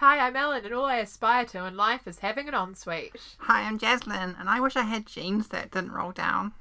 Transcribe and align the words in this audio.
Hi, 0.00 0.18
I'm 0.18 0.34
Ellen, 0.34 0.64
and 0.64 0.72
all 0.72 0.86
I 0.86 0.96
aspire 0.96 1.44
to 1.44 1.66
in 1.66 1.76
life 1.76 2.08
is 2.08 2.20
having 2.20 2.48
an 2.48 2.54
ensuite. 2.54 3.14
Hi, 3.40 3.64
I'm 3.64 3.78
Jaslyn, 3.78 4.34
and 4.40 4.48
I 4.48 4.58
wish 4.58 4.74
I 4.74 4.84
had 4.84 5.04
jeans 5.04 5.48
that 5.48 5.70
didn't 5.70 5.92
roll 5.92 6.10
down. 6.10 6.52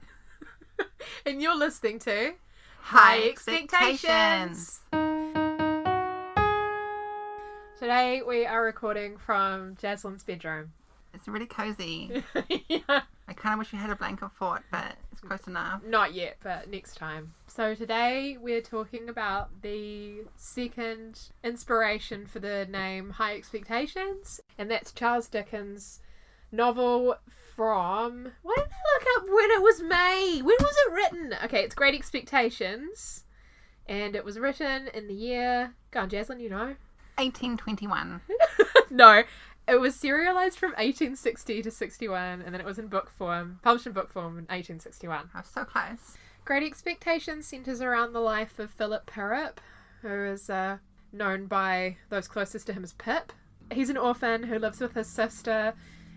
And 1.25 1.41
you're 1.41 1.57
listening 1.57 1.99
to 1.99 2.33
High 2.81 3.29
Expectations. 3.29 4.81
Today 7.79 8.21
we 8.27 8.45
are 8.45 8.61
recording 8.61 9.17
from 9.17 9.77
Jaslyn's 9.77 10.23
bedroom. 10.23 10.73
It's 11.19 11.27
really 11.27 11.45
cozy. 11.47 12.23
yeah. 12.69 13.01
I 13.27 13.33
kind 13.33 13.53
of 13.53 13.59
wish 13.59 13.73
we 13.73 13.77
had 13.77 13.89
a 13.89 13.95
blanket 13.95 14.31
fort, 14.31 14.63
but 14.71 14.95
it's 15.11 15.19
close 15.19 15.47
enough. 15.47 15.83
Not 15.83 16.13
yet, 16.13 16.37
but 16.41 16.69
next 16.69 16.95
time. 16.95 17.33
So 17.47 17.75
today 17.75 18.37
we're 18.39 18.61
talking 18.61 19.09
about 19.09 19.49
the 19.61 20.21
second 20.37 21.19
inspiration 21.43 22.25
for 22.25 22.39
the 22.39 22.65
name 22.67 23.09
High 23.09 23.35
Expectations, 23.35 24.39
and 24.57 24.71
that's 24.71 24.93
Charles 24.93 25.27
Dickens' 25.27 25.99
novel 26.53 27.17
from. 27.53 28.31
Why 28.41 28.55
didn't 28.55 28.71
I 28.71 28.93
look 28.93 29.07
up 29.17 29.27
when 29.27 29.51
it 29.51 29.61
was 29.61 29.81
made? 29.81 30.41
When 30.43 30.55
was 30.57 30.75
it 30.87 30.93
written? 30.93 31.35
Okay, 31.43 31.63
it's 31.63 31.75
Great 31.75 31.95
Expectations, 31.95 33.25
and 33.87 34.15
it 34.15 34.23
was 34.23 34.39
written 34.39 34.87
in 34.93 35.07
the 35.07 35.13
year. 35.13 35.73
Go 35.91 35.99
on, 35.99 36.09
Jaslyn, 36.09 36.39
you 36.39 36.49
know. 36.49 36.75
1821. 37.19 38.21
no, 38.89 39.23
it 39.69 39.79
was 39.79 39.95
serialized 39.95 40.57
from 40.57 40.71
1860 40.71 41.61
to 41.61 41.71
61, 41.71 42.41
and 42.41 42.53
then 42.53 42.59
it 42.59 42.65
was 42.65 42.79
in 42.79 42.87
book 42.87 43.09
form, 43.11 43.59
published 43.61 43.85
in 43.85 43.93
book 43.93 44.11
form 44.11 44.33
in 44.39 44.45
1861. 44.45 45.29
I 45.33 45.37
was 45.37 45.47
so 45.47 45.63
close. 45.63 46.17
Great 46.43 46.63
Expectations 46.63 47.45
centres 47.45 47.81
around 47.81 48.13
the 48.13 48.19
life 48.19 48.57
of 48.57 48.71
Philip 48.71 49.05
Pirrip, 49.05 49.57
who 50.01 50.25
is 50.25 50.49
uh, 50.49 50.77
known 51.11 51.45
by 51.45 51.97
those 52.09 52.27
closest 52.27 52.65
to 52.67 52.73
him 52.73 52.83
as 52.83 52.93
Pip. 52.93 53.31
He's 53.71 53.91
an 53.91 53.97
orphan 53.97 54.43
who 54.43 54.57
lives 54.57 54.79
with 54.79 54.95
his 54.95 55.07
sister 55.07 55.75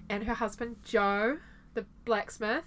and 0.08 0.24
her 0.24 0.34
husband 0.34 0.76
Joe, 0.84 1.38
the 1.74 1.84
blacksmith. 2.06 2.64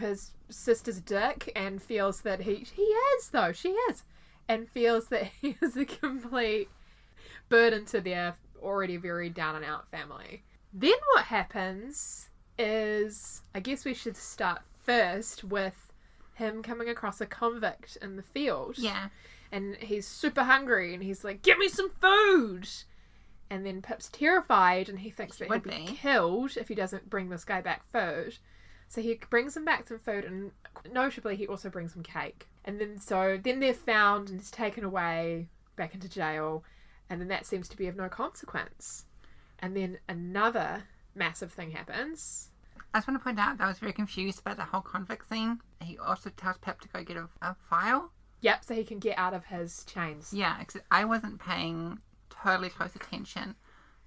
His 0.00 0.32
sister's 0.48 1.00
Dick 1.00 1.52
and 1.54 1.80
feels 1.80 2.22
that 2.22 2.40
he 2.40 2.66
he 2.74 2.82
is 2.82 3.28
though 3.28 3.52
she 3.52 3.68
is, 3.68 4.02
and 4.48 4.68
feels 4.68 5.06
that 5.08 5.24
he 5.40 5.56
is 5.62 5.76
a 5.76 5.84
complete 5.84 6.68
burden 7.48 7.84
to 7.86 8.00
their 8.00 8.34
already 8.62 8.96
very 8.96 9.30
down 9.30 9.56
and 9.56 9.64
out 9.64 9.90
family. 9.90 10.42
Then 10.72 10.94
what 11.14 11.24
happens 11.24 12.28
is 12.58 13.42
I 13.54 13.60
guess 13.60 13.84
we 13.84 13.94
should 13.94 14.16
start 14.16 14.60
first 14.84 15.44
with 15.44 15.92
him 16.34 16.62
coming 16.62 16.88
across 16.88 17.20
a 17.20 17.26
convict 17.26 17.96
in 18.02 18.16
the 18.16 18.22
field. 18.22 18.78
Yeah. 18.78 19.08
And 19.52 19.76
he's 19.76 20.06
super 20.06 20.44
hungry 20.44 20.94
and 20.94 21.02
he's 21.02 21.24
like, 21.24 21.42
Give 21.42 21.58
me 21.58 21.68
some 21.68 21.90
food 22.00 22.68
And 23.50 23.66
then 23.66 23.82
Pip's 23.82 24.08
terrified 24.10 24.88
and 24.88 24.98
he 25.00 25.10
thinks 25.10 25.38
He 25.38 25.44
that 25.44 25.50
he'll 25.50 25.56
would 25.56 25.62
be 25.64 25.70
be. 25.70 25.86
killed 25.86 26.56
if 26.56 26.68
he 26.68 26.74
doesn't 26.74 27.10
bring 27.10 27.28
this 27.28 27.44
guy 27.44 27.60
back 27.60 27.84
food. 27.90 28.38
So 28.88 29.00
he 29.00 29.18
brings 29.30 29.56
him 29.56 29.64
back 29.64 29.88
some 29.88 29.98
food 29.98 30.24
and 30.24 30.52
notably 30.92 31.36
he 31.36 31.46
also 31.46 31.68
brings 31.70 31.94
him 31.94 32.02
cake. 32.02 32.48
And 32.64 32.80
then 32.80 32.98
so 32.98 33.38
then 33.42 33.60
they're 33.60 33.74
found 33.74 34.30
and 34.30 34.38
he's 34.40 34.50
taken 34.50 34.84
away 34.84 35.48
back 35.76 35.94
into 35.94 36.08
jail 36.08 36.62
and 37.10 37.20
then 37.20 37.28
that 37.28 37.44
seems 37.44 37.68
to 37.68 37.76
be 37.76 37.88
of 37.88 37.96
no 37.96 38.08
consequence. 38.08 39.04
And 39.58 39.76
then 39.76 39.98
another 40.08 40.84
massive 41.14 41.52
thing 41.52 41.72
happens. 41.72 42.50
I 42.94 42.98
just 42.98 43.08
want 43.08 43.20
to 43.20 43.24
point 43.24 43.38
out 43.38 43.58
that 43.58 43.64
I 43.64 43.68
was 43.68 43.78
very 43.78 43.92
confused 43.92 44.40
about 44.40 44.56
the 44.56 44.64
whole 44.64 44.80
convict 44.80 45.26
thing. 45.26 45.60
He 45.82 45.98
also 45.98 46.30
tells 46.30 46.58
Pip 46.58 46.80
to 46.80 46.88
go 46.88 47.04
get 47.04 47.16
a, 47.16 47.28
a 47.42 47.54
file. 47.68 48.10
Yep, 48.40 48.64
so 48.64 48.74
he 48.74 48.84
can 48.84 48.98
get 48.98 49.18
out 49.18 49.34
of 49.34 49.44
his 49.44 49.84
chains. 49.84 50.32
Yeah, 50.32 50.62
I 50.90 51.04
wasn't 51.04 51.40
paying 51.40 51.98
totally 52.30 52.70
close 52.70 52.96
attention. 52.96 53.54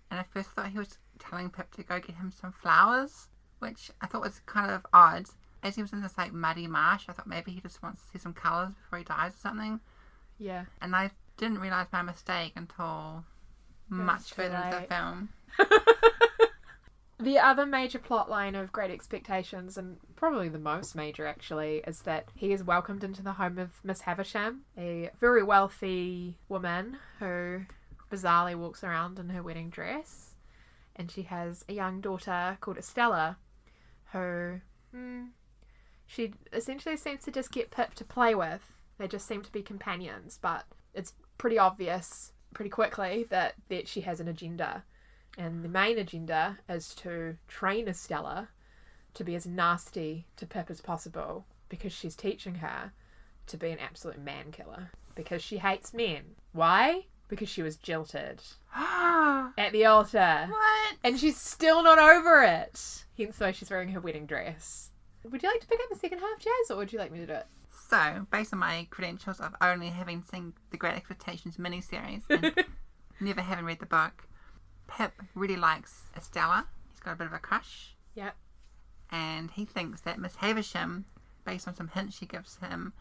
And 0.09 0.19
I 0.19 0.23
first 0.23 0.49
thought 0.49 0.69
he 0.69 0.79
was 0.79 0.97
telling 1.19 1.49
Pip 1.49 1.71
to 1.75 1.83
go 1.83 1.99
get 1.99 2.15
him 2.15 2.31
some 2.31 2.51
flowers, 2.51 3.27
which 3.59 3.91
I 4.01 4.07
thought 4.07 4.21
was 4.21 4.41
kind 4.45 4.71
of 4.71 4.85
odd. 4.93 5.25
As 5.61 5.75
he 5.75 5.81
was 5.81 5.93
in 5.93 6.01
this 6.01 6.17
like 6.17 6.33
muddy 6.33 6.67
marsh, 6.67 7.05
I 7.07 7.13
thought 7.13 7.27
maybe 7.27 7.51
he 7.51 7.61
just 7.61 7.81
wants 7.83 8.01
to 8.01 8.07
see 8.09 8.19
some 8.19 8.33
colours 8.33 8.73
before 8.73 8.99
he 8.99 9.05
dies 9.05 9.33
or 9.33 9.37
something. 9.37 9.79
Yeah. 10.39 10.65
And 10.81 10.95
I 10.95 11.11
didn't 11.37 11.59
realise 11.59 11.87
my 11.91 12.01
mistake 12.01 12.53
until 12.55 13.23
much 13.89 14.33
further 14.33 14.55
into 14.55 14.79
the 14.81 14.87
film. 14.87 15.29
The 17.23 17.39
other 17.39 17.65
major 17.65 17.99
plot 17.99 18.29
line 18.29 18.53
of 18.53 18.73
Great 18.73 18.91
Expectations, 18.91 19.77
and 19.77 19.97
probably 20.17 20.49
the 20.49 20.59
most 20.59 20.93
major 20.93 21.25
actually, 21.25 21.81
is 21.87 22.01
that 22.01 22.27
he 22.35 22.51
is 22.51 22.65
welcomed 22.65 23.01
into 23.01 23.23
the 23.23 23.31
home 23.31 23.59
of 23.59 23.79
Miss 23.81 24.01
Havisham, 24.01 24.65
a 24.77 25.09
very 25.21 25.41
wealthy 25.41 26.35
woman 26.49 26.97
who 27.19 27.61
bizarrely 28.11 28.55
walks 28.55 28.83
around 28.83 29.19
in 29.19 29.29
her 29.29 29.41
wedding 29.41 29.69
dress. 29.69 30.33
And 30.97 31.09
she 31.09 31.21
has 31.23 31.63
a 31.69 31.73
young 31.73 32.01
daughter 32.01 32.57
called 32.59 32.77
Estella, 32.77 33.37
who 34.11 34.59
hmm, 34.91 35.27
she 36.05 36.33
essentially 36.51 36.97
seems 36.97 37.23
to 37.23 37.31
just 37.31 37.53
get 37.53 37.71
Pip 37.71 37.93
to 37.95 38.03
play 38.03 38.35
with. 38.35 38.81
They 38.97 39.07
just 39.07 39.27
seem 39.27 39.43
to 39.43 39.51
be 39.51 39.61
companions, 39.61 40.39
but 40.41 40.65
it's 40.93 41.13
pretty 41.43 41.59
obvious 41.59 42.31
pretty 42.53 42.69
quickly 42.69 43.25
that, 43.27 43.53
that 43.67 43.85
she 43.85 43.99
has 43.99 44.21
an 44.21 44.29
agenda. 44.29 44.81
And 45.37 45.61
the 45.61 45.67
main 45.67 45.99
agenda 45.99 46.57
is 46.69 46.95
to 46.95 47.35
train 47.49 47.89
Estella 47.89 48.47
to 49.15 49.25
be 49.25 49.35
as 49.35 49.45
nasty 49.45 50.25
to 50.37 50.45
Pip 50.45 50.69
as 50.69 50.79
possible 50.79 51.45
because 51.67 51.91
she's 51.91 52.15
teaching 52.15 52.55
her 52.55 52.93
to 53.47 53.57
be 53.57 53.71
an 53.71 53.79
absolute 53.79 54.23
man 54.23 54.53
killer. 54.53 54.89
Because 55.15 55.43
she 55.43 55.57
hates 55.57 55.93
men. 55.93 56.21
Why? 56.53 57.07
Because 57.27 57.49
she 57.49 57.61
was 57.61 57.75
jilted 57.75 58.41
at 58.73 59.71
the 59.73 59.83
altar. 59.83 60.47
What? 60.49 60.95
And 61.03 61.19
she's 61.19 61.35
still 61.35 61.83
not 61.83 61.99
over 61.99 62.41
it. 62.43 63.03
Hence 63.17 63.37
why 63.37 63.51
she's 63.51 63.69
wearing 63.69 63.89
her 63.89 63.99
wedding 63.99 64.27
dress. 64.27 64.91
Would 65.29 65.43
you 65.43 65.49
like 65.49 65.59
to 65.59 65.67
pick 65.67 65.81
up 65.81 65.89
the 65.89 65.99
second 65.99 66.19
half, 66.19 66.39
Jazz, 66.39 66.71
or 66.71 66.77
would 66.77 66.93
you 66.93 66.99
like 66.99 67.11
me 67.11 67.19
to 67.19 67.27
do 67.27 67.33
it? 67.33 67.47
So, 67.89 68.25
based 68.31 68.53
on 68.53 68.59
my 68.59 68.87
credentials 68.89 69.39
of 69.39 69.53
only 69.61 69.89
having 69.89 70.23
seen 70.23 70.53
the 70.71 70.77
Great 70.77 70.95
Expectations 70.95 71.57
miniseries 71.57 72.23
and 72.29 72.53
never 73.19 73.41
having 73.41 73.65
read 73.65 73.79
the 73.79 73.85
book, 73.85 74.27
Pip 74.87 75.13
really 75.35 75.55
likes 75.57 76.03
Estella. 76.15 76.65
He's 76.91 76.99
got 76.99 77.13
a 77.13 77.15
bit 77.15 77.27
of 77.27 77.33
a 77.33 77.39
crush. 77.39 77.95
Yep. 78.15 78.35
And 79.11 79.51
he 79.51 79.65
thinks 79.65 80.01
that 80.01 80.19
Miss 80.19 80.35
Havisham, 80.37 81.05
based 81.45 81.67
on 81.67 81.75
some 81.75 81.89
hints 81.89 82.17
she 82.17 82.25
gives 82.25 82.57
him, 82.57 82.93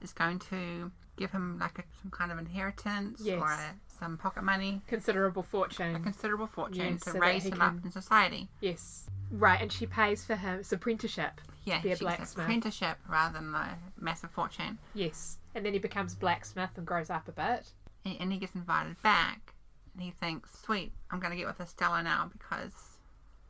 is 0.00 0.12
going 0.12 0.38
to 0.50 0.90
give 1.16 1.30
him 1.30 1.58
like 1.58 1.78
a, 1.78 1.82
some 2.02 2.10
kind 2.10 2.32
of 2.32 2.38
inheritance 2.38 3.20
Yes. 3.22 3.40
or 3.40 3.50
a, 3.52 3.74
some 3.98 4.16
pocket 4.16 4.42
money, 4.42 4.80
Considerable 4.86 5.42
fortune, 5.42 5.94
a 5.94 6.00
considerable 6.00 6.46
fortune 6.46 6.92
Yes, 6.94 7.00
to 7.02 7.10
so 7.10 7.18
raise 7.18 7.44
him 7.44 7.60
up 7.60 7.74
in 7.84 7.90
society. 7.92 8.48
Yes. 8.60 9.04
Right, 9.30 9.60
and 9.60 9.70
she 9.70 9.86
pays 9.86 10.24
for 10.24 10.34
him 10.34 10.60
it's 10.60 10.72
apprenticeship. 10.72 11.40
Yeah, 11.70 11.80
Be 11.82 11.92
a 11.92 11.96
she 11.96 12.04
gets 12.04 12.12
an 12.12 12.16
blacksmith. 12.18 12.44
apprenticeship 12.44 12.98
rather 13.08 13.38
than 13.38 13.54
a 13.54 13.78
massive 13.98 14.30
fortune. 14.30 14.78
Yes. 14.94 15.38
And 15.54 15.64
then 15.64 15.72
he 15.72 15.78
becomes 15.78 16.14
blacksmith 16.14 16.70
and 16.76 16.86
grows 16.86 17.10
up 17.10 17.26
a 17.28 17.32
bit. 17.32 17.66
and, 18.04 18.16
and 18.20 18.32
he 18.32 18.38
gets 18.38 18.54
invited 18.54 19.00
back 19.02 19.54
and 19.94 20.02
he 20.02 20.10
thinks 20.12 20.48
sweet 20.64 20.92
i'm 21.10 21.18
going 21.18 21.32
to 21.32 21.36
get 21.36 21.46
with 21.48 21.60
estella 21.60 22.00
now 22.02 22.30
because 22.32 22.72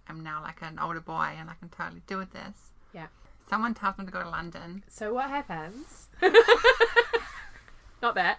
i'm 0.08 0.22
now 0.22 0.40
like 0.42 0.62
an 0.62 0.78
older 0.78 0.98
boy 1.00 1.28
and 1.38 1.50
i 1.50 1.54
can 1.60 1.68
totally 1.68 2.00
do 2.06 2.16
with 2.16 2.32
this 2.32 2.70
Yeah. 2.94 3.06
someone 3.48 3.74
tells 3.74 3.96
him 3.98 4.06
to 4.06 4.12
go 4.12 4.22
to 4.22 4.28
london 4.30 4.82
So 4.88 5.12
what 5.12 5.28
happens? 5.28 6.08
Not 8.02 8.14
that. 8.14 8.38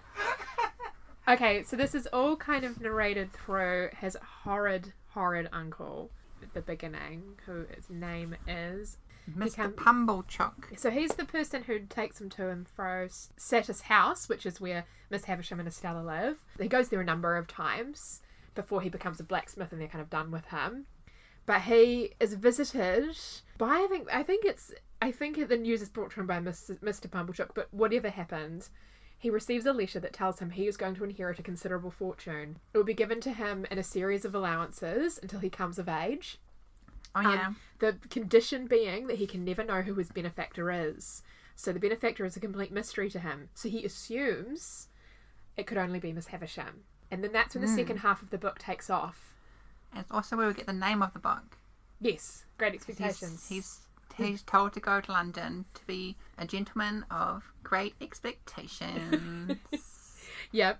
Okay, 1.28 1.62
so 1.64 1.76
this 1.78 1.94
is 1.94 2.08
all 2.08 2.36
kind 2.36 2.66
of 2.66 2.82
narrated 2.82 3.32
through 3.32 3.90
his 4.00 4.18
horrid, 4.44 4.92
horrid 5.10 5.48
uncle 5.54 6.10
at 6.42 6.52
the 6.56 6.62
beginning, 6.62 7.22
who 7.46 7.66
his 7.76 7.88
name 7.90 8.36
is. 8.48 8.98
Mr 9.38 9.74
pumblechook 9.74 10.78
So 10.78 10.90
he's 10.90 11.12
the 11.12 11.26
person 11.26 11.64
who 11.64 11.80
takes 11.80 12.20
him 12.20 12.30
to 12.32 12.50
and 12.50 12.68
fro 12.68 13.08
Satis 13.38 13.82
house, 13.82 14.30
which 14.30 14.46
is 14.46 14.62
where 14.62 14.86
Miss 15.10 15.26
Havisham 15.26 15.60
and 15.60 15.68
Estella 15.68 16.02
live. 16.02 16.40
He 16.60 16.68
goes 16.68 16.90
there 16.90 17.02
a 17.02 17.06
number 17.06 17.36
of 17.36 17.48
times 17.48 18.22
before 18.56 18.82
he 18.82 18.90
becomes 18.90 19.20
a 19.20 19.24
blacksmith 19.24 19.72
and 19.72 19.82
they're 19.82 19.88
kind 19.88 20.02
of 20.02 20.10
done 20.10 20.32
with 20.32 20.46
him. 20.48 20.86
But 21.46 21.62
he 21.62 22.14
is 22.20 22.34
visited 22.36 23.18
by 23.58 23.76
I 23.76 23.88
think 23.88 24.08
I 24.14 24.24
think 24.24 24.46
it's 24.46 24.74
I 25.02 25.12
think 25.12 25.48
the 25.48 25.58
news 25.58 25.82
is 25.82 25.90
brought 25.90 26.12
to 26.12 26.20
him 26.20 26.28
by 26.28 26.40
Mr. 26.40 26.78
Mr. 26.80 27.10
Pumblechook, 27.10 27.52
but 27.56 27.74
whatever 27.74 28.10
happened, 28.10 28.70
he 29.18 29.30
receives 29.30 29.66
a 29.66 29.74
letter 29.74 30.00
that 30.00 30.14
tells 30.14 30.40
him 30.40 30.52
he 30.52 30.68
is 30.68 30.78
going 30.78 30.96
to 30.96 31.04
inherit 31.04 31.40
a 31.40 31.44
considerable 31.44 31.92
fortune. 31.92 32.60
It 32.74 32.78
will 32.78 32.86
be 32.86 32.94
given 32.94 33.20
to 33.22 33.32
him 33.32 33.66
in 33.70 33.78
a 33.78 33.84
series 33.84 34.26
of 34.26 34.36
allowances 34.36 35.20
until 35.22 35.40
he 35.40 35.50
comes 35.50 35.78
of 35.78 35.90
age. 35.90 36.40
Oh 37.16 37.20
Um, 37.22 37.56
The 37.80 37.98
condition 38.10 38.68
being 38.68 39.08
that 39.08 39.18
he 39.18 39.28
can 39.28 39.44
never 39.44 39.64
know 39.64 39.82
who 39.82 39.94
his 39.96 40.10
benefactor 40.12 40.72
is. 40.72 41.24
So 41.56 41.72
the 41.74 41.80
benefactor 41.80 42.26
is 42.26 42.36
a 42.38 42.40
complete 42.40 42.72
mystery 42.72 43.10
to 43.12 43.20
him. 43.20 43.50
So 43.54 43.70
he 43.70 43.84
assumes 43.86 44.88
it 45.58 45.68
could 45.68 45.78
only 45.78 46.00
be 46.00 46.14
Miss 46.14 46.28
Havisham. 46.28 46.84
And 47.12 47.24
then 47.24 47.32
that's 47.34 47.56
when 47.56 47.62
the 47.64 47.68
Hmm. 47.70 47.76
second 47.76 47.98
half 47.98 48.22
of 48.22 48.30
the 48.30 48.38
book 48.38 48.58
takes 48.60 48.90
off. 48.90 49.36
and 49.92 50.00
it's 50.02 50.12
also 50.12 50.38
where 50.38 50.48
we 50.48 50.54
get 50.54 50.66
the 50.68 50.74
name 50.74 51.02
of 51.02 51.12
the 51.14 51.20
book 51.20 51.58
Yes, 52.00 52.46
Great 52.58 52.72
he's, 52.74 52.88
Expectations. 52.88 53.50
he's 53.50 53.80
he's 54.16 54.42
told 54.44 54.72
to 54.74 54.80
go 54.80 55.02
to 55.02 55.12
london 55.12 55.66
to 55.74 55.86
be 55.86 56.16
a 56.38 56.46
gentleman 56.46 57.06
of 57.12 57.52
great 57.64 57.94
expectations 58.02 59.58
Yep. 60.52 60.80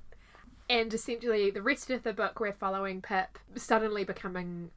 And 0.70 0.94
essentially, 0.94 1.52
the 1.52 1.62
rest 1.62 1.90
of 1.92 2.04
the 2.04 2.14
book, 2.14 2.40
we're 2.40 2.54
following 2.54 3.02
Pip 3.02 3.38
suddenly 3.56 4.04
becoming 4.06 4.72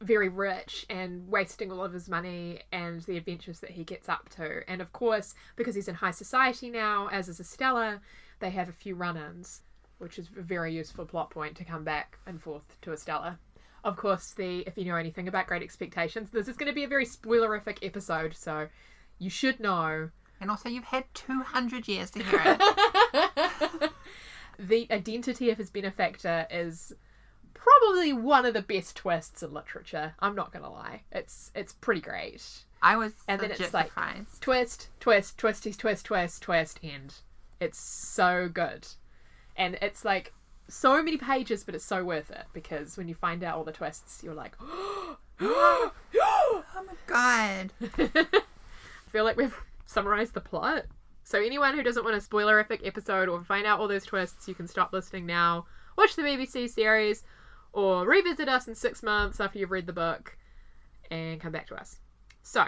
very 0.00 0.28
rich 0.28 0.86
and 0.88 1.28
wasting 1.28 1.72
all 1.72 1.84
of 1.84 1.92
his 1.92 2.08
money 2.08 2.60
and 2.72 3.02
the 3.02 3.16
adventures 3.16 3.60
that 3.60 3.70
he 3.70 3.84
gets 3.84 4.08
up 4.08 4.28
to. 4.30 4.62
And 4.70 4.80
of 4.80 4.92
course, 4.92 5.34
because 5.56 5.74
he's 5.74 5.88
in 5.88 5.96
high 5.96 6.12
society 6.12 6.70
now, 6.70 7.08
as 7.08 7.28
is 7.28 7.40
Estella, 7.40 8.00
they 8.40 8.50
have 8.50 8.68
a 8.68 8.72
few 8.72 8.94
run 8.94 9.16
ins, 9.16 9.62
which 9.98 10.18
is 10.18 10.28
a 10.36 10.42
very 10.42 10.72
useful 10.74 11.04
plot 11.04 11.30
point 11.30 11.56
to 11.56 11.64
come 11.64 11.84
back 11.84 12.18
and 12.26 12.40
forth 12.40 12.76
to 12.82 12.92
Estella. 12.92 13.38
Of 13.84 13.96
course, 13.96 14.32
the 14.32 14.60
if 14.60 14.76
you 14.76 14.84
know 14.84 14.96
anything 14.96 15.28
about 15.28 15.46
Great 15.46 15.62
Expectations, 15.62 16.30
this 16.30 16.48
is 16.48 16.56
going 16.56 16.68
to 16.68 16.74
be 16.74 16.84
a 16.84 16.88
very 16.88 17.06
spoilerific 17.06 17.78
episode, 17.82 18.36
so 18.36 18.68
you 19.18 19.30
should 19.30 19.60
know 19.60 20.10
And 20.40 20.50
also, 20.50 20.68
you've 20.68 20.84
had 20.84 21.04
200 21.14 21.88
years 21.88 22.10
to 22.12 22.22
hear 22.22 22.40
it. 22.44 23.90
the 24.58 24.86
identity 24.90 25.50
of 25.50 25.58
his 25.58 25.70
benefactor 25.70 26.46
is 26.50 26.92
probably 27.62 28.12
one 28.12 28.46
of 28.46 28.54
the 28.54 28.62
best 28.62 28.96
twists 28.96 29.42
in 29.42 29.52
literature. 29.52 30.14
I'm 30.20 30.34
not 30.34 30.52
gonna 30.52 30.70
lie. 30.70 31.02
It's 31.12 31.50
it's 31.54 31.72
pretty 31.72 32.00
great. 32.00 32.42
I 32.82 32.96
was 32.96 33.12
And 33.26 33.40
then 33.40 33.50
it's 33.50 33.72
like- 33.74 33.88
surprised. 33.88 34.40
Twist, 34.40 34.88
twist, 35.00 35.36
twisties, 35.38 35.76
twist, 35.76 36.04
twist, 36.06 36.42
twist, 36.42 36.78
end. 36.82 37.14
It's 37.60 37.78
so 37.78 38.48
good. 38.48 38.86
And 39.56 39.76
it's 39.82 40.04
like 40.04 40.32
so 40.68 41.02
many 41.02 41.16
pages, 41.16 41.64
but 41.64 41.74
it's 41.74 41.84
so 41.84 42.04
worth 42.04 42.30
it 42.30 42.44
because 42.52 42.96
when 42.96 43.08
you 43.08 43.14
find 43.14 43.42
out 43.42 43.56
all 43.56 43.64
the 43.64 43.72
twists, 43.72 44.22
you're 44.22 44.34
like, 44.34 44.54
Oh 45.40 45.92
my 46.76 46.94
god. 47.06 47.72
I 47.98 49.10
feel 49.10 49.24
like 49.24 49.36
we've 49.36 49.56
summarized 49.86 50.34
the 50.34 50.40
plot. 50.40 50.84
So 51.24 51.38
anyone 51.40 51.74
who 51.74 51.82
doesn't 51.82 52.04
want 52.04 52.16
a 52.16 52.20
spoilerific 52.20 52.86
episode 52.86 53.28
or 53.28 53.42
find 53.44 53.66
out 53.66 53.80
all 53.80 53.88
those 53.88 54.04
twists, 54.04 54.48
you 54.48 54.54
can 54.54 54.66
stop 54.68 54.92
listening 54.92 55.26
now, 55.26 55.66
watch 55.96 56.16
the 56.16 56.22
BBC 56.22 56.68
series, 56.70 57.22
or 57.72 58.06
revisit 58.06 58.48
us 58.48 58.66
in 58.68 58.74
six 58.74 59.02
months 59.02 59.40
after 59.40 59.58
you've 59.58 59.70
read 59.70 59.86
the 59.86 59.92
book 59.92 60.36
and 61.10 61.40
come 61.40 61.52
back 61.52 61.66
to 61.68 61.74
us. 61.74 61.98
So 62.42 62.64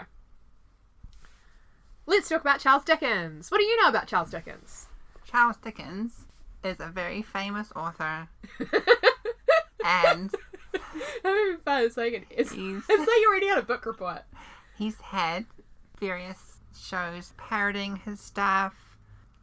let's 2.05 2.29
talk 2.29 2.41
about 2.41 2.59
Charles 2.59 2.83
Dickens. 2.83 3.51
What 3.51 3.59
do 3.59 3.65
you 3.65 3.81
know 3.81 3.89
about 3.89 4.07
Charles 4.07 4.31
Dickens? 4.31 4.87
Charles 5.25 5.57
Dickens 5.57 6.25
is 6.63 6.79
a 6.79 6.87
very 6.87 7.21
famous 7.21 7.71
author, 7.75 8.27
and 9.85 10.31
I'm 10.73 10.81
having 11.23 11.57
fun 11.63 11.91
saying 11.91 12.13
it. 12.13 12.23
It's, 12.29 12.51
it's 12.51 12.89
like 12.89 13.07
you 13.07 13.27
already 13.29 13.47
had 13.47 13.57
a 13.57 13.63
book 13.63 13.85
report. 13.85 14.21
he's 14.77 14.99
had 15.01 15.45
various 15.99 16.57
shows 16.77 17.33
parroting 17.37 17.97
his 17.97 18.19
stuff. 18.19 18.90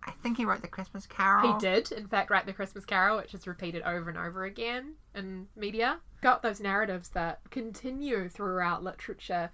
I 0.09 0.23
think 0.23 0.37
he 0.37 0.45
wrote 0.45 0.63
the 0.63 0.69
Christmas 0.69 1.07
Carol. 1.07 1.53
He 1.53 1.59
did, 1.59 1.93
in 1.93 2.09
fact, 2.09 2.31
write 2.31 2.47
the 2.47 2.53
Christmas 2.53 2.85
Carol, 2.85 3.19
which 3.19 3.35
is 3.35 3.47
repeated 3.47 3.83
over 3.83 4.09
and 4.09 4.19
over 4.19 4.45
again 4.45 4.95
in 5.15 5.47
media. 5.55 5.99
Got 6.23 6.43
those 6.43 6.61
narratives 6.61 7.11
that 7.11 7.41
continue 7.51 8.29
throughout 8.29 8.83
literature, 8.83 9.51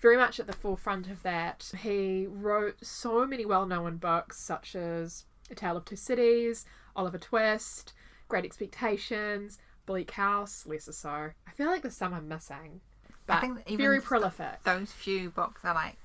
very 0.00 0.16
much 0.16 0.40
at 0.40 0.46
the 0.46 0.52
forefront 0.52 1.08
of 1.08 1.22
that. 1.22 1.70
He 1.82 2.26
wrote 2.28 2.84
so 2.84 3.26
many 3.26 3.44
well 3.46 3.66
known 3.66 3.96
books, 3.96 4.38
such 4.40 4.74
as 4.74 5.24
A 5.50 5.54
Tale 5.54 5.76
of 5.76 5.84
Two 5.84 5.96
Cities, 5.96 6.66
Oliver 6.96 7.18
Twist, 7.18 7.92
Great 8.28 8.44
Expectations, 8.44 9.58
Bleak 9.86 10.10
House, 10.10 10.66
lesser 10.66 10.92
so. 10.92 11.30
I 11.46 11.50
feel 11.54 11.66
like 11.66 11.82
there's 11.82 11.96
some 11.96 12.12
I'm 12.12 12.28
missing. 12.28 12.80
But 13.26 13.36
I 13.36 13.40
think 13.40 13.68
very 13.78 14.00
prolific. 14.00 14.62
Those 14.64 14.90
few 14.92 15.30
books 15.30 15.64
are 15.64 15.74
like 15.74 15.96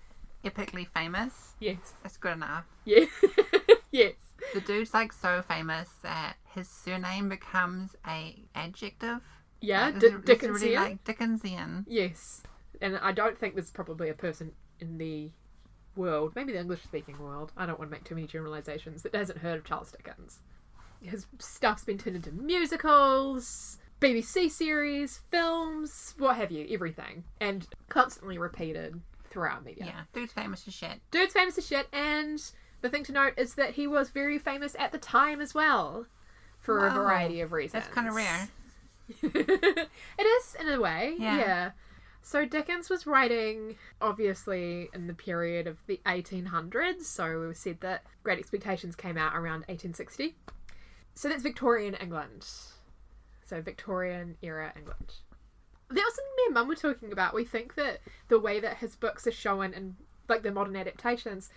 epically 0.46 0.88
famous. 0.88 1.56
Yes. 1.60 1.94
That's 2.04 2.18
good 2.18 2.34
enough. 2.34 2.66
Yeah. 2.86 3.06
yes. 3.92 4.14
The 4.54 4.62
dude's 4.62 4.94
like 4.94 5.12
so 5.12 5.42
famous 5.42 5.90
that 6.04 6.36
his 6.54 6.70
surname 6.70 7.30
becomes 7.30 7.96
a 8.08 8.44
adjective. 8.54 9.22
Yeah, 9.62 9.86
Like, 9.88 9.94
Di- 9.96 10.00
this 10.00 10.12
is- 10.12 10.12
this 10.12 10.20
is 10.20 10.26
Dickensian. 10.42 10.54
really 10.70 10.76
like 10.76 11.04
Dickensian. 11.04 11.86
Yes, 11.88 12.44
and 12.82 12.98
I 12.98 13.12
don't 13.12 13.38
think 13.38 13.56
there's 13.56 13.72
probably 13.72 14.10
a 14.10 14.14
person 14.14 14.52
in 14.80 14.98
the 14.98 15.32
world, 15.96 16.34
maybe 16.36 16.52
the 16.52 16.60
English 16.60 16.84
speaking 16.84 17.18
world, 17.18 17.52
I 17.58 17.66
don't 17.66 17.80
want 17.80 17.90
to 17.90 17.96
make 17.96 18.04
too 18.04 18.16
many 18.16 18.28
generalizations, 18.28 19.02
that 19.04 19.16
hasn't 19.16 19.40
heard 19.40 19.58
of 19.60 19.64
Charles 19.66 19.92
Dickens. 19.92 20.40
His 21.02 21.26
stuff's 21.40 21.86
been 21.86 21.98
turned 21.98 22.18
into 22.18 22.32
musicals, 22.34 23.78
BBC 24.02 24.52
series, 24.52 25.20
films, 25.32 26.14
what 26.18 26.36
have 26.36 26.52
you, 26.52 26.68
everything, 26.70 27.24
and 27.40 27.66
constantly 27.90 28.38
repeated 28.38 29.02
throughout 29.36 29.66
media. 29.66 29.86
Yeah. 29.88 30.02
dude's 30.14 30.32
famous 30.32 30.66
as 30.66 30.74
shit. 30.74 31.02
Dude's 31.12 31.34
famous 31.34 31.58
as 31.58 31.68
shit, 31.68 31.88
and 31.92 32.42
the 32.80 32.90
thing 32.90 33.04
to 33.04 33.12
note 33.12 33.34
is 33.36 33.56
that 33.56 33.72
he 33.72 33.86
was 33.86 34.10
very 34.10 34.40
famous 34.40 34.78
at 34.80 34.94
the 34.94 34.98
time 34.98 35.42
as 35.42 35.54
well, 35.54 36.06
for 36.60 36.88
a 36.88 36.92
variety 36.92 37.42
of 37.42 37.52
reasons. 37.52 37.84
That's 37.84 37.94
kind 37.94 38.08
of 38.08 38.16
rare. 38.16 38.48
it 39.22 40.26
is 40.26 40.56
in 40.58 40.70
a 40.70 40.80
way. 40.80 41.16
Yeah. 41.20 41.38
Yeah. 41.38 41.72
So 42.22 42.46
Dickens 42.46 42.90
was 42.90 43.06
writing 43.06 43.76
obviously 44.02 44.90
in 44.94 45.06
the 45.06 45.14
period 45.14 45.68
of 45.68 45.78
the 45.86 46.00
1800s. 46.06 47.04
So 47.04 47.48
we 47.50 47.54
said 47.54 47.82
that 47.82 48.04
Great 48.24 48.40
Expectations 48.40 48.96
came 48.96 49.18
out 49.18 49.34
around 49.36 49.66
1860. 49.68 50.34
So 51.14 51.28
that's 51.28 51.44
Victorian 51.44 51.94
England. 51.96 52.48
So 53.46 53.62
Victorian 53.62 54.38
era 54.42 54.74
England. 54.76 55.14
That 55.90 55.96
was 56.04 56.16
something 56.16 56.34
me 56.38 56.44
and 56.48 56.54
Mum 56.56 56.68
were 56.68 56.76
talking 56.76 57.12
about. 57.12 57.34
We 57.34 57.46
think 57.46 57.76
that 57.76 58.00
the 58.28 58.40
way 58.40 58.60
that 58.60 58.78
his 58.78 58.96
books 58.96 59.28
are 59.28 59.32
shown 59.32 59.74
in 59.74 59.96
like 60.28 60.42
the 60.44 60.52
modern 60.52 60.76
adaptations, 60.76 61.50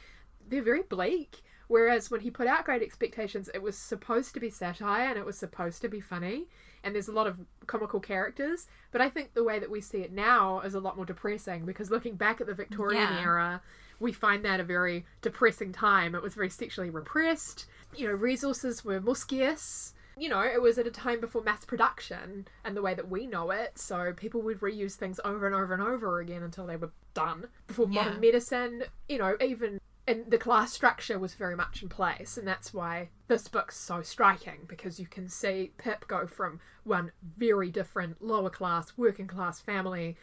they're 0.49 0.63
very 0.63 0.83
bleak. 0.83 1.43
Whereas 1.69 2.11
when 2.11 2.21
he 2.21 2.31
put 2.31 2.47
out 2.47 2.65
Great 2.65 2.83
Expectations, 2.83 3.51
it 3.53 3.61
was 3.63 3.77
supposed 3.77 4.33
to 4.35 4.41
be 4.41 4.49
satire 4.51 5.09
and 5.11 5.19
it 5.19 5.27
was 5.27 5.39
supposed 5.39 5.83
to 5.83 5.89
be 5.89 6.01
funny 6.01 6.47
and 6.85 6.95
there's 6.95 7.09
a 7.09 7.13
lot 7.13 7.27
of 7.27 7.39
comical 7.67 8.01
characters. 8.01 8.67
But 8.93 9.01
I 9.01 9.11
think 9.11 9.35
the 9.35 9.45
way 9.45 9.59
that 9.59 9.71
we 9.71 9.81
see 9.81 9.99
it 9.99 10.13
now 10.13 10.61
is 10.61 10.75
a 10.75 10.81
lot 10.81 10.97
more 10.97 11.05
depressing 11.05 11.65
because 11.67 11.91
looking 11.91 12.15
back 12.17 12.41
at 12.41 12.47
the 12.47 12.55
Victorian 12.55 13.03
Yeah. 13.03 13.21
era, 13.21 13.63
we 14.01 14.13
find 14.13 14.45
that 14.45 14.61
a 14.61 14.65
very 14.65 15.05
depressing 15.23 15.73
time. 15.73 16.15
It 16.15 16.23
was 16.23 16.35
very 16.35 16.49
sexually 16.51 16.91
repressed. 16.91 17.67
You 17.97 18.07
know, 18.09 18.15
resources 18.15 18.85
were 18.85 19.01
more 19.01 19.17
scarce. 19.17 19.93
You 20.19 20.29
know, 20.29 20.41
it 20.43 20.61
was 20.61 20.79
at 20.79 20.87
a 20.87 20.91
time 20.91 21.21
before 21.21 21.43
mass 21.43 21.65
production 21.65 22.49
and 22.65 22.77
the 22.77 22.83
way 22.83 22.95
that 22.95 23.09
we 23.09 23.27
know 23.27 23.51
it. 23.51 23.79
So 23.79 24.13
people 24.13 24.43
would 24.43 24.61
reuse 24.61 24.95
things 24.95 25.21
over 25.25 25.47
and 25.47 25.55
over 25.55 25.73
and 25.75 25.83
over 25.83 26.21
again 26.21 26.43
until 26.43 26.67
they 26.67 26.77
were 26.77 26.91
done. 27.15 27.47
Before 27.67 27.87
Yeah. 27.89 28.05
modern 28.05 28.21
medicine, 28.21 28.85
you 29.09 29.19
know, 29.19 29.37
even 29.41 29.81
and 30.09 30.31
the 30.31 30.39
class 30.39 30.73
structure 30.73 31.19
was 31.19 31.35
very 31.35 31.55
much 31.55 31.83
in 31.83 31.89
place 31.91 32.39
and 32.39 32.49
that's 32.49 32.73
why 32.73 33.11
this 33.27 33.47
book's 33.47 33.77
so 33.77 34.01
striking 34.01 34.65
because 34.67 34.99
you 34.99 35.07
can 35.07 35.29
see 35.29 35.71
pip 35.77 36.09
go 36.09 36.27
from 36.27 36.59
one 36.85 37.13
very 37.37 37.71
different 37.71 38.23
lower 38.23 38.49
class 38.49 38.95
working 38.97 39.27
class 39.27 39.61
family 39.61 40.17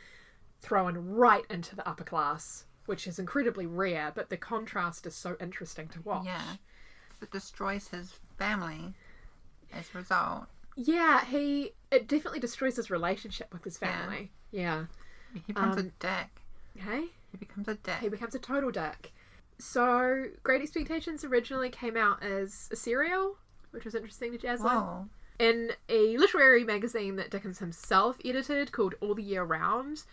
thrown 0.59 0.97
right 0.97 1.45
into 1.51 1.75
the 1.75 1.87
upper 1.87 2.03
class 2.03 2.65
which 2.87 3.05
is 3.05 3.19
incredibly 3.19 3.67
rare 3.67 4.11
but 4.15 4.27
the 4.31 4.37
contrast 4.37 5.05
is 5.05 5.15
so 5.15 5.37
interesting 5.39 5.87
to 5.87 6.01
watch 6.01 6.25
Yeah. 6.25 6.55
It 7.21 7.29
destroys 7.29 7.87
his 7.89 8.19
family 8.39 8.95
as 9.75 9.89
a 9.93 9.97
result. 9.97 10.45
yeah 10.75 11.23
he 11.25 11.71
it 11.91 12.07
definitely 12.07 12.39
destroys 12.39 12.75
his 12.75 12.89
relationship 12.89 13.51
with 13.53 13.63
his 13.63 13.77
family 13.77 14.31
yeah, 14.51 14.85
He 15.33 15.39
becomes 15.53 15.75
a 15.77 15.79
Um, 15.81 15.91
dick. 15.99 16.27
hey 16.77 17.05
He 17.31 17.37
becomes 17.37 17.67
a 17.67 17.75
dick. 17.75 17.95
he 17.99 18.09
becomes 18.09 18.35
a 18.35 18.39
total 18.39 18.71
dick. 18.71 19.11
So, 19.57 20.25
Great 20.43 20.61
Expectations 20.61 21.23
originally 21.23 21.69
came 21.69 21.95
out 21.95 22.21
as 22.21 22.67
a 22.71 22.75
serial, 22.75 23.37
which 23.71 23.85
was 23.85 23.95
interesting 23.95 24.31
to 24.33 24.37
Jaslyn. 24.37 24.59
Whoa. 24.63 25.07
in 25.39 25.71
a 25.89 26.17
literary 26.17 26.63
magazine 26.65 27.15
that 27.17 27.31
Dickens 27.31 27.59
himself 27.59 28.17
edited 28.25 28.71
called 28.73 28.95
All 29.01 29.15
the 29.15 29.23
Year 29.23 29.43
Round. 29.43 30.03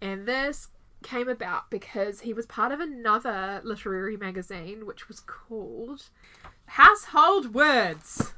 And 0.00 0.26
this 0.26 0.68
came 1.04 1.28
about 1.28 1.70
because 1.70 2.20
he 2.20 2.32
was 2.32 2.46
part 2.46 2.72
of 2.72 2.80
another 2.80 3.60
literary 3.64 4.16
magazine 4.16 4.84
which 4.86 5.06
was 5.08 5.20
called 5.20 6.08
Household 6.66 7.54
Words. 7.54 8.34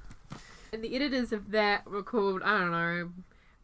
And 0.72 0.82
the 0.84 0.94
editors 0.94 1.32
of 1.32 1.50
that 1.50 1.88
were 1.88 2.02
called, 2.02 2.42
I 2.42 2.58
don't 2.58 2.70
know, 2.70 3.10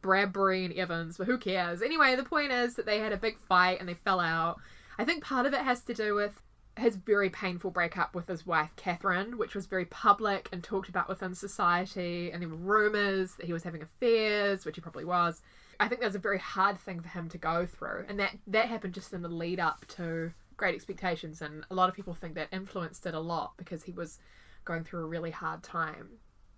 Bradbury 0.02 0.64
and 0.64 0.75
Evans, 0.75 1.18
but 1.18 1.26
who 1.26 1.38
cares? 1.38 1.82
Anyway, 1.82 2.14
the 2.16 2.25
point 2.25 2.52
is 2.52 2.75
that 2.75 2.86
they 2.86 2.98
had 2.98 3.12
a 3.12 3.16
big 3.16 3.38
fight 3.38 3.80
and 3.80 3.88
they 3.88 3.94
fell 3.94 4.20
out. 4.20 4.58
I 4.98 5.04
think 5.04 5.25
part 5.25 5.46
of 5.46 5.52
it 5.52 5.60
has 5.60 5.82
to 5.82 5.94
do 5.94 6.14
with 6.14 6.40
his 6.78 6.96
very 6.96 7.30
painful 7.30 7.70
breakup 7.70 8.14
with 8.14 8.28
his 8.28 8.46
wife 8.46 8.70
Catherine, 8.76 9.38
which 9.38 9.54
was 9.54 9.66
very 9.66 9.86
public 9.86 10.48
and 10.52 10.62
talked 10.62 10.88
about 10.88 11.08
within 11.08 11.34
society, 11.34 12.30
and 12.30 12.42
there 12.42 12.48
were 12.48 12.56
rumours 12.56 13.34
that 13.36 13.46
he 13.46 13.52
was 13.52 13.62
having 13.62 13.82
affairs, 13.82 14.64
which 14.64 14.76
he 14.76 14.82
probably 14.82 15.04
was. 15.04 15.40
I 15.80 15.88
think 15.88 16.00
that 16.00 16.08
was 16.08 16.14
a 16.14 16.20
very 16.20 16.38
hard 16.38 16.78
thing 16.78 17.00
for 17.00 17.08
him 17.08 17.28
to 17.30 17.38
go 17.38 17.66
through, 17.66 18.04
and 18.08 18.18
that 18.20 18.36
that 18.46 18.68
happened 18.68 18.94
just 18.94 19.12
in 19.12 19.22
the 19.22 19.28
lead 19.28 19.58
up 19.58 19.86
to 19.88 20.32
Great 20.56 20.75
Expectations, 20.75 21.42
and 21.42 21.64
a 21.70 21.75
lot 21.75 21.88
of 21.88 21.94
people 21.94 22.14
think 22.14 22.34
that 22.34 22.48
influenced 22.52 23.06
it 23.06 23.14
a 23.14 23.20
lot 23.20 23.52
because 23.56 23.82
he 23.82 23.92
was 23.92 24.18
going 24.64 24.84
through 24.84 25.04
a 25.04 25.08
really 25.08 25.30
hard 25.30 25.62
time. 25.62 26.08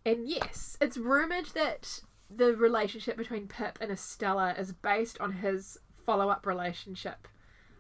And 0.05 0.29
yes, 0.29 0.77
it's 0.81 0.97
rumoured 0.97 1.47
that 1.55 2.01
the 2.31 2.55
relationship 2.55 3.17
between 3.17 3.49
Pip 3.49 3.79
and 3.81 3.91
Estella 3.91 4.55
is 4.59 4.73
based 4.73 5.21
on 5.21 5.33
his 5.33 5.79
follow 6.05 6.29
up 6.29 6.47
relationship 6.47 7.29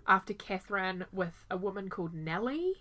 after 0.06 0.34
Catherine 0.34 1.04
with 1.12 1.44
a 1.50 1.56
woman 1.56 1.88
called 1.88 2.14
Nellie. 2.14 2.74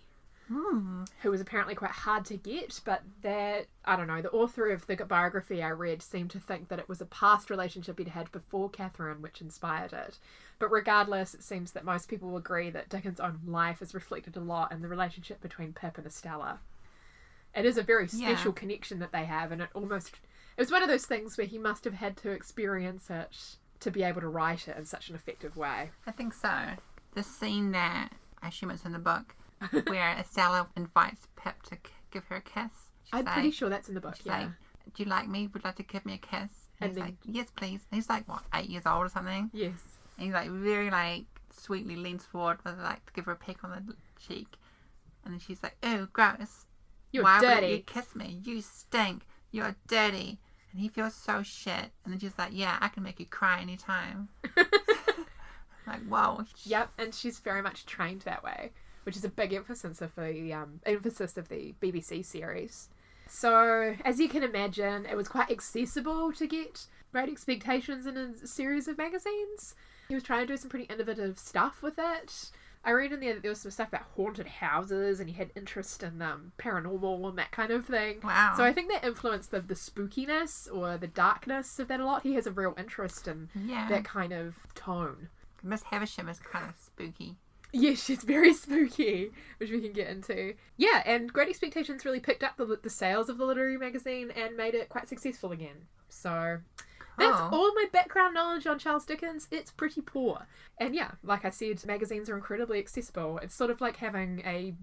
Ooh. 0.50 1.04
who 1.20 1.30
was 1.30 1.42
apparently 1.42 1.74
quite 1.74 1.90
hard 1.90 2.24
to 2.24 2.36
get, 2.38 2.80
but 2.86 3.02
that 3.20 3.66
I 3.84 3.96
don't 3.96 4.06
know, 4.06 4.22
the 4.22 4.30
author 4.30 4.70
of 4.70 4.86
the 4.86 4.96
biography 4.96 5.62
I 5.62 5.68
read 5.68 6.00
seemed 6.00 6.30
to 6.30 6.40
think 6.40 6.68
that 6.68 6.78
it 6.78 6.88
was 6.88 7.02
a 7.02 7.06
past 7.06 7.50
relationship 7.50 7.98
he'd 7.98 8.08
had 8.08 8.32
before 8.32 8.70
Catherine 8.70 9.20
which 9.20 9.42
inspired 9.42 9.92
it. 9.92 10.16
But 10.58 10.70
regardless, 10.70 11.34
it 11.34 11.42
seems 11.42 11.72
that 11.72 11.84
most 11.84 12.08
people 12.08 12.34
agree 12.34 12.70
that 12.70 12.88
Dickens' 12.88 13.20
own 13.20 13.40
life 13.46 13.82
is 13.82 13.92
reflected 13.92 14.36
a 14.36 14.40
lot 14.40 14.72
in 14.72 14.80
the 14.80 14.88
relationship 14.88 15.42
between 15.42 15.74
Pip 15.74 15.98
and 15.98 16.06
Estella. 16.06 16.60
It 17.54 17.64
is 17.64 17.76
a 17.78 17.82
very 17.82 18.06
special 18.08 18.52
Yeah. 18.52 18.58
connection 18.58 18.98
that 19.00 19.12
they 19.12 19.24
have, 19.24 19.52
and 19.52 19.62
it 19.62 19.70
almost 19.74 20.20
it 20.56 20.60
was 20.62 20.70
one 20.72 20.82
of 20.82 20.88
those 20.88 21.06
things 21.06 21.38
where 21.38 21.46
he 21.46 21.58
must 21.58 21.84
have 21.84 21.94
had 21.94 22.16
to 22.18 22.30
experience 22.30 23.10
it 23.10 23.56
to 23.80 23.90
be 23.92 24.02
able 24.02 24.20
to 24.20 24.28
write 24.28 24.66
it 24.66 24.76
in 24.76 24.84
such 24.84 25.08
an 25.08 25.14
effective 25.14 25.56
way. 25.56 25.90
I 26.06 26.10
think 26.10 26.34
so. 26.34 26.52
The 27.14 27.22
scene 27.22 27.70
that 27.72 28.10
I 28.42 28.48
assume 28.48 28.70
it's 28.72 28.84
in 28.84 28.92
the 28.92 28.98
book 28.98 29.36
where 29.86 30.10
Estella 30.18 30.68
invites 30.76 31.28
Pip 31.36 31.62
to 31.64 31.78
give 32.10 32.24
her 32.26 32.36
a 32.36 32.40
kiss. 32.40 32.90
She's 33.04 33.14
I'm 33.14 33.24
like, 33.24 33.34
pretty 33.34 33.50
sure 33.52 33.68
that's 33.68 33.88
in 33.88 33.94
the 33.94 34.00
book. 34.00 34.16
she's 34.16 34.26
Yeah. 34.26 34.38
like, 34.40 34.48
"Do 34.94 35.02
you 35.04 35.08
like 35.08 35.28
me? 35.28 35.46
Would 35.46 35.62
you 35.62 35.68
like 35.68 35.76
to 35.76 35.82
give 35.84 36.04
me 36.04 36.14
a 36.14 36.18
kiss?" 36.18 36.68
And, 36.80 36.90
And 36.90 36.90
he's 36.90 36.94
then- 36.96 37.04
like, 37.06 37.16
"Yes, 37.24 37.50
please." 37.54 37.86
And 37.90 37.96
he's 37.98 38.08
like, 38.08 38.26
what, 38.28 38.42
eight 38.54 38.68
years 38.68 38.84
old 38.86 39.06
or 39.06 39.08
something? 39.08 39.50
yes. 39.52 39.98
And 40.16 40.26
he 40.26 40.32
like 40.32 40.50
very 40.50 40.90
like 40.90 41.26
sweetly 41.50 41.96
leans 41.96 42.24
forward 42.26 42.58
with 42.64 42.78
like 42.80 43.06
to 43.06 43.12
give 43.12 43.24
her 43.26 43.32
a 43.32 43.36
peck 43.36 43.62
on 43.64 43.70
the 43.70 43.94
cheek, 44.20 44.48
and 45.24 45.32
then 45.32 45.38
she's 45.40 45.62
like, 45.62 45.76
"Oh, 45.84 46.06
gross! 46.12 46.66
You're 47.12 47.24
Why 47.24 47.40
dirty. 47.40 47.66
you 47.68 47.78
kiss 47.80 48.14
me? 48.14 48.40
You 48.44 48.60
stink! 48.60 49.26
You're 49.50 49.76
dirty!" 49.86 50.38
And 50.72 50.80
he 50.80 50.88
feels 50.88 51.14
so 51.14 51.42
shit. 51.42 51.90
And 52.04 52.12
then 52.12 52.18
she's 52.18 52.38
like, 52.38 52.50
"Yeah, 52.52 52.76
I 52.80 52.88
can 52.88 53.02
make 53.02 53.18
you 53.18 53.26
cry 53.26 53.60
anytime." 53.60 54.28
like, 55.86 56.06
whoa. 56.08 56.44
Yep, 56.64 56.90
and 56.98 57.14
she's 57.14 57.38
very 57.38 57.62
much 57.62 57.86
trained 57.86 58.22
that 58.22 58.44
way, 58.44 58.70
which 59.04 59.16
is 59.16 59.24
a 59.24 59.28
big 59.28 59.52
emphasis 59.52 60.00
of 60.02 60.14
the 60.14 60.52
um, 60.52 60.80
emphasis 60.84 61.36
of 61.36 61.48
the 61.48 61.74
BBC 61.80 62.24
series. 62.24 62.88
So, 63.28 63.94
as 64.04 64.18
you 64.18 64.28
can 64.28 64.42
imagine, 64.42 65.04
it 65.06 65.16
was 65.16 65.28
quite 65.28 65.50
accessible 65.50 66.32
to 66.32 66.46
get 66.46 66.86
Great 67.12 67.28
Expectations 67.28 68.06
in 68.06 68.16
a 68.16 68.46
series 68.46 68.88
of 68.88 68.96
magazines. 68.96 69.74
He 70.08 70.14
was 70.14 70.24
trying 70.24 70.46
to 70.46 70.52
do 70.52 70.56
some 70.56 70.70
pretty 70.70 70.86
innovative 70.86 71.38
stuff 71.38 71.82
with 71.82 71.98
it. 71.98 72.50
I 72.84 72.92
read 72.92 73.12
in 73.12 73.20
there 73.20 73.34
that 73.34 73.42
there 73.42 73.50
was 73.50 73.60
some 73.60 73.70
stuff 73.70 73.88
about 73.88 74.06
haunted 74.16 74.46
houses, 74.46 75.20
and 75.20 75.28
he 75.28 75.34
had 75.34 75.50
interest 75.56 76.02
in 76.02 76.22
um, 76.22 76.52
paranormal 76.58 77.28
and 77.28 77.38
that 77.38 77.50
kind 77.50 77.70
of 77.70 77.86
thing. 77.86 78.20
Wow. 78.22 78.54
So 78.56 78.64
I 78.64 78.72
think 78.72 78.90
that 78.90 79.04
influenced 79.04 79.50
the, 79.50 79.60
the 79.60 79.74
spookiness 79.74 80.72
or 80.72 80.96
the 80.96 81.06
darkness 81.06 81.78
of 81.78 81.88
that 81.88 82.00
a 82.00 82.04
lot. 82.04 82.22
He 82.22 82.34
has 82.34 82.46
a 82.46 82.52
real 82.52 82.74
interest 82.78 83.28
in 83.28 83.48
yeah. 83.54 83.88
that 83.88 84.04
kind 84.04 84.32
of 84.32 84.56
tone. 84.74 85.28
Miss 85.62 85.82
Havisham 85.82 86.28
is 86.28 86.38
kind 86.38 86.68
of 86.68 86.74
spooky. 86.80 87.36
Yeah, 87.72 87.94
she's 87.94 88.22
very 88.22 88.54
spooky, 88.54 89.32
which 89.58 89.70
we 89.70 89.80
can 89.80 89.92
get 89.92 90.08
into. 90.08 90.54
Yeah, 90.76 91.02
and 91.04 91.32
Great 91.32 91.48
Expectations 91.48 92.04
really 92.04 92.20
picked 92.20 92.42
up 92.42 92.56
the, 92.56 92.78
the 92.82 92.90
sales 92.90 93.28
of 93.28 93.38
the 93.38 93.44
literary 93.44 93.76
magazine 93.76 94.30
and 94.30 94.56
made 94.56 94.74
it 94.74 94.88
quite 94.88 95.08
successful 95.08 95.52
again. 95.52 95.86
So 96.08 96.58
that's 97.18 97.36
Cool. 97.40 97.48
all 97.58 97.74
my 97.74 97.86
background 97.92 98.34
knowledge 98.34 98.66
on 98.66 98.78
Charles 98.78 99.04
Dickens. 99.04 99.48
It's 99.50 99.70
pretty 99.70 100.00
poor. 100.00 100.46
And 100.78 100.94
yeah, 100.94 101.12
like 101.22 101.44
I 101.44 101.50
said, 101.50 101.84
magazines 101.86 102.30
are 102.30 102.36
incredibly 102.36 102.78
accessible. 102.78 103.38
It's 103.42 103.54
sort 103.54 103.70
of 103.70 103.80
like 103.80 103.96
having 103.96 104.40
a, 104.46 104.74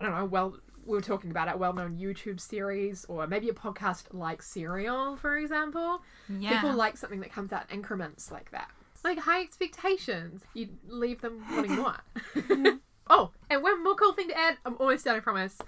I 0.00 0.04
don't 0.04 0.14
know, 0.14 0.24
well, 0.24 0.58
we 0.84 0.92
were 0.96 1.00
talking 1.02 1.30
about 1.32 1.52
a 1.52 1.56
well 1.58 1.72
known 1.72 1.96
YouTube 1.96 2.38
series 2.38 3.04
or 3.06 3.26
maybe 3.26 3.48
a 3.48 3.52
podcast 3.52 4.04
like 4.12 4.40
Serial, 4.42 5.16
for 5.16 5.36
example. 5.38 6.02
Yeah. 6.28 6.60
People 6.60 6.74
like 6.76 6.96
something 6.96 7.20
that 7.20 7.32
comes 7.32 7.52
out 7.52 7.64
in 7.70 7.76
increments 7.78 8.30
like 8.30 8.50
that. 8.52 8.70
Like 9.02 9.18
high 9.18 9.42
expectations. 9.42 10.42
You 10.54 10.68
leave 10.88 11.20
them 11.20 11.42
wanting 11.52 11.76
more. 11.76 11.96
oh, 13.08 13.30
and 13.50 13.62
one 13.62 13.82
more 13.82 13.94
cool 13.94 14.12
thing 14.12 14.28
to 14.28 14.38
add. 14.38 14.58
I'm 14.64 14.76
almost 14.78 15.04
done, 15.04 15.16
I 15.16 15.20
promise. 15.20 15.58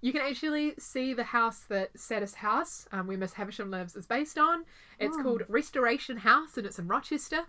You 0.00 0.12
can 0.12 0.20
actually 0.20 0.74
see 0.78 1.14
the 1.14 1.24
house 1.24 1.60
that 1.68 1.98
Satis 1.98 2.34
House, 2.34 2.86
um, 2.92 3.06
where 3.06 3.16
Miss 3.18 3.32
Havisham 3.32 3.70
lives, 3.70 3.96
is 3.96 4.06
based 4.06 4.38
on. 4.38 4.64
It's 4.98 5.16
Oh. 5.18 5.22
called 5.22 5.42
Restoration 5.48 6.18
House 6.18 6.56
and 6.56 6.66
it's 6.66 6.78
in 6.78 6.86
Rochester. 6.86 7.40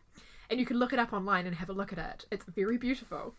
And 0.50 0.60
you 0.60 0.66
can 0.66 0.78
look 0.78 0.94
it 0.94 1.00
up 1.00 1.12
online 1.12 1.46
and 1.46 1.56
have 1.58 1.70
a 1.70 1.74
look 1.74 1.92
at 1.92 2.00
it. 2.00 2.26
It's 2.32 2.46
very 2.46 2.78
beautiful. 2.78 3.36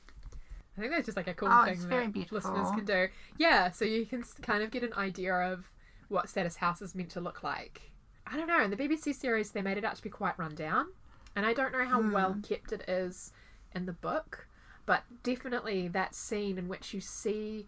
I 0.77 0.81
think 0.81 0.93
that's 0.93 1.07
just 1.07 1.17
like 1.17 1.27
a 1.27 1.35
cool 1.35 1.49
Oh, 1.51 1.65
thing 1.65 1.89
that 1.89 2.13
beautiful. 2.13 2.37
listeners 2.37 2.71
can 2.71 2.85
do. 2.85 3.09
Yeah, 3.39 3.71
so 3.71 3.85
you 3.85 4.05
can 4.07 4.23
kind 4.43 4.63
of 4.63 4.71
get 4.71 4.85
an 4.85 4.93
idea 4.93 5.35
of 5.35 5.73
what 6.09 6.29
Satis 6.29 6.57
House 6.57 6.83
is 6.83 6.95
meant 6.95 7.11
to 7.11 7.21
look 7.21 7.43
like. 7.43 7.91
I 8.27 8.37
don't 8.37 8.47
know. 8.47 8.63
In 8.63 8.71
the 8.71 8.77
BBC 8.77 9.13
series, 9.15 9.51
they 9.51 9.63
made 9.63 9.79
it 9.79 9.85
out 9.85 9.97
to 9.97 10.03
be 10.03 10.11
quite 10.11 10.39
run 10.39 10.55
down, 10.55 10.93
and 11.35 11.47
I 11.47 11.55
don't 11.55 11.73
know 11.73 11.85
how 11.87 12.01
Hmm. 12.03 12.13
well 12.13 12.37
kept 12.43 12.73
it 12.73 12.89
is 12.89 13.33
in 13.75 13.87
the 13.87 13.93
book, 13.93 14.47
but 14.87 15.03
definitely 15.23 15.89
that 15.89 16.15
scene 16.15 16.59
in 16.59 16.69
which 16.69 16.93
you 16.95 17.01
see 17.01 17.67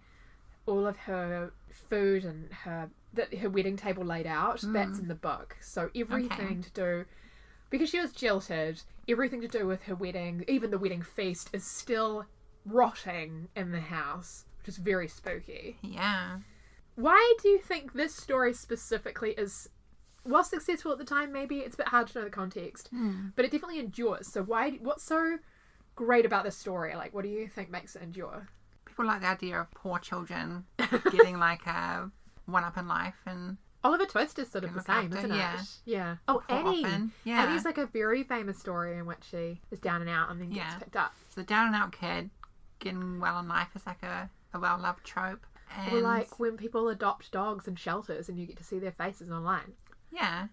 all 0.67 0.87
of 0.87 0.97
her 0.97 1.53
food 1.71 2.25
and 2.25 2.53
her 2.53 2.91
that 3.13 3.35
her 3.39 3.51
wedding 3.51 3.77
table 3.77 4.05
laid 4.05 4.27
out. 4.27 4.61
That's 4.63 4.97
Hmm. 4.99 5.03
in 5.03 5.09
the 5.09 5.15
book. 5.17 5.57
So 5.61 5.91
everything 5.97 6.63
to 6.63 6.71
do 6.71 7.05
because 7.71 7.89
she 7.91 7.99
was 8.01 8.13
jilted. 8.13 8.83
Everything 9.09 9.41
to 9.41 9.49
do 9.49 9.67
with 9.67 9.83
her 9.85 9.95
wedding, 9.97 10.45
even 10.47 10.71
the 10.71 10.79
wedding 10.79 11.03
feast, 11.03 11.51
is 11.53 11.65
still 11.65 12.27
rotting 12.65 13.49
in 13.57 13.73
the 13.73 13.81
house, 13.81 14.45
which 14.59 14.69
is 14.69 14.77
very 14.77 15.09
spooky. 15.09 15.79
Yeah. 15.83 16.39
Why 16.95 17.35
do 17.43 17.49
you 17.49 17.59
think 17.59 17.93
this 17.93 18.15
story 18.15 18.53
specifically 18.53 19.33
is, 19.33 19.69
while 20.23 20.45
successful 20.45 20.93
at 20.93 20.99
the 20.99 21.05
time, 21.05 21.33
maybe 21.33 21.61
it's 21.61 21.75
a 21.75 21.79
bit 21.79 21.89
hard 21.89 22.07
to 22.09 22.19
know 22.19 22.25
the 22.25 22.31
context, 22.31 22.89
Hmm. 22.89 23.29
but 23.35 23.45
it 23.45 23.51
definitely 23.51 23.81
endures. 23.81 24.29
So 24.29 24.43
why? 24.45 24.73
What's 24.73 25.03
so 25.03 25.39
great 25.97 26.25
about 26.27 26.45
this 26.45 26.57
story? 26.57 26.95
Like, 26.95 27.13
what 27.13 27.23
do 27.23 27.29
you 27.31 27.49
think 27.49 27.71
makes 27.71 27.97
it 27.97 28.03
endure? 28.03 28.49
People 29.01 29.13
like 29.15 29.23
the 29.23 29.29
idea 29.29 29.59
of 29.59 29.71
poor 29.71 29.99
children 29.99 30.65
getting 31.11 31.39
like 31.39 31.67
a 31.67 32.11
one 32.45 32.65
up 32.65 32.77
in 32.77 32.87
life 32.87 33.15
and 33.25 33.57
Oliver 33.83 34.05
Twist 34.05 34.39
is 34.39 34.51
sort 34.51 34.65
of 34.65 34.75
the 34.75 34.83
same, 34.83 35.07
after- 35.07 35.17
isn't 35.17 35.33
yeah. 35.35 35.55
it? 35.59 35.67
Yeah. 35.87 36.17
Oh, 36.29 36.43
poor 36.47 36.59
Annie. 36.59 36.85
orphan. 36.85 37.13
Yeah. 37.25 37.45
Annie's 37.47 37.65
like 37.65 37.79
a 37.79 37.87
very 37.87 38.23
famous 38.25 38.59
story 38.59 38.99
in 38.99 39.07
which 39.07 39.25
she 39.31 39.59
is 39.71 39.81
down 39.81 40.03
and 40.03 40.11
out 40.11 40.31
and 40.31 40.39
then 40.39 40.51
gets 40.51 40.59
Yeah. 40.59 40.79
picked 40.81 40.97
up. 40.97 41.15
so 41.31 41.41
the 41.41 41.47
down 41.47 41.69
and 41.69 41.75
out 41.75 41.93
kid 41.93 42.29
getting 42.79 43.21
well 43.21 43.39
in 43.39 43.49
life 43.49 43.69
is 43.75 43.87
like 43.87 44.03
a, 44.03 44.29
a 44.53 44.59
well 44.61 44.79
loved 44.79 45.03
trope. 45.03 45.47
And 45.79 45.95
Or 45.95 46.01
like 46.03 46.39
when 46.39 46.59
people 46.59 46.91
adopt 46.91 47.33
dogs 47.33 47.67
in 47.67 47.77
shelters 47.77 48.29
and 48.29 48.39
you 48.39 48.45
get 48.47 48.59
to 48.59 48.65
see 48.65 48.79
their 48.79 48.93
faces 48.93 49.31
online. 49.31 49.73
yeah. 50.11 50.49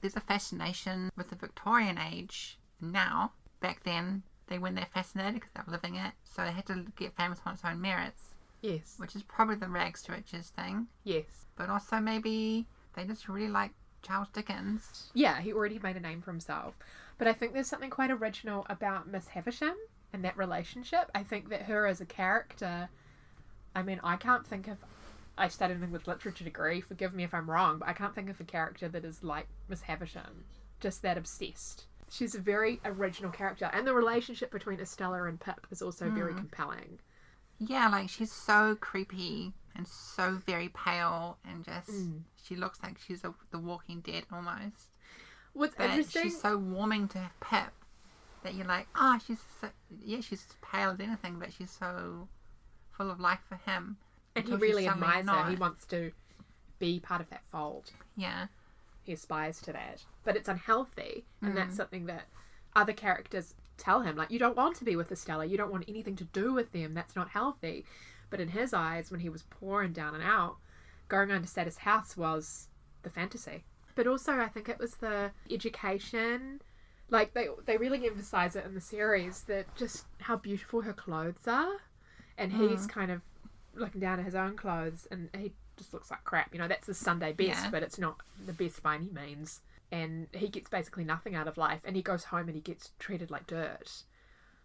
There's 0.00 0.16
a 0.16 0.20
fascination 0.20 1.10
with 1.16 1.30
the 1.30 1.36
Victorian 1.36 1.96
age 1.96 2.58
now. 2.80 3.32
Back 3.60 3.82
then, 3.84 4.22
they 4.48 4.58
weren't 4.58 4.76
that 4.76 4.92
fascinated 4.92 5.34
because 5.34 5.50
they're 5.54 5.64
living 5.68 5.94
it, 5.96 6.12
so 6.24 6.42
they 6.42 6.52
had 6.52 6.66
to 6.66 6.84
get 6.96 7.16
famous 7.16 7.40
on 7.46 7.54
its 7.54 7.64
own 7.64 7.80
merits, 7.80 8.34
yes. 8.62 8.94
which 8.98 9.14
is 9.14 9.22
probably 9.22 9.56
the 9.56 9.68
rags 9.68 10.02
to 10.04 10.12
riches 10.12 10.48
thing. 10.50 10.86
Yes. 11.04 11.46
But 11.56 11.70
also 11.70 12.00
maybe 12.00 12.66
they 12.94 13.04
just 13.04 13.28
really 13.28 13.48
like 13.48 13.72
Charles 14.02 14.28
Dickens. 14.30 15.10
Yeah, 15.14 15.40
he 15.40 15.52
already 15.52 15.78
made 15.78 15.96
a 15.96 16.00
name 16.00 16.22
for 16.22 16.30
himself. 16.30 16.78
But 17.18 17.28
I 17.28 17.32
think 17.32 17.52
there's 17.52 17.68
something 17.68 17.90
quite 17.90 18.10
original 18.10 18.64
about 18.70 19.08
Miss 19.08 19.28
Havisham 19.28 19.74
and 20.12 20.24
that 20.24 20.36
relationship. 20.36 21.10
I 21.14 21.22
think 21.22 21.48
that 21.50 21.62
her 21.62 21.86
as 21.86 22.00
a 22.00 22.06
character, 22.06 22.88
I 23.74 23.82
mean, 23.82 24.00
I 24.02 24.16
can't 24.16 24.46
think 24.46 24.68
of. 24.68 24.78
I 25.36 25.46
studied 25.46 25.76
an 25.76 25.84
English 25.84 26.08
literature 26.08 26.42
degree, 26.42 26.80
forgive 26.80 27.14
me 27.14 27.22
if 27.22 27.32
I'm 27.32 27.48
wrong, 27.48 27.78
but 27.78 27.88
I 27.88 27.92
can't 27.92 28.12
think 28.12 28.28
of 28.28 28.40
a 28.40 28.44
character 28.44 28.88
that 28.88 29.04
is 29.04 29.22
like 29.22 29.46
Miss 29.68 29.82
Havisham. 29.82 30.44
Just 30.80 31.02
that 31.02 31.16
obsessed. 31.16 31.84
She's 32.10 32.34
a 32.34 32.40
very 32.40 32.80
original 32.84 33.30
character. 33.30 33.70
And 33.72 33.86
the 33.86 33.94
relationship 33.94 34.50
between 34.50 34.80
Estella 34.80 35.24
and 35.24 35.38
Pip 35.38 35.66
is 35.70 35.82
also 35.82 36.08
very 36.10 36.34
compelling. 36.34 36.98
Yeah, 37.58 37.88
like 37.88 38.08
she's 38.08 38.32
so 38.32 38.76
creepy 38.80 39.52
and 39.76 39.86
so 39.86 40.40
very 40.46 40.68
pale 40.70 41.38
and 41.48 41.64
just 41.64 41.90
Mm. 41.90 42.22
she 42.42 42.56
looks 42.56 42.78
like 42.82 42.98
she's 42.98 43.24
a, 43.24 43.34
the 43.50 43.58
Walking 43.58 44.00
Dead 44.00 44.24
almost. 44.32 44.88
What's 45.52 45.74
But 45.74 45.90
interesting. 45.90 46.22
she's 46.24 46.40
so 46.40 46.56
warming 46.56 47.08
to 47.08 47.30
Pip 47.40 47.72
that 48.44 48.54
you're 48.54 48.66
like, 48.66 48.86
oh, 48.94 49.18
she's 49.26 49.40
so, 49.60 49.68
yeah, 50.02 50.20
she's 50.20 50.46
pale 50.62 50.90
as 50.90 51.00
anything, 51.00 51.38
but 51.38 51.52
she's 51.52 51.70
so 51.70 52.28
full 52.96 53.10
of 53.10 53.18
life 53.20 53.40
for 53.48 53.56
him. 53.56 53.96
and 54.36 54.46
he 54.46 54.54
really 54.54 54.86
admires 54.88 55.26
her. 55.28 55.50
He 55.50 55.56
wants 55.56 55.84
to 55.86 56.12
be 56.78 57.00
part 57.00 57.20
of 57.20 57.28
that 57.30 57.42
fold. 57.50 57.90
Yeah, 58.16 58.46
aspires 59.12 59.60
to 59.62 59.72
that. 59.72 60.04
But 60.24 60.36
it's 60.36 60.48
unhealthy, 60.48 61.24
and 61.42 61.56
that's 61.56 61.74
Mm. 61.74 61.76
something 61.76 62.06
that 62.06 62.26
other 62.74 62.92
characters 62.92 63.54
tell 63.76 64.02
him. 64.02 64.16
Like, 64.16 64.30
you 64.30 64.38
don't 64.38 64.56
want 64.56 64.76
to 64.76 64.84
be 64.84 64.96
with 64.96 65.10
Estella, 65.12 65.44
you 65.46 65.56
don't 65.56 65.70
want 65.70 65.84
anything 65.88 66.16
to 66.16 66.24
do 66.24 66.52
with 66.52 66.72
them, 66.72 66.94
that's 66.94 67.16
not 67.16 67.30
healthy. 67.30 67.84
But 68.30 68.40
in 68.40 68.48
his 68.48 68.74
eyes, 68.74 69.10
when 69.10 69.20
he 69.20 69.28
was 69.28 69.44
poor 69.44 69.82
and 69.82 69.94
down 69.94 70.14
and 70.14 70.22
out, 70.22 70.56
going 71.08 71.30
on 71.30 71.42
to 71.42 71.48
Satis 71.48 71.78
house 71.78 72.16
was 72.16 72.68
the 73.02 73.10
fantasy. 73.10 73.64
But 73.94 74.06
also, 74.06 74.38
I 74.38 74.48
think 74.48 74.68
it 74.68 74.78
was 74.78 74.96
the 74.96 75.32
education. 75.50 76.60
Like, 77.10 77.32
they, 77.32 77.48
they 77.64 77.76
really 77.78 78.06
emphasize 78.06 78.54
it 78.54 78.66
in 78.66 78.74
the 78.74 78.80
series 78.80 79.42
that 79.44 79.74
just 79.76 80.04
how 80.20 80.36
beautiful 80.36 80.82
her 80.82 80.92
clothes 80.92 81.46
are. 81.46 81.78
And 82.36 82.52
he's 82.52 82.86
kind 82.86 83.10
of 83.10 83.22
looking 83.74 84.00
down 84.00 84.18
at 84.18 84.24
his 84.24 84.34
own 84.34 84.56
clothes 84.56 85.06
and 85.10 85.28
he 85.36 85.52
just 85.78 85.94
looks 85.94 86.10
like 86.10 86.24
crap. 86.24 86.52
You 86.52 86.60
know, 86.60 86.68
that's 86.68 86.86
his 86.86 86.98
Sunday 86.98 87.32
best, 87.32 87.64
Yeah. 87.64 87.70
but 87.70 87.82
it's 87.82 87.98
not 87.98 88.16
the 88.44 88.52
best 88.52 88.82
by 88.82 88.96
any 88.96 89.10
means. 89.10 89.60
And 89.90 90.26
he 90.34 90.48
gets 90.48 90.68
basically 90.68 91.04
nothing 91.04 91.34
out 91.34 91.48
of 91.48 91.56
life 91.56 91.80
and 91.84 91.96
he 91.96 92.02
goes 92.02 92.24
home 92.24 92.48
and 92.48 92.54
he 92.54 92.60
gets 92.60 92.90
treated 92.98 93.30
like 93.30 93.46
dirt. 93.46 94.02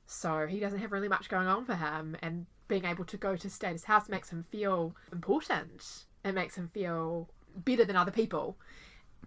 So 0.05 0.47
he 0.47 0.59
doesn't 0.59 0.79
have 0.79 0.91
really 0.91 1.07
much 1.07 1.29
going 1.29 1.47
on 1.47 1.63
for 1.63 1.75
him, 1.75 2.17
and 2.21 2.45
being 2.67 2.83
able 2.83 3.05
to 3.05 3.15
go 3.17 3.37
to 3.37 3.49
Satis 3.49 3.85
House 3.85 4.09
makes 4.09 4.29
him 4.29 4.43
feel 4.43 4.95
important. 5.13 6.05
It 6.25 6.33
makes 6.33 6.55
him 6.57 6.67
feel 6.73 7.29
better 7.55 7.85
than 7.85 7.95
other 7.95 8.11
people. 8.11 8.57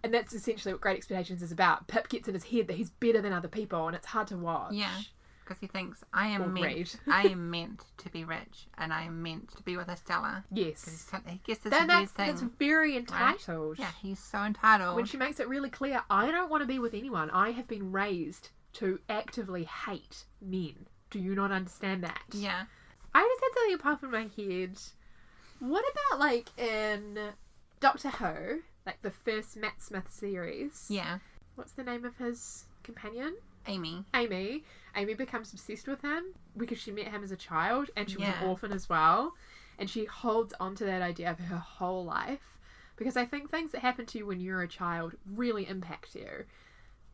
And 0.04 0.12
that's 0.12 0.34
essentially 0.34 0.74
what 0.74 0.82
Great 0.82 0.98
Expectations 0.98 1.42
is 1.42 1.50
about. 1.50 1.88
Pip 1.88 2.10
gets 2.10 2.28
in 2.28 2.34
his 2.34 2.44
head 2.44 2.66
that 2.68 2.76
he's 2.76 2.90
better 2.90 3.22
than 3.22 3.32
other 3.32 3.48
people, 3.48 3.86
and 3.86 3.96
it's 3.96 4.06
hard 4.06 4.26
to 4.28 4.36
watch. 4.36 4.74
Yeah. 4.74 4.94
Because 5.46 5.60
he 5.60 5.68
thinks 5.68 6.02
I 6.12 6.26
am 6.26 6.52
meant. 6.52 6.96
I 7.06 7.22
am 7.28 7.50
meant 7.52 7.84
to 7.98 8.08
be 8.10 8.24
rich, 8.24 8.66
and 8.78 8.92
I 8.92 9.02
am 9.04 9.22
meant 9.22 9.54
to 9.56 9.62
be 9.62 9.76
with 9.76 9.88
Estella. 9.88 10.44
Yes. 10.52 11.08
He 11.28 11.40
gets 11.46 11.60
this 11.60 11.70
That, 11.70 11.86
that's, 11.86 12.10
thing. 12.10 12.26
that's 12.26 12.42
very 12.58 12.96
entitled. 12.96 13.78
Yeah, 13.78 13.92
he's 14.02 14.18
so 14.18 14.38
entitled. 14.42 14.96
When 14.96 15.04
she 15.04 15.16
makes 15.16 15.38
it 15.38 15.48
really 15.48 15.70
clear, 15.70 16.02
I 16.10 16.30
don't 16.32 16.50
want 16.50 16.62
to 16.62 16.66
be 16.66 16.80
with 16.80 16.94
anyone. 16.94 17.30
I 17.30 17.50
have 17.50 17.68
been 17.68 17.92
raised 17.92 18.48
to 18.74 18.98
actively 19.08 19.64
hate 19.64 20.24
men. 20.42 20.74
Do 21.10 21.20
you 21.20 21.34
not 21.36 21.52
understand 21.52 22.02
that? 22.02 22.22
yeah, 22.32 22.64
I 23.14 23.22
just 23.22 23.40
had 23.42 23.60
something 23.60 23.78
pop 23.78 24.02
in 24.02 24.10
my 24.10 24.28
head. 24.36 24.78
What 25.60 25.84
about 26.10 26.18
like 26.20 26.48
in 26.58 27.18
Doctor 27.80 28.10
Who, 28.10 28.62
like 28.84 29.00
the 29.02 29.10
first 29.12 29.56
Matt 29.56 29.80
Smith 29.80 30.10
series? 30.10 30.86
yeah. 30.90 31.18
What's 31.54 31.72
the 31.72 31.84
name 31.84 32.04
of 32.04 32.16
his 32.16 32.64
companion? 32.82 33.36
Amy. 33.66 34.04
Amy. 34.14 34.64
Amy 34.94 35.14
becomes 35.14 35.52
obsessed 35.52 35.86
with 35.86 36.00
him 36.02 36.24
because 36.56 36.78
she 36.78 36.90
met 36.90 37.08
him 37.08 37.22
as 37.22 37.30
a 37.30 37.36
child 37.36 37.90
and 37.96 38.08
she 38.08 38.16
was 38.16 38.26
Yeah. 38.28 38.42
an 38.42 38.48
orphan 38.48 38.72
as 38.72 38.88
well. 38.88 39.34
And 39.78 39.90
she 39.90 40.04
holds 40.06 40.54
on 40.58 40.74
to 40.76 40.84
that 40.84 41.02
idea 41.02 41.34
for 41.34 41.42
her 41.44 41.58
whole 41.58 42.04
life 42.04 42.58
because 42.96 43.16
I 43.16 43.26
think 43.26 43.50
things 43.50 43.72
that 43.72 43.82
happen 43.82 44.06
to 44.06 44.18
you 44.18 44.26
when 44.26 44.40
you're 44.40 44.62
a 44.62 44.68
child 44.68 45.14
really 45.26 45.68
impact 45.68 46.14
you. 46.14 46.44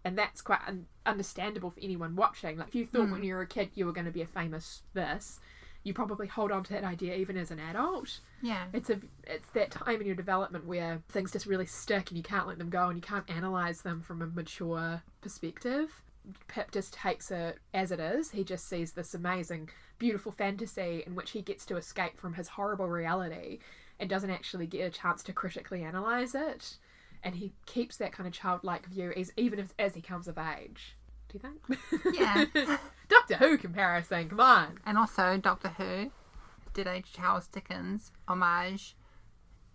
And 0.04 0.16
that's 0.18 0.42
quite 0.42 0.61
un- 0.66 0.87
understandable 1.06 1.71
for 1.71 1.80
anyone 1.80 2.14
watching. 2.16 2.59
Like, 2.59 2.68
if 2.68 2.75
you 2.75 2.87
thought 2.87 3.09
Mm. 3.09 3.12
when 3.12 3.23
you 3.25 3.35
were 3.35 3.42
a 3.42 3.47
kid 3.47 3.71
you 3.75 3.87
were 3.87 3.92
going 3.92 4.04
to 4.06 4.12
be 4.12 4.23
a 4.23 4.26
famous 4.26 4.82
this, 4.94 5.40
you 5.85 5.92
probably 5.92 6.28
hold 6.28 6.52
on 6.52 6.62
to 6.64 6.73
that 6.73 6.85
idea 6.85 7.16
even 7.16 7.37
as 7.37 7.50
an 7.50 7.59
adult. 7.59 8.21
Yeah, 8.40 8.66
It's 8.73 8.90
a 8.90 9.00
it's 9.25 9.49
that 9.50 9.73
time 9.73 10.00
in 10.00 10.06
your 10.06 10.14
development 10.14 10.64
where 10.66 11.02
things 11.09 11.32
just 11.32 11.47
really 11.47 11.66
stick 11.66 12.11
and 12.11 12.16
you 12.16 12.23
can't 12.23 12.47
let 12.47 12.59
them 12.59 12.71
go 12.71 12.87
and 12.88 12.97
you 12.97 13.02
can't 13.02 13.28
analyze 13.28 13.82
them 13.82 14.00
from 14.02 14.23
a 14.23 14.26
mature 14.28 15.02
perspective. 15.21 16.02
Pip 16.49 16.71
just 16.71 16.95
takes 16.95 17.31
it 17.31 17.59
as 17.75 17.91
it 17.93 18.00
is. 18.00 18.31
He 18.31 18.45
just 18.45 18.69
sees 18.69 18.93
this 18.93 19.14
amazing, 19.14 19.71
beautiful 19.99 20.33
fantasy 20.33 21.02
in 21.07 21.14
which 21.14 21.33
he 21.33 21.43
gets 21.43 21.67
to 21.67 21.76
escape 21.76 22.19
from 22.19 22.35
his 22.35 22.49
horrible 22.49 22.88
reality 22.88 23.59
and 23.99 24.09
doesn't 24.09 24.31
actually 24.31 24.67
get 24.67 24.87
a 24.87 24.91
chance 24.91 25.23
to 25.25 25.33
critically 25.33 25.83
analyze 25.83 26.35
it. 26.35 26.76
And 27.25 27.35
he 27.37 27.52
keeps 27.67 27.97
that 27.99 28.12
kind 28.12 28.26
of 28.26 28.33
childlike 28.33 28.87
view 28.87 29.12
as, 29.17 29.33
even 29.37 29.59
as, 29.61 29.75
as 29.79 29.95
he 29.95 30.00
comes 30.00 30.29
of 30.29 30.38
age. 30.38 30.97
Do 31.29 31.38
you 31.38 31.41
think? 31.41 32.14
Yeah. 32.19 32.76
Doctor 33.09 33.37
Who 33.37 33.59
comparison, 33.59 34.29
come 34.29 34.41
on. 34.41 34.79
and 34.87 34.99
also 34.99 35.37
Doctor 35.38 35.69
Who 35.71 36.11
did 36.75 36.87
a 36.87 37.02
Charles 37.02 37.47
Dickens 37.49 38.11
homage 38.26 38.97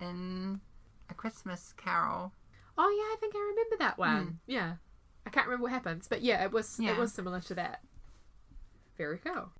in 0.01 0.59
A 1.09 1.13
Christmas 1.13 1.73
Carol. 1.77 2.31
Oh 2.77 2.89
yeah, 2.89 3.13
I 3.13 3.15
think 3.19 3.33
I 3.35 3.39
remember 3.39 3.75
that 3.79 3.97
one. 3.97 4.23
Hmm. 4.25 4.31
Yeah, 4.45 4.73
I 5.27 5.29
can't 5.29 5.45
remember 5.45 5.63
what 5.63 5.73
happens, 5.73 6.07
but 6.07 6.21
yeah, 6.21 6.41
it 6.45 6.53
was 6.53 6.79
Yeah. 6.79 6.91
it 6.91 6.97
was 6.97 7.13
similar 7.13 7.41
to 7.41 7.53
that. 7.55 7.81
Very 8.97 9.17
cool. 9.17 9.51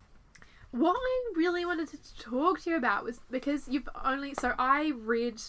What 0.72 0.96
I 0.96 1.24
really 1.36 1.66
wanted 1.66 1.90
to 1.90 2.18
talk 2.18 2.62
to 2.62 2.70
you 2.70 2.78
about 2.78 3.04
was 3.04 3.20
because 3.30 3.68
you've 3.68 3.90
only 4.06 4.34
so 4.34 4.54
I 4.58 4.94
read 4.96 5.42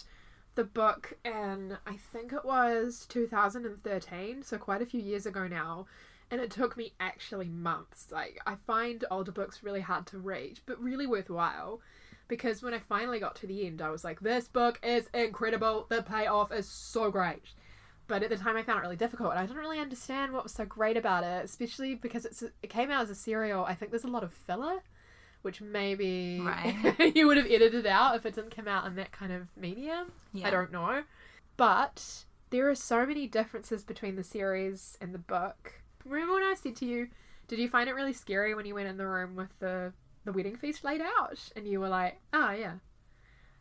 the 0.55 0.65
book 0.65 1.13
in 1.23 1.77
I 1.87 1.95
think 1.95 2.33
it 2.33 2.43
was 2.43 3.05
2013, 3.07 4.43
so 4.43 4.57
quite 4.57 4.81
a 4.81 4.85
few 4.85 4.99
years 4.99 5.25
ago 5.25 5.47
now, 5.47 5.85
and 6.29 6.41
it 6.41 6.51
took 6.51 6.75
me 6.75 6.91
actually 6.99 7.47
months. 7.47 8.11
Like 8.11 8.41
I 8.45 8.55
find 8.67 9.05
older 9.09 9.31
books 9.31 9.63
really 9.63 9.81
hard 9.81 10.05
to 10.07 10.17
read, 10.17 10.59
but 10.65 10.81
really 10.83 11.07
worthwhile 11.07 11.79
because 12.27 12.61
when 12.61 12.73
I 12.73 12.79
finally 12.79 13.19
got 13.19 13.35
to 13.37 13.47
the 13.47 13.65
end, 13.65 13.81
I 13.81 13.89
was 13.89 14.03
like, 14.03 14.19
this 14.19 14.49
book 14.49 14.81
is 14.83 15.09
incredible. 15.13 15.85
The 15.89 16.03
payoff 16.03 16.51
is 16.51 16.67
so 16.67 17.09
great. 17.09 17.41
But 18.09 18.23
at 18.23 18.29
the 18.29 18.37
time, 18.37 18.57
I 18.57 18.63
found 18.63 18.79
it 18.79 18.81
really 18.81 18.95
difficult, 18.97 19.29
and 19.31 19.39
I 19.39 19.45
didn't 19.45 19.59
really 19.59 19.79
understand 19.79 20.33
what 20.33 20.43
was 20.43 20.51
so 20.51 20.65
great 20.65 20.97
about 20.97 21.23
it, 21.23 21.45
especially 21.45 21.93
because 21.95 22.25
it's 22.25 22.41
it 22.41 22.69
came 22.69 22.89
out 22.91 23.03
as 23.03 23.09
a 23.11 23.15
serial. 23.15 23.63
I 23.63 23.75
think 23.75 23.91
there's 23.91 24.03
a 24.03 24.07
lot 24.07 24.23
of 24.23 24.33
filler, 24.33 24.79
which 25.43 25.61
maybe 25.61 26.41
Right. 26.41 26.75
you 27.15 27.27
would 27.27 27.37
have 27.37 27.45
edited 27.45 27.85
out 27.85 28.15
if 28.15 28.25
it 28.25 28.33
didn't 28.33 28.55
come 28.55 28.67
out 28.67 28.85
in 28.87 28.95
that 28.95 29.11
kind 29.11 29.31
of 29.31 29.55
medium. 29.55 30.11
Yeah. 30.33 30.47
I 30.47 30.49
don't 30.49 30.71
know. 30.71 31.03
But 31.55 32.25
there 32.49 32.67
are 32.69 32.73
so 32.75 33.05
many 33.05 33.27
differences 33.27 33.83
between 33.83 34.15
the 34.15 34.23
series 34.23 34.97
and 34.99 35.13
the 35.13 35.19
book. 35.19 35.73
Remember 36.03 36.33
when 36.33 36.43
I 36.43 36.55
said 36.55 36.75
to 36.77 36.85
you, 36.85 37.09
did 37.47 37.59
you 37.59 37.69
find 37.69 37.87
it 37.87 37.93
really 37.93 38.13
scary 38.13 38.55
when 38.55 38.65
you 38.65 38.73
went 38.73 38.87
in 38.87 38.97
the 38.97 39.07
room 39.07 39.35
with 39.35 39.57
the 39.59 39.93
the 40.25 40.31
wedding 40.31 40.55
feast 40.57 40.83
laid 40.83 41.01
out? 41.01 41.37
And 41.55 41.67
you 41.67 41.79
were 41.79 41.89
like, 41.89 42.19
oh 42.33 42.49
yeah. 42.51 42.73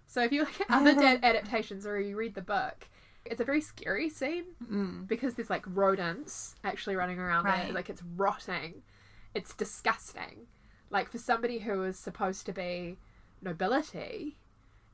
So 0.07 0.23
if 0.23 0.33
you 0.33 0.41
look 0.41 0.59
at 0.59 0.71
other 0.71 0.95
da- 0.95 1.21
adaptations 1.23 1.87
or 1.87 2.01
you 2.01 2.17
read 2.17 2.35
the 2.35 2.41
book, 2.41 2.89
it's 3.31 3.41
a 3.41 3.45
very 3.45 3.61
scary 3.61 4.09
scene 4.11 4.45
Mm. 4.65 5.07
because 5.07 5.35
there's 5.35 5.51
like 5.51 5.65
rodents 5.67 6.55
actually 6.65 6.97
running 6.97 7.19
around 7.19 7.45
Right. 7.45 7.69
it. 7.69 7.75
Like 7.75 7.89
it's 7.91 8.03
rotting. 8.17 8.83
It's 9.35 9.55
disgusting. 9.55 10.47
Like 10.91 11.11
for 11.11 11.19
somebody 11.19 11.59
who 11.61 11.83
is 11.85 11.99
supposed 11.99 12.47
to 12.47 12.53
be 12.53 12.99
nobility, 13.43 14.39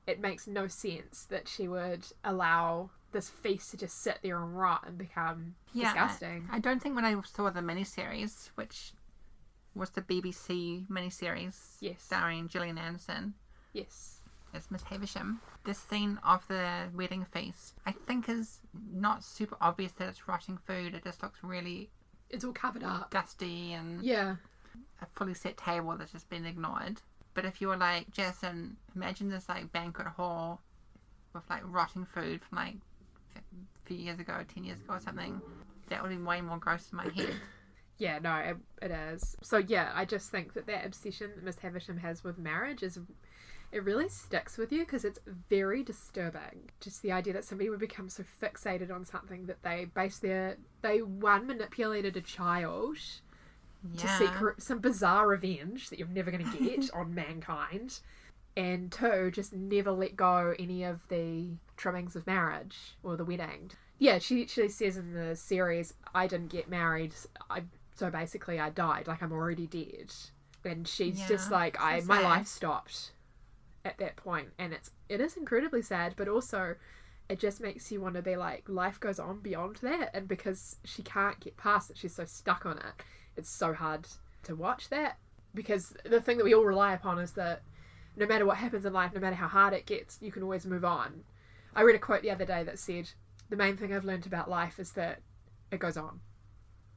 it 0.07 0.21
makes 0.21 0.47
no 0.47 0.67
sense 0.69 1.25
that 1.27 1.49
she 1.49 1.69
would 1.69 2.07
allow 2.25 2.91
this 3.13 3.31
feast 3.31 3.71
to 3.71 3.77
just 3.77 4.01
sit 4.01 4.19
there 4.23 4.43
and 4.43 4.57
rot 4.59 4.85
and 4.87 4.99
become 4.99 5.55
Yeah, 5.73 5.93
disgusting. 5.93 6.49
I 6.51 6.59
don't 6.59 6.81
think 6.83 6.95
when 6.97 7.05
I 7.05 7.21
saw 7.23 7.49
the 7.51 7.61
miniseries, 7.61 8.49
which 8.57 8.93
was 9.75 9.91
the 9.91 10.03
BBC 10.03 10.87
miniseries 10.89 11.77
Yes. 11.81 12.03
starring 12.03 12.49
Gillian 12.49 12.79
Anderson 12.79 13.35
Yes. 13.73 14.21
Miss 14.71 14.83
Havisham, 14.83 15.41
this 15.65 15.79
scene 15.79 16.19
of 16.25 16.47
the 16.49 16.89
wedding 16.95 17.25
feast, 17.33 17.75
I 17.87 17.93
think 17.93 18.29
is 18.29 18.61
not 18.93 19.25
super 19.25 19.57
obvious 19.61 19.93
that 19.93 20.09
it's 20.09 20.29
rotting 20.29 20.59
food. 20.59 20.95
It 20.95 21.05
just 21.05 21.23
looks 21.23 21.39
really 21.43 21.91
It's 22.31 22.45
all 22.45 22.53
covered 22.53 22.83
up. 22.85 23.11
dusty 23.11 23.73
and 23.73 24.03
Yeah. 24.03 24.37
a 25.03 25.07
fully 25.15 25.35
set 25.35 25.57
table 25.57 25.97
that's 25.97 26.13
just 26.13 26.29
been 26.29 26.45
ignored. 26.47 27.01
But 27.35 27.45
if 27.45 27.61
you 27.61 27.69
were 27.69 27.77
like, 27.77 28.11
Jason, 28.13 28.77
imagine 28.95 29.29
this 29.29 29.49
like 29.49 29.73
banquet 29.73 30.07
hall 30.07 30.61
with 31.33 31.43
like 31.51 31.63
rotting 31.65 32.05
food 32.05 32.43
from 32.45 32.57
like 32.59 32.77
a 33.37 33.41
few 33.87 33.97
years 33.97 34.19
ago, 34.21 34.45
10 34.55 34.65
years 34.65 34.79
ago 34.81 34.95
or 34.95 35.01
something, 35.01 35.41
that 35.89 36.01
would 36.03 36.11
be 36.11 36.17
way 36.19 36.41
more 36.41 36.59
gross 36.59 36.89
in 36.93 36.97
my 36.99 37.09
head. 37.09 37.35
Yeah, 37.97 38.19
no, 38.19 38.35
it, 38.35 38.57
it 38.83 38.91
is. 38.91 39.37
So 39.41 39.59
yeah, 39.59 39.93
I 39.95 40.05
just 40.05 40.29
think 40.33 40.55
that 40.55 40.67
that 40.67 40.85
obsession 40.85 41.31
that 41.37 41.45
Miss 41.45 41.57
Havisham 41.61 41.97
has 41.99 42.25
with 42.25 42.39
marriage 42.39 42.83
is 42.83 42.99
it 43.75 43.83
really 43.83 44.09
sticks 44.09 44.57
with 44.57 44.71
you 44.71 44.85
because 44.85 45.05
it's 45.05 45.19
very 45.51 45.83
disturbing. 45.83 46.71
Just 46.81 47.03
the 47.03 47.11
idea 47.11 47.33
that 47.33 47.45
somebody 47.45 47.69
would 47.69 47.81
become 47.81 48.09
so 48.09 48.23
fixated 48.41 48.95
on 48.95 49.05
something 49.05 49.47
that 49.47 49.65
they 49.65 49.87
base 49.87 50.21
their 50.21 50.57
they 50.83 51.03
one 51.03 51.49
manipulated 51.49 52.17
a 52.17 52.21
child 52.21 52.97
to 53.97 54.09
seek 54.17 54.41
re- 54.41 54.53
some 54.59 54.79
bizarre 54.79 55.27
revenge 55.27 55.91
that 55.91 55.99
you're 55.99 56.07
never 56.07 56.31
going 56.31 56.49
to 56.49 56.59
get 56.65 56.89
on 56.95 57.15
mankind, 57.15 57.99
and 58.57 58.93
two, 58.93 59.33
just 59.33 59.53
never 59.53 59.91
let 59.91 60.15
go 60.15 60.55
any 60.57 60.85
of 60.85 61.01
the 61.09 61.49
trimmings 61.77 62.15
of 62.15 62.29
marriage 62.29 62.97
or 63.03 63.17
the 63.17 63.25
wedding. 63.25 63.73
Yeah, 63.99 64.21
she 64.21 64.43
actually 64.43 64.69
says 64.69 64.97
in 64.97 65.15
the 65.15 65.35
series, 65.35 65.95
"I 66.15 66.29
didn't 66.29 66.53
get 66.53 66.71
married. 66.71 67.13
I 67.51 67.65
so 67.97 68.09
basically 68.09 68.61
I 68.61 68.71
died. 68.71 69.09
Like 69.09 69.21
I'm 69.21 69.33
already 69.33 69.67
dead." 69.67 70.15
And 70.65 70.87
she's 70.87 71.21
just 71.27 71.51
like, 71.51 71.77
"I 71.81 72.01
my 72.03 72.21
life 72.21 72.47
stopped 72.47 73.11
at 73.85 73.99
that 73.99 74.15
and 74.59 74.73
it's 74.73 74.91
it 75.09 75.21
is 75.21 75.37
incredibly 75.37 75.83
sad, 75.83 76.15
but 76.17 76.29
also. 76.29 76.77
It 77.27 77.41
just 77.41 77.59
makes 77.59 77.91
you 77.91 78.03
want 78.03 78.17
to 78.17 78.21
be 78.23 78.37
like, 78.37 78.69
life 78.69 79.01
goes 79.01 79.19
on 79.19 79.41
beyond 79.41 79.77
that, 79.77 80.11
and 80.13 80.29
because 80.29 80.77
she 80.85 81.03
can't 81.03 81.41
get 81.41 81.57
past 81.57 81.89
it, 81.89 81.97
she's 81.97 82.15
so 82.15 82.27
stuck 82.27 82.67
on 82.67 82.77
it 82.77 83.03
it's 83.37 83.51
so 83.51 83.73
hard 83.73 84.07
to 84.45 84.55
watch 84.55 84.89
that 84.91 85.17
because 85.55 85.95
the 86.05 86.21
thing 86.21 86.37
that 86.39 86.45
we 86.45 86.55
all 86.55 86.65
rely 86.65 86.93
upon 86.93 87.19
is 87.19 87.33
that 87.33 87.63
no 88.17 88.27
matter 88.27 88.47
what 88.47 88.59
happens 88.59 88.85
in 88.85 88.93
life, 88.93 89.13
no 89.15 89.21
matter 89.21 89.37
how 89.37 89.49
hard 89.49 89.73
it 89.73 89.87
gets, 89.87 90.19
you 90.21 90.31
can 90.31 90.43
always 90.43 90.67
move 90.67 90.85
on. 90.85 91.25
I 91.75 91.83
read 91.83 91.97
a 91.97 91.99
quote 92.01 92.23
the 92.23 92.31
other 92.31 92.45
day 92.45 92.63
that 92.63 92.79
said, 92.79 93.11
"The 93.51 93.57
main 93.57 93.77
thing 93.77 93.93
I've 93.93 94.05
learned 94.05 94.27
about 94.27 94.49
life 94.49 94.79
is 94.79 94.93
that 94.93 95.21
it 95.71 95.81
goes 95.81 95.97
on." 95.97 96.21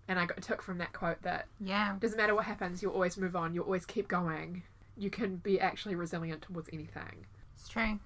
And 0.07 0.19
I 0.19 0.25
got, 0.25 0.41
took 0.41 0.61
from 0.61 0.77
that 0.77 0.93
quote 0.93 1.21
that 1.23 1.47
Yeah. 1.59 1.97
doesn't 1.99 2.17
matter 2.17 2.35
what 2.35 2.45
happens, 2.45 2.81
you'll 2.81 2.93
always 2.93 3.17
move 3.17 3.35
on. 3.35 3.53
You'll 3.53 3.65
always 3.65 3.85
keep 3.85 4.07
going. 4.07 4.63
You 4.97 5.09
can 5.09 5.37
be 5.37 5.59
actually 5.59 5.95
resilient 5.95 6.41
towards 6.41 6.69
anything. 6.73 7.25
It's 7.55 7.69
true. 7.69 7.99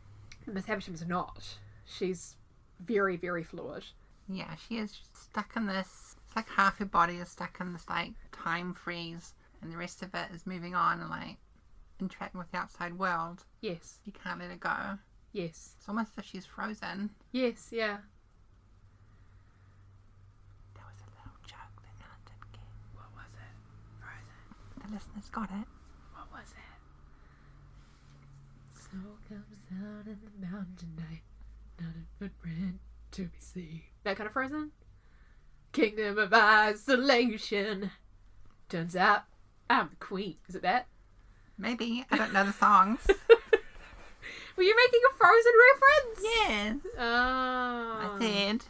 Miss 0.47 0.65
Havisham's 0.65 1.05
not. 1.07 1.47
She's 1.85 2.35
very, 2.85 3.15
very 3.15 3.43
flawed. 3.43 3.85
Yeah, 4.27 4.55
she 4.55 4.77
is 4.77 4.99
stuck 5.13 5.55
in 5.55 5.65
this. 5.67 6.15
It's 6.27 6.35
like 6.35 6.49
half 6.49 6.77
her 6.79 6.85
body 6.85 7.15
is 7.17 7.29
stuck 7.29 7.57
in 7.59 7.73
this 7.73 7.87
like 7.89 8.11
time 8.31 8.73
freeze, 8.73 9.33
and 9.61 9.71
the 9.71 9.77
rest 9.77 10.01
of 10.03 10.13
it 10.15 10.27
is 10.33 10.45
moving 10.47 10.75
on 10.75 10.99
and 11.01 11.09
like 11.09 11.37
interacting 11.99 12.39
with 12.39 12.51
the 12.51 12.57
outside 12.57 12.97
world. 12.97 13.43
Yes, 13.61 13.99
You 14.05 14.11
can't 14.11 14.39
let 14.39 14.51
it 14.51 14.59
go. 14.59 14.97
yes, 15.33 15.75
It's 15.77 15.87
almost 15.87 16.11
as 16.17 16.23
if 16.23 16.29
she's 16.29 16.45
frozen. 16.45 17.09
yes, 17.31 17.69
yeah. 17.71 17.97
That 20.75 20.85
was 20.87 21.01
a 21.03 21.09
little 21.15 21.39
joke 21.45 21.75
that 21.83 21.95
didn't 22.25 22.51
get. 22.53 22.67
What 22.95 23.11
was 23.15 23.31
it? 23.35 23.53
Frozen. 23.99 24.87
The 24.87 24.93
listeners 24.95 25.29
got 25.31 25.49
it. 25.51 25.67
What 26.15 26.31
was 26.31 26.51
it? 26.51 26.57
Snow 28.91 28.99
comes 29.29 29.57
down 29.69 30.03
in 30.05 30.17
the 30.23 30.45
mountain 30.47 30.75
tonight, 30.77 31.21
not 31.79 31.89
a 31.91 32.05
footprint 32.19 32.79
to 33.11 33.23
be 33.23 33.39
seen. 33.39 33.81
That 34.03 34.17
kind 34.17 34.27
of 34.27 34.33
Frozen? 34.33 34.71
Kingdom 35.71 36.17
of 36.17 36.33
Isolation. 36.33 37.91
Turns 38.69 38.95
out 38.95 39.23
I'm 39.69 39.89
the 39.89 39.95
queen. 40.05 40.35
Is 40.49 40.55
it 40.55 40.61
that? 40.63 40.87
Maybe. 41.57 42.05
I 42.11 42.17
don't 42.17 42.33
know 42.33 42.45
the 42.45 42.51
songs. 42.53 42.99
Were 44.57 44.63
you 44.63 44.75
making 44.75 45.01
a 45.09 45.15
Frozen 45.15 45.51
reference? 45.71 46.21
yes. 46.83 46.93
Oh. 46.97 47.99
I 48.01 48.17
said. 48.19 48.63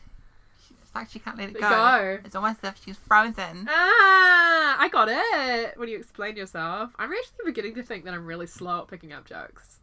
she- 0.67 0.75
It's 0.81 0.93
like 0.95 1.09
she 1.09 1.19
can't 1.19 1.37
let 1.37 1.49
it 1.49 1.53
go. 1.53 1.61
go. 1.69 2.19
It's 2.23 2.35
almost 2.35 2.59
as 2.63 2.73
if 2.73 2.83
she's 2.83 2.97
frozen. 2.97 3.67
Ah, 3.69 4.75
I 4.79 4.87
got 4.91 5.07
it. 5.09 5.77
When 5.77 5.89
you 5.89 5.97
explain 5.97 6.35
yourself, 6.35 6.91
I'm 6.99 7.11
actually 7.11 7.45
beginning 7.45 7.75
to 7.75 7.83
think 7.83 8.05
that 8.05 8.13
I'm 8.13 8.25
really 8.25 8.47
slow 8.47 8.81
at 8.81 8.87
picking 8.87 9.11
up 9.13 9.25
jokes. 9.25 9.79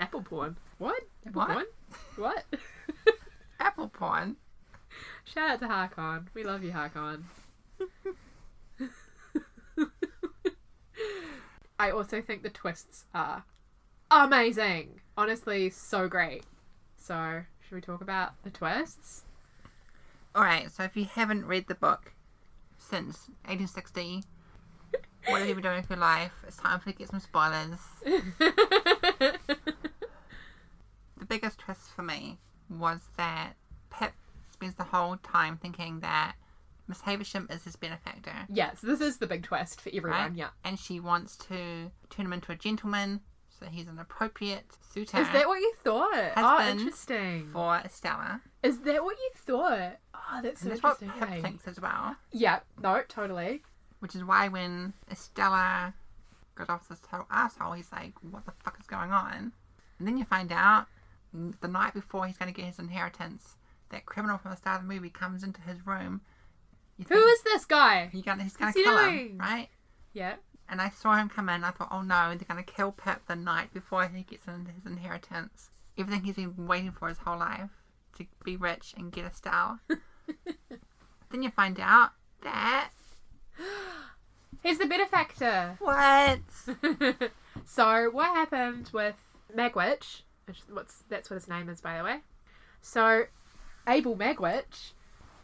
Apple 0.00 0.22
porn. 0.22 0.56
What? 0.78 1.02
Apple 1.26 1.40
What? 1.42 1.48
porn? 1.50 1.66
What? 2.16 2.44
Apple 3.60 3.88
porn. 3.88 4.36
Shout 5.24 5.50
out 5.50 5.60
to 5.60 5.66
Harkon. 5.68 6.26
We 6.34 6.42
love 6.42 6.64
you, 6.64 6.72
Harkon. 6.72 7.24
I 11.78 11.90
also 11.90 12.20
think 12.20 12.42
the 12.42 12.50
twists 12.50 13.04
are 13.14 13.44
amazing. 14.10 15.00
Honestly, 15.16 15.70
so 15.70 16.08
great. 16.08 16.44
So, 16.96 17.42
should 17.60 17.74
we 17.74 17.80
talk 17.80 18.00
about 18.00 18.32
the 18.42 18.50
twists? 18.50 19.24
Alright, 20.34 20.70
so 20.70 20.82
if 20.84 20.96
you 20.96 21.04
haven't 21.04 21.46
read 21.46 21.66
the 21.68 21.74
book 21.74 22.12
since 22.78 23.28
1860, 23.46 24.22
what 25.26 25.38
have 25.40 25.48
you 25.48 25.54
been 25.54 25.62
doing 25.62 25.76
with 25.76 25.90
your 25.90 25.98
life? 25.98 26.32
It's 26.46 26.56
time 26.56 26.80
for 26.80 26.88
you 26.88 26.92
to 26.94 26.98
get 26.98 27.08
some 27.08 27.20
spoilers. 27.20 27.78
The 31.20 31.26
biggest 31.26 31.58
twist 31.60 31.90
for 31.94 32.02
me 32.02 32.38
was 32.68 33.00
that 33.16 33.52
Pip 33.90 34.12
spends 34.52 34.74
the 34.74 34.84
whole 34.84 35.16
time 35.18 35.58
thinking 35.60 36.00
that 36.00 36.34
Miss 36.88 37.02
Havisham 37.02 37.46
is 37.50 37.62
his 37.64 37.76
benefactor. 37.76 38.32
yes, 38.48 38.80
this 38.82 39.00
is 39.00 39.18
the 39.18 39.26
big 39.26 39.44
twist 39.44 39.80
for 39.80 39.90
everyone. 39.94 40.20
Right? 40.20 40.32
Yeah. 40.34 40.48
And 40.64 40.78
she 40.78 40.98
wants 40.98 41.36
to 41.48 41.90
turn 42.10 42.26
him 42.26 42.32
into 42.32 42.50
a 42.50 42.56
gentleman, 42.56 43.20
so 43.48 43.66
he's 43.66 43.86
an 43.86 43.98
appropriate 44.00 44.64
suitor 44.92 45.18
Is 45.20 45.28
that 45.28 45.46
what 45.46 45.60
you 45.60 45.72
thought? 45.84 46.32
Oh, 46.36 46.68
interesting. 46.68 47.48
for 47.52 47.76
Estella. 47.76 48.40
Is 48.64 48.80
that 48.80 49.04
what 49.04 49.16
you 49.18 49.30
thought? 49.36 49.98
Oh, 50.14 50.40
that's 50.42 50.60
so 50.62 50.64
And 50.64 50.72
that's 50.72 50.82
what 50.82 51.02
interesting. 51.02 51.10
Pip 51.20 51.28
hey? 51.28 51.42
thinks 51.42 51.68
as 51.68 51.80
well. 51.80 52.16
Yeah, 52.32 52.60
no, 52.82 53.02
totally. 53.08 53.62
Which 54.00 54.16
is 54.16 54.24
why 54.24 54.48
when 54.48 54.94
Estella 55.10 55.94
got 56.54 56.70
off 56.70 56.88
this 56.88 57.00
whole 57.10 57.26
asshole, 57.30 57.72
he's 57.72 57.92
like, 57.92 58.14
what 58.30 58.46
the 58.46 58.52
fuck 58.64 58.78
is 58.80 58.86
going 58.86 59.12
on? 59.12 59.52
And 59.98 60.08
then 60.08 60.16
you 60.16 60.24
find 60.24 60.50
out 60.50 60.86
the 61.32 61.68
night 61.68 61.94
before 61.94 62.26
he's 62.26 62.36
going 62.36 62.52
to 62.52 62.56
get 62.56 62.66
his 62.66 62.78
inheritance, 62.78 63.56
that 63.90 64.06
criminal 64.06 64.38
from 64.38 64.50
the 64.52 64.56
start 64.56 64.80
of 64.82 64.88
the 64.88 64.94
movie 64.94 65.10
comes 65.10 65.42
into 65.42 65.60
his 65.60 65.86
room. 65.86 66.20
You 66.96 67.06
Who 67.08 67.26
is 67.26 67.42
this 67.42 67.64
guy? 67.64 68.08
he's 68.12 68.22
going 68.22 68.38
to 68.38 68.72
kill 68.72 68.98
doing? 68.98 69.30
him, 69.30 69.38
right? 69.38 69.68
Yeah. 70.12 70.34
And 70.68 70.80
I 70.80 70.90
saw 70.90 71.16
him 71.16 71.28
come 71.28 71.48
in. 71.48 71.64
I 71.64 71.70
thought, 71.70 71.88
oh 71.90 72.02
no, 72.02 72.28
they're 72.28 72.46
going 72.48 72.62
to 72.62 72.72
kill 72.72 72.92
Pip 72.92 73.22
the 73.26 73.36
night 73.36 73.72
before 73.72 74.06
he 74.06 74.22
gets 74.22 74.46
into 74.46 74.70
his 74.70 74.86
inheritance. 74.86 75.70
Everything 75.98 76.22
he's 76.24 76.36
been 76.36 76.66
waiting 76.66 76.92
for 76.92 77.08
his 77.08 77.18
whole 77.18 77.38
life 77.38 77.70
to 78.18 78.26
be 78.44 78.56
rich 78.56 78.94
and 78.96 79.10
get 79.10 79.24
Estelle. 79.24 79.80
then 81.30 81.42
you 81.42 81.50
find 81.50 81.78
out 81.80 82.10
that 82.42 82.90
He's 84.62 84.78
the 84.78 84.86
benefactor. 84.86 85.76
what? 85.80 86.40
so 87.64 88.10
what 88.10 88.26
happened 88.34 88.90
with 88.92 89.16
Magwitch? 89.56 90.22
What's 90.70 91.04
that's 91.08 91.30
what 91.30 91.34
his 91.36 91.48
name 91.48 91.68
is, 91.68 91.80
by 91.80 91.98
the 91.98 92.04
way. 92.04 92.20
So 92.82 93.24
Abel 93.88 94.16
Magwitch 94.16 94.92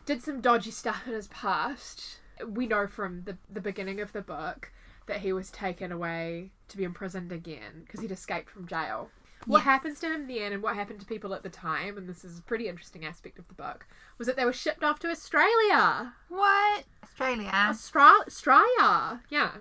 did 0.05 0.23
some 0.23 0.41
dodgy 0.41 0.71
stuff 0.71 1.07
in 1.07 1.13
his 1.13 1.29
past. 1.29 2.21
We 2.47 2.67
know 2.67 2.87
from 2.87 3.23
the 3.25 3.37
the 3.51 3.61
beginning 3.61 4.01
of 4.01 4.13
the 4.13 4.23
book 4.23 4.73
that 5.07 5.21
he 5.21 5.33
was 5.33 5.51
taken 5.51 5.93
away 5.93 6.51
to 6.69 6.77
be 6.77 6.85
imprisoned 6.85 7.31
again 7.33 7.83
because 7.85 8.01
he'd 8.01 8.11
escaped 8.11 8.51
from 8.51 8.67
jail. 8.67 9.11
What 9.47 9.59
Yes. 9.59 9.65
happens 9.67 10.01
to 10.01 10.07
him 10.07 10.23
in 10.23 10.27
the 10.27 10.41
end 10.41 10.55
and 10.55 10.63
what 10.63 10.75
happened 10.75 10.99
to 11.01 11.07
people 11.07 11.33
at 11.33 11.45
the 11.45 11.49
time, 11.49 11.97
and 11.97 12.09
this 12.09 12.25
is 12.25 12.41
a 12.41 12.43
pretty 12.43 12.67
interesting 12.67 13.05
aspect 13.05 13.39
of 13.39 13.47
the 13.47 13.55
book, 13.55 13.87
was 14.19 14.27
that 14.27 14.35
they 14.35 14.45
were 14.45 14.53
shipped 14.53 14.83
off 14.83 14.99
to 15.01 15.09
Australia. 15.11 16.15
What? 16.29 16.85
Australia. 17.05 17.51
Austra- 17.53 18.27
Australia. 18.27 19.23
Yeah. 19.29 19.53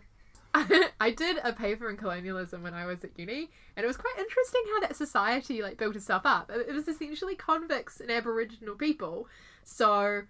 I 1.02 1.12
did 1.12 1.38
a 1.44 1.52
paper 1.52 1.90
in 1.90 1.98
colonialism 1.98 2.64
when 2.64 2.74
I 2.74 2.86
was 2.86 3.04
at 3.04 3.18
uni, 3.18 3.50
and 3.76 3.84
it 3.84 3.88
was 3.88 3.98
quite 3.98 4.16
interesting 4.18 4.62
how 4.74 4.80
that 4.82 4.96
society 4.96 5.62
like 5.62 5.78
built 5.78 5.96
itself 5.96 6.22
up. 6.26 6.50
It 6.50 6.74
was 6.74 6.88
essentially 6.88 7.36
convicts 7.36 8.00
and 8.00 8.10
Aboriginal 8.10 8.76
people. 8.76 9.28
So 9.64 10.22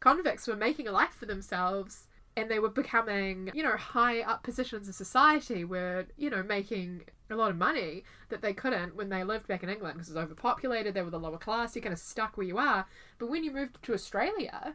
convicts 0.00 0.46
were 0.46 0.56
making 0.56 0.88
a 0.88 0.92
life 0.92 1.14
for 1.14 1.26
themselves 1.26 2.08
and 2.36 2.50
they 2.50 2.58
were 2.58 2.70
becoming, 2.70 3.50
you 3.54 3.62
know, 3.62 3.76
high 3.76 4.20
up 4.20 4.42
positions 4.42 4.86
in 4.86 4.92
society 4.92 5.64
were, 5.64 6.06
you 6.16 6.30
know, 6.30 6.42
making 6.42 7.02
a 7.30 7.34
lot 7.34 7.50
of 7.50 7.56
money 7.56 8.04
that 8.28 8.42
they 8.42 8.52
couldn't 8.52 8.94
when 8.96 9.08
they 9.08 9.24
lived 9.24 9.46
back 9.46 9.62
in 9.62 9.68
England 9.68 9.94
because 9.94 10.10
it 10.10 10.14
was 10.14 10.24
overpopulated, 10.24 10.94
they 10.94 11.02
were 11.02 11.10
the 11.10 11.18
lower 11.18 11.38
class, 11.38 11.74
you're 11.74 11.82
kind 11.82 11.92
of 11.92 11.98
stuck 11.98 12.36
where 12.36 12.46
you 12.46 12.58
are. 12.58 12.86
But 13.18 13.30
when 13.30 13.44
you 13.44 13.50
moved 13.50 13.82
to 13.82 13.94
Australia, 13.94 14.74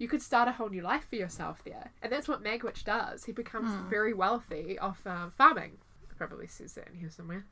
you 0.00 0.08
could 0.08 0.22
start 0.22 0.48
a 0.48 0.52
whole 0.52 0.68
new 0.70 0.82
life 0.82 1.06
for 1.08 1.16
yourself 1.16 1.62
there. 1.64 1.92
And 2.02 2.10
that's 2.10 2.26
what 2.26 2.42
Magwitch 2.42 2.82
does. 2.84 3.24
He 3.26 3.32
becomes 3.32 3.70
Hmm. 3.70 3.88
very 3.88 4.12
wealthy 4.14 4.78
off 4.78 5.06
um, 5.06 5.30
farming. 5.36 5.78
Probably 6.16 6.46
says 6.48 6.74
that 6.74 6.88
in 6.88 6.94
here 6.94 7.10
somewhere. 7.10 7.44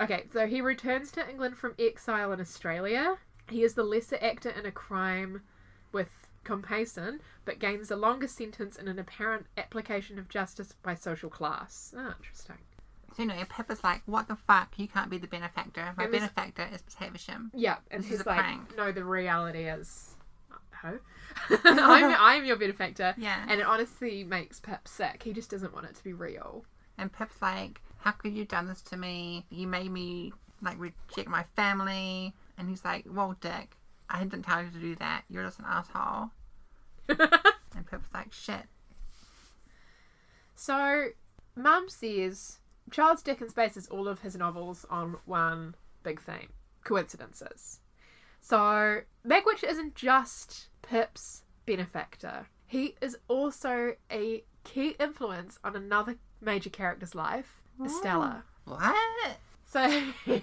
Okay, 0.00 0.24
so 0.32 0.46
he 0.46 0.60
returns 0.60 1.12
to 1.12 1.28
England 1.30 1.56
from 1.58 1.74
exile 1.78 2.32
in 2.32 2.40
Australia. 2.40 3.18
He 3.48 3.62
is 3.62 3.74
the 3.74 3.84
lesser 3.84 4.18
actor 4.22 4.48
in 4.50 4.64
a 4.66 4.72
crime 4.72 5.42
with 5.92 6.08
Compeyson, 6.44 7.20
but 7.44 7.58
gains 7.58 7.90
a 7.90 7.96
longer 7.96 8.26
sentence 8.26 8.76
in 8.76 8.88
an 8.88 8.98
apparent 8.98 9.46
application 9.58 10.18
of 10.18 10.28
justice 10.30 10.74
by 10.82 10.94
social 10.94 11.28
class. 11.30 11.94
Ah, 11.96 12.14
interesting. 12.18 12.56
So, 13.16 13.26
Pip 13.50 13.70
is 13.70 13.84
like, 13.84 14.00
what 14.06 14.26
the 14.28 14.36
fuck? 14.36 14.78
You 14.78 14.88
can't 14.88 15.10
be 15.10 15.18
the 15.18 15.26
benefactor. 15.26 15.92
My 15.98 16.06
benefactor 16.06 16.66
is 16.72 16.82
Havisham. 16.94 17.50
Yeah, 17.54 17.76
and 17.90 18.02
This 18.02 18.10
he's 18.10 18.26
like, 18.26 18.38
prank. 18.40 18.74
no, 18.76 18.90
the 18.90 19.04
reality 19.04 19.64
is, 19.68 20.11
ho, 20.82 20.98
I'm 21.64 22.14
I'm 22.20 22.44
your 22.44 22.56
benefactor, 22.56 23.14
Yeah. 23.16 23.44
and 23.48 23.60
it 23.60 23.66
honestly 23.66 24.24
makes 24.24 24.60
Pip 24.60 24.86
sick. 24.86 25.22
He 25.22 25.32
just 25.32 25.50
doesn't 25.50 25.72
want 25.72 25.86
it 25.86 25.94
to 25.94 26.04
be 26.04 26.12
real. 26.12 26.64
And 26.98 27.12
Pip's 27.12 27.40
like, 27.40 27.80
how 27.98 28.10
could 28.12 28.32
you 28.32 28.40
have 28.40 28.48
done 28.48 28.66
this 28.66 28.82
to 28.82 28.96
me? 28.96 29.46
You 29.50 29.66
made 29.66 29.90
me, 29.90 30.32
like, 30.60 30.78
reject 30.78 31.28
my 31.28 31.44
family. 31.56 32.34
And 32.58 32.68
he's 32.68 32.84
like, 32.84 33.04
well, 33.08 33.34
Dick, 33.40 33.76
I 34.10 34.22
didn't 34.22 34.42
tell 34.42 34.62
you 34.62 34.70
to 34.70 34.78
do 34.78 34.94
that. 34.96 35.22
You're 35.30 35.44
just 35.44 35.58
an 35.58 35.64
asshole. 35.68 36.30
And 37.74 37.86
Pip's 37.90 38.08
like, 38.12 38.32
shit. 38.32 38.64
So, 40.54 41.08
Mum 41.56 41.88
says 41.88 42.58
Charles 42.90 43.22
Dickens 43.22 43.54
bases 43.54 43.88
all 43.88 44.08
of 44.08 44.20
his 44.20 44.36
novels 44.36 44.84
on 44.90 45.16
one 45.24 45.74
big 46.02 46.20
theme 46.20 46.50
coincidences. 46.84 47.80
So, 48.40 49.00
Magwitch 49.26 49.62
isn't 49.62 49.94
just 49.94 50.68
Pip's 50.82 51.42
benefactor, 51.64 52.46
he 52.66 52.96
is 53.00 53.18
also 53.28 53.94
a 54.10 54.42
key 54.64 54.96
influence 54.98 55.58
on 55.62 55.76
another 55.76 56.16
major 56.40 56.70
character's 56.70 57.14
life, 57.14 57.62
Estella. 57.84 58.44
What? 58.64 58.96
So, 59.66 60.02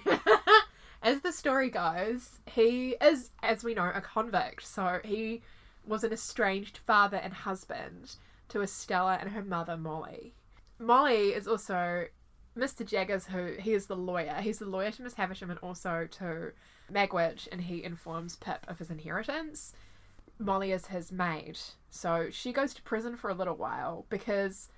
as 1.02 1.20
the 1.20 1.32
story 1.32 1.70
goes, 1.70 2.40
he 2.46 2.96
is, 3.00 3.30
as 3.42 3.64
we 3.64 3.74
know, 3.74 3.90
a 3.94 4.00
convict. 4.00 4.66
So, 4.66 5.00
he 5.04 5.42
was 5.86 6.04
an 6.04 6.12
estranged 6.12 6.78
father 6.78 7.16
and 7.16 7.32
husband 7.32 8.16
to 8.48 8.62
Estella 8.62 9.18
and 9.20 9.30
her 9.30 9.42
mother, 9.42 9.76
Molly. 9.76 10.34
Molly 10.78 11.30
is 11.30 11.46
also 11.46 12.06
Mr. 12.56 12.84
Jaggers, 12.84 13.26
who 13.26 13.54
he 13.58 13.72
is 13.72 13.86
the 13.86 13.96
lawyer. 13.96 14.34
He's 14.40 14.58
the 14.58 14.66
lawyer 14.66 14.90
to 14.90 15.02
Miss 15.02 15.14
Havisham 15.14 15.50
and 15.50 15.58
also 15.60 16.06
to 16.10 16.52
Magwitch, 16.92 17.48
and 17.50 17.62
he 17.62 17.82
informs 17.82 18.36
Pip 18.36 18.66
of 18.68 18.78
his 18.78 18.90
inheritance. 18.90 19.74
Molly 20.38 20.72
is 20.72 20.86
his 20.86 21.12
maid. 21.12 21.58
So 21.90 22.28
she 22.30 22.52
goes 22.52 22.74
to 22.74 22.82
prison 22.82 23.16
for 23.16 23.30
a 23.30 23.34
little 23.34 23.56
while 23.56 24.06
because. 24.08 24.68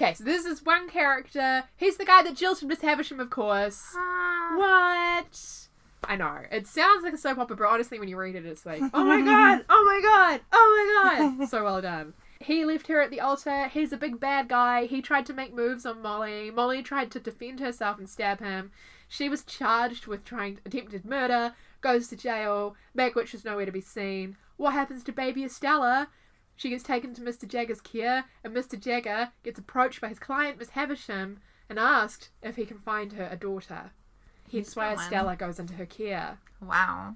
Okay, 0.00 0.14
so 0.14 0.24
this 0.24 0.44
is 0.44 0.64
one 0.64 0.88
character. 0.88 1.64
He's 1.76 1.96
the 1.96 2.04
guy 2.04 2.22
that 2.22 2.36
jilted 2.36 2.68
Miss 2.68 2.82
Havisham, 2.82 3.18
of 3.18 3.30
course. 3.30 3.94
Ah. 3.96 4.54
What? 4.56 5.68
I 6.04 6.16
know. 6.16 6.42
It 6.52 6.66
sounds 6.66 7.02
like 7.02 7.14
a 7.14 7.18
soap 7.18 7.38
opera, 7.38 7.56
but 7.56 7.66
honestly, 7.66 7.98
when 7.98 8.08
you 8.08 8.16
read 8.16 8.36
it, 8.36 8.46
it's 8.46 8.64
like, 8.64 8.80
oh 8.94 9.04
my 9.04 9.20
god, 9.24 9.64
oh 9.68 9.84
my 9.84 10.00
god, 10.02 10.40
oh 10.52 11.18
my 11.18 11.36
god. 11.38 11.48
So 11.48 11.64
well 11.64 11.82
done. 11.82 12.14
He 12.40 12.64
left 12.64 12.86
her 12.86 13.02
at 13.02 13.10
the 13.10 13.20
altar. 13.20 13.66
He's 13.66 13.92
a 13.92 13.96
big 13.96 14.20
bad 14.20 14.48
guy. 14.48 14.86
He 14.86 15.02
tried 15.02 15.26
to 15.26 15.32
make 15.32 15.52
moves 15.52 15.84
on 15.84 16.00
Molly. 16.00 16.52
Molly 16.52 16.82
tried 16.82 17.10
to 17.12 17.20
defend 17.20 17.58
herself 17.58 17.98
and 17.98 18.08
stab 18.08 18.38
him. 18.38 18.70
She 19.08 19.28
was 19.28 19.44
charged 19.44 20.06
with 20.06 20.24
trying 20.24 20.60
attempted 20.64 21.04
murder. 21.04 21.54
Goes 21.80 22.08
to 22.08 22.16
jail. 22.16 22.76
Magwitch 22.96 23.34
is 23.34 23.44
nowhere 23.44 23.66
to 23.66 23.72
be 23.72 23.80
seen. 23.80 24.36
What 24.56 24.74
happens 24.74 25.02
to 25.04 25.12
baby 25.12 25.44
Estella? 25.44 26.08
She 26.56 26.70
gets 26.70 26.82
taken 26.82 27.14
to 27.14 27.22
Mr. 27.22 27.46
Jagger's 27.46 27.80
care, 27.80 28.24
and 28.42 28.54
Mr. 28.54 28.78
Jagger 28.78 29.30
gets 29.44 29.60
approached 29.60 30.00
by 30.00 30.08
his 30.08 30.18
client, 30.18 30.58
Miss 30.58 30.70
Havisham, 30.70 31.38
and 31.68 31.78
asked 31.78 32.30
if 32.42 32.56
he 32.56 32.66
can 32.66 32.78
find 32.78 33.12
her 33.12 33.28
a 33.30 33.36
daughter. 33.36 33.92
Hence 34.50 34.74
why. 34.74 34.94
Estella 34.94 35.36
goes 35.36 35.58
into 35.58 35.74
her 35.74 35.86
care. 35.86 36.38
Wow. 36.60 37.14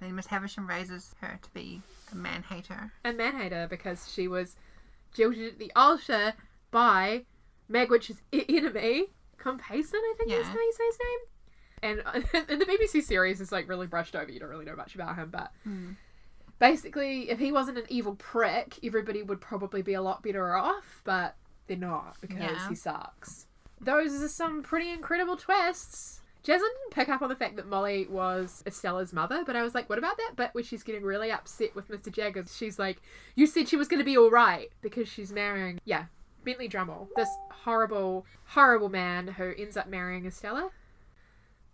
Then 0.00 0.14
Miss 0.14 0.26
Havisham 0.26 0.68
raises 0.68 1.14
her 1.20 1.38
to 1.40 1.50
be 1.54 1.80
a 2.10 2.14
man 2.14 2.42
hater. 2.42 2.92
And 3.02 3.18
Manhater 3.18 3.68
because 3.68 4.12
she 4.12 4.28
was 4.28 4.56
jilted 5.14 5.54
at 5.54 5.58
the 5.58 5.72
altar 5.74 6.34
by 6.70 7.24
Magwitch's 7.70 8.20
enemy, 8.32 9.06
Compeyson, 9.42 9.94
I 9.94 10.14
think 10.18 10.30
is 10.32 10.46
how 10.46 10.54
you 10.54 10.72
say 10.76 10.84
his 10.86 10.98
name. 11.00 11.18
And 11.84 11.98
in 12.50 12.58
the 12.60 12.64
BBC 12.66 13.02
series, 13.02 13.40
it's 13.40 13.50
like 13.52 13.68
really 13.68 13.86
brushed 13.86 14.14
over. 14.14 14.30
You 14.30 14.38
don't 14.40 14.48
really 14.50 14.64
know 14.64 14.76
much 14.76 14.94
about 14.94 15.16
him, 15.16 15.30
but 15.30 15.50
Hmm. 15.64 15.92
basically, 16.58 17.30
if 17.30 17.38
he 17.38 17.52
wasn't 17.52 17.78
an 17.78 17.84
evil 17.88 18.14
prick, 18.14 18.78
everybody 18.84 19.22
would 19.22 19.40
probably 19.40 19.82
be 19.82 19.94
a 19.94 20.02
lot 20.02 20.22
better 20.22 20.54
off, 20.54 21.00
but 21.04 21.36
they're 21.66 21.76
not 21.76 22.16
because 22.20 22.38
Yeah. 22.38 22.68
he 22.68 22.74
sucks. 22.74 23.46
Those 23.80 24.22
are 24.22 24.28
some 24.28 24.62
pretty 24.62 24.90
incredible 24.90 25.36
twists. 25.36 26.20
Jasmine 26.44 26.70
didn't 26.80 26.92
pick 26.94 27.08
up 27.08 27.22
on 27.22 27.28
the 27.28 27.36
fact 27.36 27.54
that 27.56 27.66
Molly 27.68 28.06
was 28.08 28.64
Estella's 28.66 29.12
mother, 29.12 29.44
but 29.46 29.54
I 29.54 29.62
was 29.62 29.74
like, 29.76 29.88
what 29.88 29.98
about 29.98 30.16
that 30.16 30.34
bit 30.36 30.50
where 30.52 30.64
she's 30.64 30.82
getting 30.82 31.02
really 31.04 31.30
upset 31.30 31.74
with 31.76 31.88
Mr. 31.88 32.10
Jaggers? 32.12 32.56
She's 32.56 32.80
like, 32.80 33.00
you 33.36 33.46
said 33.46 33.68
she 33.68 33.76
was 33.76 33.86
going 33.86 33.98
to 34.00 34.04
be 34.04 34.18
alright 34.18 34.70
because 34.82 35.08
she's 35.08 35.32
marrying, 35.32 35.80
yeah, 35.84 36.06
Bentley 36.44 36.68
Drummle, 36.68 37.08
this 37.16 37.28
horrible, 37.50 38.26
horrible 38.46 38.88
man 38.88 39.28
who 39.28 39.52
ends 39.56 39.76
up 39.76 39.88
marrying 39.88 40.26
Estella. 40.26 40.70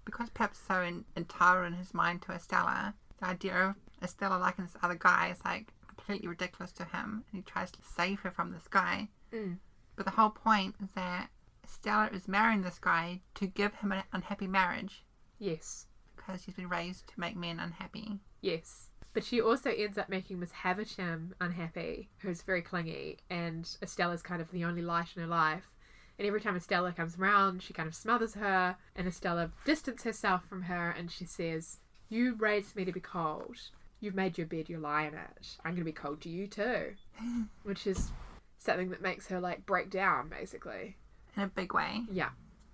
Because 0.05 0.31
Pip's 0.31 0.59
so 0.67 0.81
in, 0.83 1.05
entitled 1.17 1.67
in 1.67 1.73
his 1.75 1.93
mind 1.93 2.23
to 2.23 2.33
Estella, 2.33 2.95
the 3.21 3.27
idea 3.27 3.55
of 3.71 3.75
Estella 4.03 4.39
liking 4.39 4.65
this 4.65 4.77
other 4.83 4.95
guy 4.95 5.29
is 5.31 5.45
like 5.45 5.69
completely 5.87 6.29
ridiculous 6.29 6.73
to 6.73 6.85
him. 6.85 7.25
And 7.31 7.43
he 7.43 7.43
tries 7.43 7.71
to 7.73 7.79
save 7.83 8.21
her 8.21 8.31
from 8.31 8.53
this 8.53 8.69
guy. 8.69 9.09
Mm. 9.33 9.59
But 9.97 10.05
the 10.07 10.13
whole 10.13 10.31
point 10.31 10.77
is 10.83 10.89
that 10.95 11.29
Estella 11.65 12.09
is 12.13 12.29
marrying 12.29 12.63
this 12.63 12.79
guy 12.79 13.21
to 13.35 13.47
give 13.47 13.75
him 13.75 13.93
an 13.93 14.03
unhappy 14.13 14.47
marriage 14.47 15.05
Yes. 15.39 15.87
because 16.17 16.43
she's 16.43 16.55
been 16.55 16.69
raised 16.69 17.09
to 17.09 17.21
make 17.21 17.37
men 17.37 17.59
unhappy. 17.61 18.21
Yes. 18.41 18.88
But 19.19 19.25
she 19.25 19.41
also 19.41 19.73
ends 19.73 19.99
up 19.99 20.09
making 20.09 20.39
Miss 20.39 20.53
Havisham 20.53 21.35
unhappy, 21.41 22.09
who's 22.19 22.43
very 22.43 22.63
clingy, 22.63 23.19
and 23.29 23.69
Estella's 23.83 24.23
kind 24.23 24.41
of 24.41 24.49
the 24.53 24.63
only 24.65 24.81
light 24.81 25.09
in 25.17 25.23
her 25.23 25.27
life. 25.27 25.73
And 26.17 26.29
every 26.29 26.41
time 26.41 26.55
Estella 26.55 26.93
comes 26.93 27.19
around, 27.19 27.65
she 27.65 27.73
kind 27.73 27.89
of 27.89 27.97
smothers 27.97 28.35
her, 28.35 28.77
and 28.95 29.09
Estella 29.09 29.51
distances 29.65 30.05
herself 30.05 30.45
from 30.45 30.63
her, 30.63 30.91
and 30.97 31.11
she 31.11 31.25
says, 31.25 31.81
You 32.09 32.37
raised 32.37 32.77
me 32.77 32.85
to 32.85 32.93
be 32.93 33.01
cold. 33.01 33.57
You've 33.99 34.15
made 34.15 34.39
your 34.39 34.47
bed, 34.47 34.69
you 34.69 34.79
lie 34.79 35.09
in 35.09 35.15
it. 35.15 35.57
I'm 35.65 35.73
going 35.73 35.79
to 35.79 35.85
be 35.85 35.91
cold 35.91 36.21
to 36.21 36.29
you 36.29 36.47
too. 36.47 36.95
Which 37.65 37.89
is 37.89 38.13
something 38.59 38.91
that 38.91 39.03
makes 39.03 39.27
her, 39.27 39.41
like, 39.41 39.67
break 39.67 39.91
down, 39.91 40.29
basically. 40.29 40.97
In 41.37 41.43
a 41.43 41.49
big 41.49 41.75
way. 41.75 42.03
Yeah. 42.09 42.31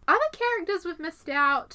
Other 0.06 0.20
characters 0.30 0.84
we've 0.84 1.00
missed 1.00 1.30
out. 1.30 1.74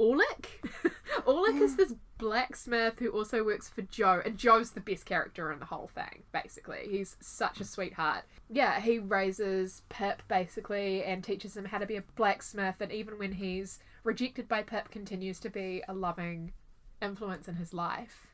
Orlick. 0.00 0.46
Orlick 1.26 1.60
is 1.60 1.76
this 1.76 1.92
blacksmith 2.20 2.98
who 2.98 3.10
also 3.10 3.42
works 3.44 3.68
for 3.68 3.82
Joe, 3.82 4.22
and 4.24 4.36
Joe's 4.36 4.70
the 4.70 4.80
best 4.80 5.06
character 5.06 5.50
in 5.50 5.58
the 5.58 5.64
whole 5.64 5.90
thing, 5.94 6.22
basically. 6.32 6.86
He's 6.88 7.16
such 7.20 7.60
a 7.60 7.64
sweetheart. 7.64 8.24
Yeah, 8.48 8.80
he 8.80 8.98
raises 8.98 9.82
Pip, 9.88 10.22
basically, 10.28 11.02
and 11.02 11.24
teaches 11.24 11.56
him 11.56 11.64
how 11.64 11.78
to 11.78 11.86
be 11.86 11.96
a 11.96 12.04
blacksmith, 12.16 12.80
and 12.80 12.92
even 12.92 13.18
when 13.18 13.32
he's 13.32 13.78
rejected 14.04 14.46
by 14.48 14.62
Pip, 14.62 14.90
continues 14.90 15.40
to 15.40 15.50
be 15.50 15.82
a 15.88 15.94
loving 15.94 16.52
influence 17.02 17.48
in 17.48 17.54
his 17.56 17.72
life. 17.72 18.28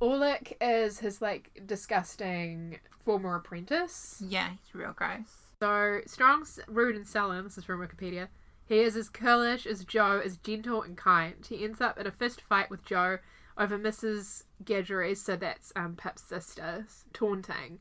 Orlick 0.00 0.54
is 0.60 0.98
his, 0.98 1.22
like, 1.22 1.62
disgusting 1.64 2.78
former 3.04 3.36
apprentice. 3.36 4.22
Yeah, 4.26 4.50
he's 4.50 4.74
real 4.74 4.92
gross. 4.92 5.46
So, 5.60 6.00
Strong's 6.06 6.58
rude 6.66 6.96
and 6.96 7.06
sullen, 7.06 7.44
this 7.44 7.56
is 7.56 7.64
from 7.64 7.80
Wikipedia. 7.80 8.28
He 8.72 8.80
is 8.80 8.96
as 8.96 9.10
curlish 9.10 9.66
as 9.66 9.84
Joe, 9.84 10.22
as 10.24 10.38
gentle 10.38 10.80
and 10.80 10.96
kind. 10.96 11.46
He 11.46 11.62
ends 11.62 11.82
up 11.82 11.98
in 11.98 12.06
a 12.06 12.10
fist 12.10 12.40
fight 12.40 12.70
with 12.70 12.86
Joe 12.86 13.18
over 13.58 13.78
Mrs. 13.78 14.44
Gargery, 14.64 15.14
so 15.14 15.36
that's 15.36 15.74
um, 15.76 15.94
Pip's 15.94 16.22
sister, 16.22 16.86
taunting. 17.12 17.80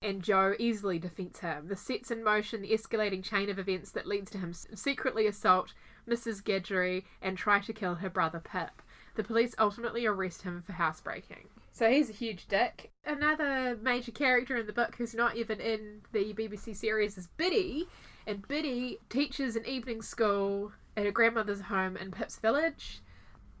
And 0.00 0.22
Joe 0.22 0.54
easily 0.58 0.98
defeats 0.98 1.40
him. 1.40 1.68
This 1.68 1.82
sets 1.82 2.10
in 2.10 2.24
motion 2.24 2.62
the 2.62 2.70
escalating 2.70 3.22
chain 3.22 3.50
of 3.50 3.58
events 3.58 3.90
that 3.90 4.06
leads 4.06 4.30
to 4.30 4.38
him 4.38 4.54
secretly 4.54 5.26
assault 5.26 5.74
Mrs. 6.08 6.42
Gargery 6.42 7.04
and 7.20 7.36
try 7.36 7.60
to 7.60 7.72
kill 7.74 7.96
her 7.96 8.08
brother 8.08 8.40
Pip. 8.40 8.80
The 9.16 9.24
police 9.24 9.54
ultimately 9.58 10.06
arrest 10.06 10.44
him 10.44 10.62
for 10.62 10.72
housebreaking. 10.72 11.48
So 11.72 11.90
he's 11.90 12.10
a 12.10 12.12
huge 12.12 12.46
dick. 12.48 12.92
Another 13.06 13.78
major 13.82 14.12
character 14.12 14.58
in 14.58 14.66
the 14.66 14.74
book 14.74 14.94
who's 14.96 15.14
not 15.14 15.36
even 15.36 15.58
in 15.58 16.02
the 16.12 16.34
BBC 16.34 16.76
series 16.76 17.16
is 17.16 17.28
Biddy. 17.38 17.88
And 18.26 18.46
Biddy 18.46 18.98
teaches 19.08 19.56
an 19.56 19.66
evening 19.66 20.02
school 20.02 20.72
at 20.96 21.06
her 21.06 21.10
grandmother's 21.10 21.62
home 21.62 21.96
in 21.96 22.10
Pip's 22.10 22.38
village. 22.38 23.00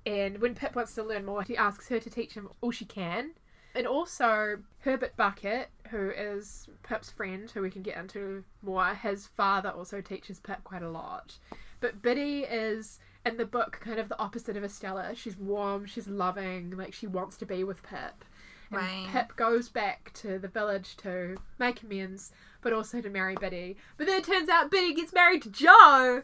And 0.04 0.38
when 0.40 0.54
Pip 0.54 0.76
wants 0.76 0.94
to 0.96 1.02
learn 1.02 1.24
more, 1.24 1.42
he 1.42 1.56
asks 1.56 1.88
her 1.88 1.98
to 1.98 2.10
teach 2.10 2.34
him 2.34 2.50
all 2.60 2.70
she 2.70 2.84
can. 2.84 3.30
And 3.74 3.86
also, 3.86 4.58
Herbert 4.80 5.16
Pocket, 5.16 5.70
who 5.88 6.10
is 6.10 6.68
Pip's 6.82 7.10
friend, 7.10 7.50
who 7.50 7.62
we 7.62 7.70
can 7.70 7.82
get 7.82 7.96
into 7.96 8.44
more, 8.60 8.94
his 8.94 9.26
father 9.26 9.70
also 9.70 10.02
teaches 10.02 10.38
Pip 10.40 10.62
quite 10.64 10.82
a 10.82 10.90
lot. 10.90 11.38
But 11.80 12.02
Biddy 12.02 12.40
is, 12.40 13.00
in 13.24 13.36
the 13.36 13.46
book, 13.46 13.80
kind 13.82 13.98
of 13.98 14.08
the 14.08 14.18
opposite 14.18 14.56
of 14.56 14.64
Estella. 14.64 15.14
She's 15.14 15.36
warm, 15.36 15.86
she's 15.86 16.08
loving, 16.08 16.70
like 16.76 16.92
she 16.92 17.06
wants 17.06 17.36
to 17.38 17.46
be 17.46 17.64
with 17.64 17.82
Pip. 17.82 18.24
And 18.70 18.80
Right. 18.80 19.06
Pip 19.10 19.36
goes 19.36 19.68
back 19.68 20.12
to 20.14 20.38
the 20.38 20.48
village 20.48 20.96
to 20.98 21.36
make 21.58 21.82
amends, 21.82 22.32
but 22.62 22.72
also 22.72 23.00
to 23.00 23.10
marry 23.10 23.34
Biddy. 23.36 23.76
But 23.96 24.06
then 24.06 24.18
it 24.18 24.24
turns 24.24 24.48
out 24.48 24.70
Biddy 24.70 24.94
gets 24.94 25.12
married 25.12 25.42
to 25.42 25.50
Joe 25.50 26.22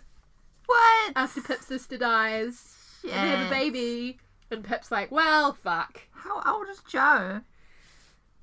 What? 0.67 1.13
after 1.15 1.41
Pip's 1.43 1.67
sister 1.67 1.99
dies. 1.99 2.75
And 3.05 3.13
they 3.13 3.37
have 3.37 3.47
a 3.47 3.51
baby. 3.51 4.19
And 4.51 4.65
Pip's 4.65 4.91
like, 4.91 5.11
well, 5.13 5.53
fuck. 5.53 6.01
How 6.13 6.43
old 6.47 6.69
is 6.69 6.81
Joe? 6.89 7.43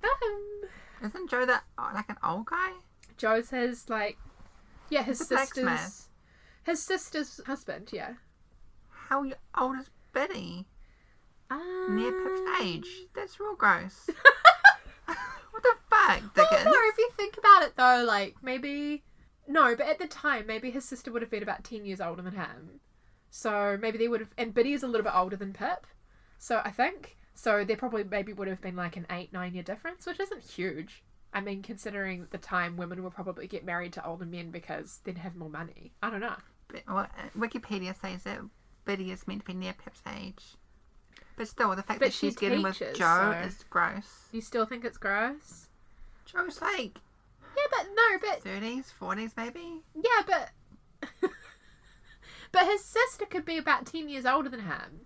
Um, 0.03 0.61
Isn't 1.03 1.29
Joe 1.29 1.45
that 1.45 1.63
oh, 1.77 1.91
like 1.93 2.09
an 2.09 2.17
old 2.23 2.45
guy? 2.45 2.71
Joe 3.17 3.41
says 3.41 3.89
like, 3.89 4.17
yeah, 4.89 5.03
his 5.03 5.19
The 5.19 5.25
sister's. 5.25 6.09
His 6.63 6.81
sister's 6.81 7.41
husband, 7.45 7.89
yeah. 7.91 8.13
How 9.09 9.25
old 9.57 9.79
is 9.79 9.89
Betty? 10.13 10.65
Um, 11.51 11.87
Near 11.89 12.11
Pip's 12.11 12.61
age. 12.61 12.87
That's 13.13 13.39
real 13.39 13.55
gross. 13.55 14.09
what 15.05 15.63
the 15.63 15.75
fuck, 15.89 16.33
Dickens? 16.33 16.65
no, 16.65 16.71
if 16.71 16.97
you 16.97 17.09
think 17.15 17.37
about 17.37 17.63
it 17.63 17.73
though, 17.75 18.03
like 18.05 18.35
maybe 18.41 19.03
no, 19.47 19.75
but 19.75 19.85
at 19.87 19.99
the 19.99 20.07
time, 20.07 20.47
maybe 20.47 20.71
his 20.71 20.85
sister 20.85 21.11
would 21.11 21.21
have 21.21 21.29
been 21.29 21.43
about 21.43 21.63
ten 21.63 21.85
years 21.85 22.01
older 22.01 22.23
than 22.23 22.33
him. 22.33 22.79
So 23.29 23.77
maybe 23.79 23.97
they 23.97 24.07
would 24.07 24.21
have, 24.21 24.29
and 24.37 24.53
Biddy 24.53 24.73
is 24.73 24.81
a 24.83 24.87
little 24.87 25.03
bit 25.03 25.15
older 25.15 25.35
than 25.35 25.53
Pip. 25.53 25.85
So 26.39 26.61
I 26.63 26.71
think 26.71 27.17
so. 27.35 27.63
There 27.63 27.77
probably 27.77 28.03
maybe 28.03 28.33
would 28.33 28.47
have 28.47 28.61
been 28.61 28.75
like 28.75 28.97
an 28.97 29.05
eight 29.11 29.31
nine 29.31 29.53
year 29.53 29.63
difference, 29.63 30.05
which 30.07 30.19
isn't 30.19 30.43
huge. 30.43 31.03
I 31.31 31.41
mean, 31.41 31.61
considering 31.61 32.27
the 32.31 32.37
time, 32.37 32.77
women 32.77 33.03
would 33.03 33.13
probably 33.13 33.45
get 33.45 33.65
married 33.65 33.93
to 33.93 34.05
older 34.05 34.25
men 34.25 34.51
because 34.51 35.01
they'd 35.03 35.17
have 35.17 35.35
more 35.35 35.49
money. 35.49 35.91
I 36.01 36.09
don't 36.09 36.21
know. 36.21 36.37
But, 36.69 36.83
well, 36.87 36.99
uh, 36.99 37.07
Wikipedia 37.37 37.93
says 37.99 38.23
that 38.23 38.39
Betty 38.85 39.11
is 39.11 39.27
meant 39.27 39.41
to 39.41 39.45
be 39.45 39.53
near 39.53 39.73
Pip's 39.73 40.01
age. 40.15 40.55
But 41.37 41.47
still, 41.47 41.75
the 41.75 41.83
fact 41.83 41.99
But 41.99 42.07
that 42.07 42.13
she 42.13 42.27
she's 42.27 42.35
getting 42.35 42.61
with 42.63 42.77
teaches, 42.79 42.97
Joe 42.97 43.33
so- 43.41 43.47
is 43.47 43.65
gross. 43.69 44.29
You 44.31 44.41
still 44.41 44.65
think 44.65 44.85
it's 44.85 44.97
gross? 44.97 45.67
Joe's 46.25 46.61
like 46.61 46.97
Yeah, 47.57 47.63
but 47.71 47.87
no, 47.93 48.17
but 48.21 48.43
30s, 48.43 48.91
40s 48.99 49.31
maybe? 49.37 49.81
yeah, 49.95 50.23
but 50.25 50.49
but 52.51 52.65
his 52.65 52.83
sister 52.83 53.25
could 53.25 53.45
be 53.45 53.57
about 53.57 53.85
ten 53.85 54.07
years 54.09 54.25
older 54.25 54.49
than 54.49 54.61
him. 54.61 55.01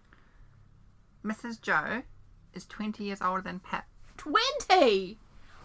Mrs. 1.25 1.59
Joe 1.61 2.03
is 2.53 2.65
20 2.65 3.03
years 3.03 3.21
older 3.21 3.41
than 3.41 3.59
Pip. 3.59 3.83
Twenty. 4.17 5.17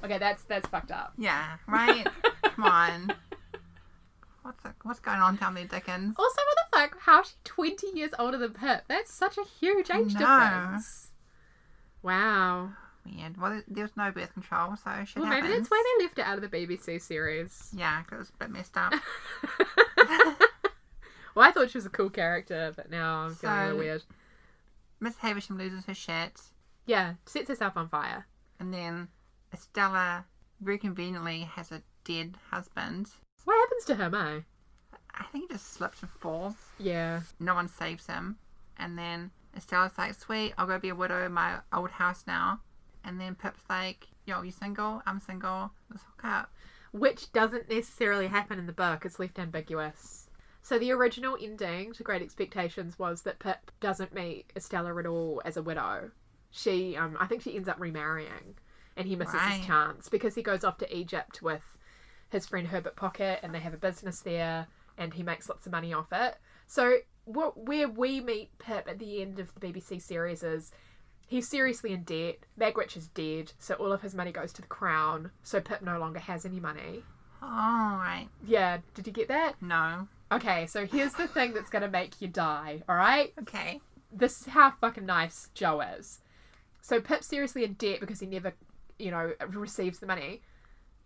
Okay, 0.03 0.19
that's 0.19 0.43
that's 0.45 0.67
fucked 0.69 0.91
up. 0.91 1.13
Yeah, 1.19 1.57
right? 1.67 2.07
Come 2.43 2.65
on. 2.65 3.13
What's 4.45 4.63
what's 4.83 5.01
going 5.01 5.21
on 5.21 5.37
down 5.37 5.55
there, 5.55 5.65
Dickens? 5.65 6.15
Also, 6.19 6.37
what 6.43 6.57
the 6.71 6.77
fuck? 6.77 7.01
How 7.01 7.23
is 7.23 7.29
she 7.29 7.35
20 7.45 7.87
years 7.99 8.11
older 8.19 8.37
than 8.37 8.53
Pip? 8.53 8.85
That's 8.89 9.11
such 9.13 9.39
a 9.39 9.45
huge 9.45 9.91
age 9.91 10.13
No. 10.13 10.19
difference. 10.21 11.09
Wow. 12.03 12.73
Weird. 13.07 13.39
Well, 13.39 13.51
there- 13.53 13.65
there 13.67 13.85
was 13.85 13.97
no 13.97 14.11
birth 14.13 14.35
control, 14.35 14.77
so 14.77 14.91
shit 15.07 15.17
Well, 15.17 15.31
maybe 15.31 15.47
happens. 15.47 15.69
that's 15.69 15.71
why 15.71 15.83
they 15.99 16.05
left 16.05 16.19
it 16.19 16.27
out 16.27 16.37
of 16.37 16.43
the 16.43 16.49
BBC 16.49 16.99
series. 17.01 17.71
Yeah, 17.75 18.03
'cause 18.03 18.13
it 18.13 18.19
was 18.19 18.31
a 18.31 18.37
bit 18.37 18.51
messed 18.51 18.77
up. 18.77 18.93
well, 21.35 21.47
I 21.47 21.51
thought 21.51 21.71
she 21.71 21.79
was 21.79 21.87
a 21.87 21.91
cool 21.91 22.11
character, 22.11 22.73
but 22.77 22.91
now 22.91 23.21
I'm 23.25 23.35
feeling 23.35 23.57
a 23.57 23.63
little 23.65 23.79
weird. 23.79 24.05
Miss 25.01 25.17
Havisham 25.19 25.57
loses 25.59 25.87
her 25.87 25.95
shit, 25.95 26.41
Yeah, 26.87 27.15
sets 27.27 27.49
herself 27.49 27.77
on 27.79 27.89
fire. 27.89 28.27
and 28.61 28.73
then 28.75 29.09
Estella 29.53 30.27
very 30.61 30.79
conveniently 30.79 31.41
has 31.43 31.73
a 31.73 31.83
dead 32.05 32.37
husband. 32.51 33.11
What 33.45 33.57
happens 33.57 33.85
to 33.87 33.95
him, 33.95 34.15
eh? 34.15 34.41
I 35.15 35.25
think 35.31 35.45
he 35.51 35.55
just 35.55 35.73
slips 35.75 36.03
and 36.03 36.11
falls. 36.11 36.55
Yeah. 36.79 37.21
No 37.39 37.55
one 37.55 37.69
saves 37.69 38.07
him. 38.07 38.37
And 38.79 38.99
then 38.99 39.31
Estella's 39.57 39.93
like, 39.97 40.15
sweet, 40.15 40.55
I'll 40.59 40.67
go 40.67 40.79
be 40.79 40.89
a 40.89 40.95
widow 40.95 41.25
in 41.25 41.33
my 41.33 41.59
old 41.73 41.91
house 41.91 42.25
now. 42.27 42.61
And 43.05 43.21
then 43.21 43.35
Pip's 43.35 43.63
like, 43.69 44.09
yo, 44.27 44.43
you 44.43 44.51
single? 44.51 45.03
I'm 45.07 45.21
single. 45.21 45.71
Let's 45.91 46.03
hook 46.05 46.25
up. 46.25 46.51
which 46.93 47.33
doesn't 47.33 47.69
necessarily 47.69 48.29
happen 48.29 48.59
in 48.59 48.67
the 48.67 48.73
book. 48.73 49.05
It's 49.05 49.19
left 49.19 49.39
ambiguous. 49.39 50.29
So 50.63 50.79
the 50.79 50.93
original 50.93 51.37
ending 51.41 51.93
to 51.95 52.03
Great 52.03 52.23
Expectations 52.23 52.99
was 52.99 53.23
that 53.23 53.39
Pip 53.41 53.71
doesn't 53.81 54.15
meet 54.15 54.51
Estella 54.57 54.97
at 54.99 55.07
all 55.07 55.43
as 55.45 55.57
a 55.57 55.63
widow. 55.63 56.11
She, 56.51 56.97
um, 56.97 57.17
I 57.21 57.27
think 57.27 57.43
she 57.43 57.55
ends 57.57 57.69
up 57.69 57.81
remarrying, 57.81 58.55
and 58.97 59.07
he 59.09 59.17
misses 59.17 59.35
Right. 59.35 59.55
his 59.59 59.67
chance 59.67 60.09
because 60.09 60.35
he 60.37 60.43
goes 60.43 60.63
off 60.65 60.79
to 60.79 60.97
Egypt 60.97 61.43
with 61.43 61.74
his 62.35 62.47
friend 62.47 62.67
Herbert 62.67 62.97
Pocket, 62.97 63.39
and 63.43 63.55
they 63.55 63.61
have 63.61 63.75
a 63.75 63.79
business 63.79 64.21
there, 64.21 64.67
and 64.99 65.15
he 65.15 65.23
makes 65.23 65.49
lots 65.49 65.67
of 65.67 65.73
money 65.73 65.93
off 65.93 66.13
it. 66.13 66.37
So 66.67 66.97
what 67.25 67.57
where 67.57 67.89
we 67.89 68.21
meet 68.21 68.59
Pip 68.59 68.87
at 68.89 68.99
the 68.99 69.23
end 69.23 69.39
of 69.39 69.55
the 69.55 69.61
BBC 69.61 70.03
series 70.03 70.43
is 70.43 70.73
he's 71.27 71.49
seriously 71.49 71.93
in 71.93 72.03
debt. 72.03 72.39
Magwitch 72.61 72.97
is 72.97 73.07
dead, 73.09 73.53
so 73.59 73.75
all 73.75 73.93
of 73.93 74.03
his 74.03 74.17
money 74.17 74.33
goes 74.33 74.53
to 74.55 74.63
the 74.63 74.69
crown. 74.69 75.31
So 75.45 75.61
Pip 75.61 75.81
no 75.81 75.99
longer 75.99 76.19
has 76.19 76.45
any 76.45 76.59
money. 76.59 77.05
Oh, 77.41 77.47
right. 77.47 78.27
Yeah, 78.45 78.79
did 78.95 79.07
you 79.07 79.13
get 79.13 79.29
that? 79.29 79.55
No. 79.63 80.09
Okay, 80.33 80.67
so 80.67 80.87
here's 80.87 81.13
the 81.13 81.29
thing 81.29 81.55
that's 81.55 81.71
gonna 81.71 81.89
make 81.89 82.21
you 82.21 82.27
die, 82.27 82.83
alright? 82.89 83.33
Okay. 83.43 83.81
This 84.11 84.41
is 84.41 84.47
how 84.49 84.73
fucking 84.81 85.07
nice 85.07 85.51
Joe 85.55 85.81
is. 85.81 86.21
So 86.83 87.01
Pip's 87.01 87.29
seriously 87.29 87.65
in 87.65 87.75
debt 87.75 88.01
because 88.01 88.19
he 88.19 88.27
never, 88.27 88.55
you 88.99 89.13
know, 89.13 89.33
receives 89.51 90.01
the 90.01 90.07
money. 90.07 90.43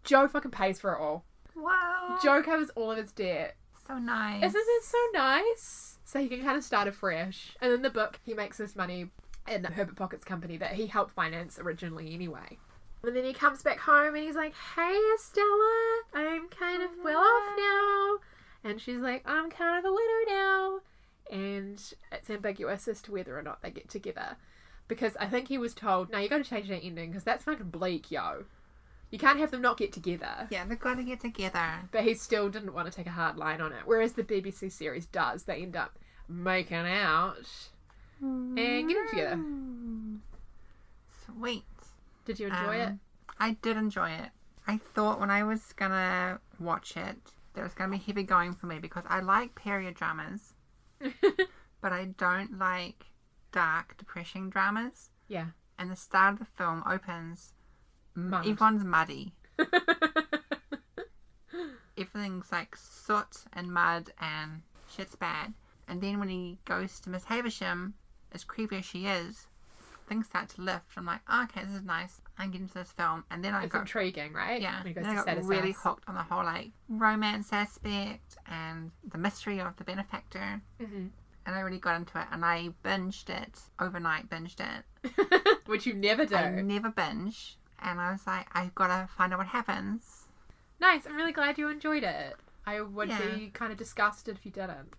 Joe 0.08 0.26
fucking 0.26 0.50
pays 0.52 0.80
for 0.80 0.94
it 0.94 1.00
all. 1.00 1.24
Wow. 1.54 2.18
Joe 2.22 2.42
covers 2.42 2.70
all 2.70 2.90
of 2.90 2.96
his 2.96 3.12
debt. 3.12 3.56
So 3.86 3.98
nice. 3.98 4.42
Isn't 4.42 4.64
it 4.66 4.84
so 4.84 4.98
nice? 5.12 5.98
So 6.04 6.18
he 6.18 6.28
can 6.28 6.42
kind 6.42 6.56
of 6.56 6.64
start 6.64 6.88
afresh. 6.88 7.54
And 7.60 7.74
in 7.74 7.82
the 7.82 7.90
book, 7.90 8.18
he 8.24 8.32
makes 8.32 8.56
this 8.56 8.74
money 8.74 9.10
in 9.46 9.64
Herbert 9.64 9.96
Pocket's 9.96 10.24
company 10.24 10.56
that 10.56 10.72
he 10.72 10.86
helped 10.86 11.12
finance 11.12 11.58
originally 11.58 12.14
anyway. 12.14 12.58
And 13.02 13.14
then 13.14 13.24
he 13.24 13.34
comes 13.34 13.62
back 13.62 13.78
home 13.78 14.14
and 14.14 14.24
he's 14.24 14.34
like, 14.34 14.54
Hey, 14.74 14.98
Estella, 15.14 16.00
I'm 16.14 16.48
kind 16.48 16.82
of 16.82 16.90
well 17.04 17.18
off 17.18 17.56
now. 17.58 18.16
And 18.64 18.80
she's 18.80 19.00
like, 19.00 19.22
I'm 19.26 19.50
kind 19.50 19.78
of 19.78 19.84
a 19.84 19.92
widow 19.92 20.32
now. 20.32 20.80
And 21.30 21.82
it's 22.10 22.30
ambiguous 22.30 22.88
as 22.88 23.02
to 23.02 23.12
whether 23.12 23.38
or 23.38 23.42
not 23.42 23.60
they 23.60 23.70
get 23.70 23.90
together. 23.90 24.36
Because 24.88 25.16
I 25.20 25.26
think 25.26 25.48
he 25.48 25.58
was 25.58 25.74
told, 25.74 26.10
No, 26.10 26.18
you 26.18 26.30
got 26.30 26.38
to 26.38 26.44
change 26.44 26.68
that 26.68 26.82
ending 26.82 27.10
because 27.10 27.24
that's 27.24 27.44
fucking 27.44 27.68
bleak, 27.68 28.10
yo. 28.10 28.46
You 29.10 29.18
can't 29.18 29.38
have 29.38 29.50
them 29.50 29.62
not 29.62 29.78
get 29.78 29.92
together. 29.92 30.46
Yeah, 30.50 30.64
they've 30.66 30.78
got 30.78 30.96
to 30.96 31.02
get 31.02 31.20
together. 31.20 31.88
But 31.92 32.04
he 32.04 32.14
still 32.14 32.48
didn't 32.50 32.74
want 32.74 32.90
to 32.90 32.94
take 32.96 33.06
a 33.06 33.10
hard 33.10 33.36
line 33.36 33.60
on 33.60 33.72
it. 33.72 33.80
Whereas 33.86 34.12
the 34.12 34.22
BBC 34.22 34.70
series 34.70 35.06
does. 35.06 35.44
They 35.44 35.62
end 35.62 35.76
up 35.76 35.98
making 36.28 36.76
out 36.76 37.36
and 38.20 38.56
getting 38.56 39.06
together. 39.10 39.40
Sweet. 41.24 41.64
Did 42.24 42.40
you 42.40 42.48
enjoy 42.48 42.82
Um, 42.82 43.00
I 43.38 43.52
did 43.62 43.76
enjoy 43.76 44.10
it. 44.10 44.30
I 44.66 44.76
thought 44.76 45.20
when 45.20 45.30
I 45.30 45.42
was 45.44 45.72
gonna 45.72 46.40
watch 46.58 46.96
it, 46.96 47.16
there 47.54 47.64
was 47.64 47.74
gonna 47.74 47.92
be 47.92 47.98
heavy 47.98 48.22
going 48.22 48.52
for 48.54 48.66
me 48.66 48.78
because 48.78 49.04
I 49.08 49.20
like 49.20 49.54
period 49.54 49.94
dramas, 49.94 50.52
but 51.00 51.92
I 51.92 52.06
don't 52.18 52.58
like 52.58 53.06
dark, 53.52 53.96
depressing 53.96 54.50
dramas. 54.50 55.10
yeah. 55.28 55.46
And 55.80 55.90
the 55.92 55.96
start 55.96 56.32
of 56.34 56.38
the 56.40 56.44
film 56.44 56.82
opens, 56.84 57.52
m- 58.18 58.30
Mud. 58.30 58.46
everyone's 58.46 58.84
muddy. 58.84 59.32
Everything's 61.96 62.52
like 62.52 62.76
soot 62.76 63.44
and 63.52 63.72
mud 63.72 64.10
and 64.20 64.62
shit's 64.88 65.16
bad. 65.16 65.52
And 65.88 66.00
then 66.00 66.20
when 66.20 66.28
he 66.28 66.58
goes 66.64 67.00
to 67.00 67.10
Miss 67.10 67.24
Havisham, 67.24 67.94
as 68.32 68.44
creepy 68.44 68.76
as 68.76 68.84
she 68.84 69.06
is, 69.06 69.48
things 70.08 70.26
start 70.26 70.48
to 70.50 70.60
lift. 70.62 70.84
I'm 70.96 71.06
like, 71.06 71.20
oh, 71.28 71.44
okay, 71.44 71.64
this 71.64 71.74
is 71.74 71.82
nice. 71.84 72.20
I'm 72.38 72.50
getting 72.52 72.68
to 72.68 72.74
this 72.74 72.92
film. 72.92 73.24
And 73.32 73.42
then 73.44 73.52
I 73.54 73.64
it's 73.64 73.72
got 73.72 73.80
intriguing, 73.80 74.32
right? 74.32 74.60
yeah, 74.62 74.78
When 74.78 74.86
he 74.88 74.92
goes 74.92 75.04
then 75.04 75.18
I 75.18 75.24
got 75.24 75.44
really 75.44 75.72
house. 75.72 75.82
hooked 75.82 76.04
on 76.08 76.14
the 76.14 76.22
whole 76.22 76.44
like 76.44 76.70
romance 76.88 77.52
aspect 77.52 78.36
and 78.46 78.92
the 79.10 79.18
mystery 79.18 79.60
of 79.60 79.76
the 79.76 79.84
benefactor, 79.84 80.60
Mhm. 80.80 81.10
and 81.46 81.56
I 81.56 81.60
really 81.60 81.78
got 81.80 81.96
into 81.96 82.18
it. 82.20 82.26
And 82.30 82.44
I 82.44 82.68
binged 82.84 83.28
it 83.28 83.58
overnight. 83.80 84.28
Binged 84.30 84.60
it. 84.60 85.58
Which 85.66 85.84
you 85.84 85.94
never 85.94 86.24
do. 86.26 86.36
I 86.36 86.50
never 86.62 86.90
binge, 86.90 87.57
and 87.82 88.00
I 88.00 88.12
was 88.12 88.26
like, 88.26 88.46
I've 88.52 88.74
got 88.74 88.88
to 88.88 89.08
find 89.16 89.32
out 89.32 89.38
what 89.38 89.48
happens. 89.48 90.26
Nice. 90.80 91.06
I'm 91.06 91.16
really 91.16 91.32
glad 91.32 91.58
you 91.58 91.68
enjoyed 91.68 92.04
it. 92.04 92.36
I 92.66 92.80
would 92.80 93.08
Yeah. 93.08 93.18
be 93.34 93.50
kind 93.52 93.72
of 93.72 93.78
disgusted 93.78 94.36
if 94.36 94.44
you 94.46 94.52
didn't. 94.52 94.94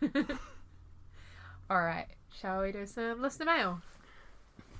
All 1.70 1.80
right. 1.82 2.06
Shall 2.40 2.62
we 2.62 2.72
do 2.72 2.86
some 2.86 3.22
listener 3.22 3.46
mail? 3.46 3.80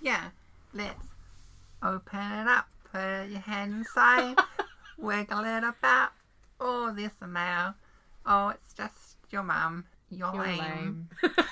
Yeah, 0.00 0.30
let's 0.74 1.06
open 1.82 2.18
it 2.20 2.46
up. 2.48 2.66
Put 2.92 3.28
your 3.30 3.40
hand 3.40 3.72
inside, 3.72 4.36
wiggle 4.98 5.44
it 5.44 5.64
about. 5.64 6.10
Oh, 6.60 6.92
there's 6.94 7.12
the 7.20 7.26
mail. 7.26 7.74
Oh, 8.26 8.48
it's 8.48 8.72
just 8.74 9.16
your 9.30 9.42
mum. 9.42 9.84
You're, 10.10 10.32
You're 10.34 10.42
lame. 10.42 11.08
lame. 11.22 11.32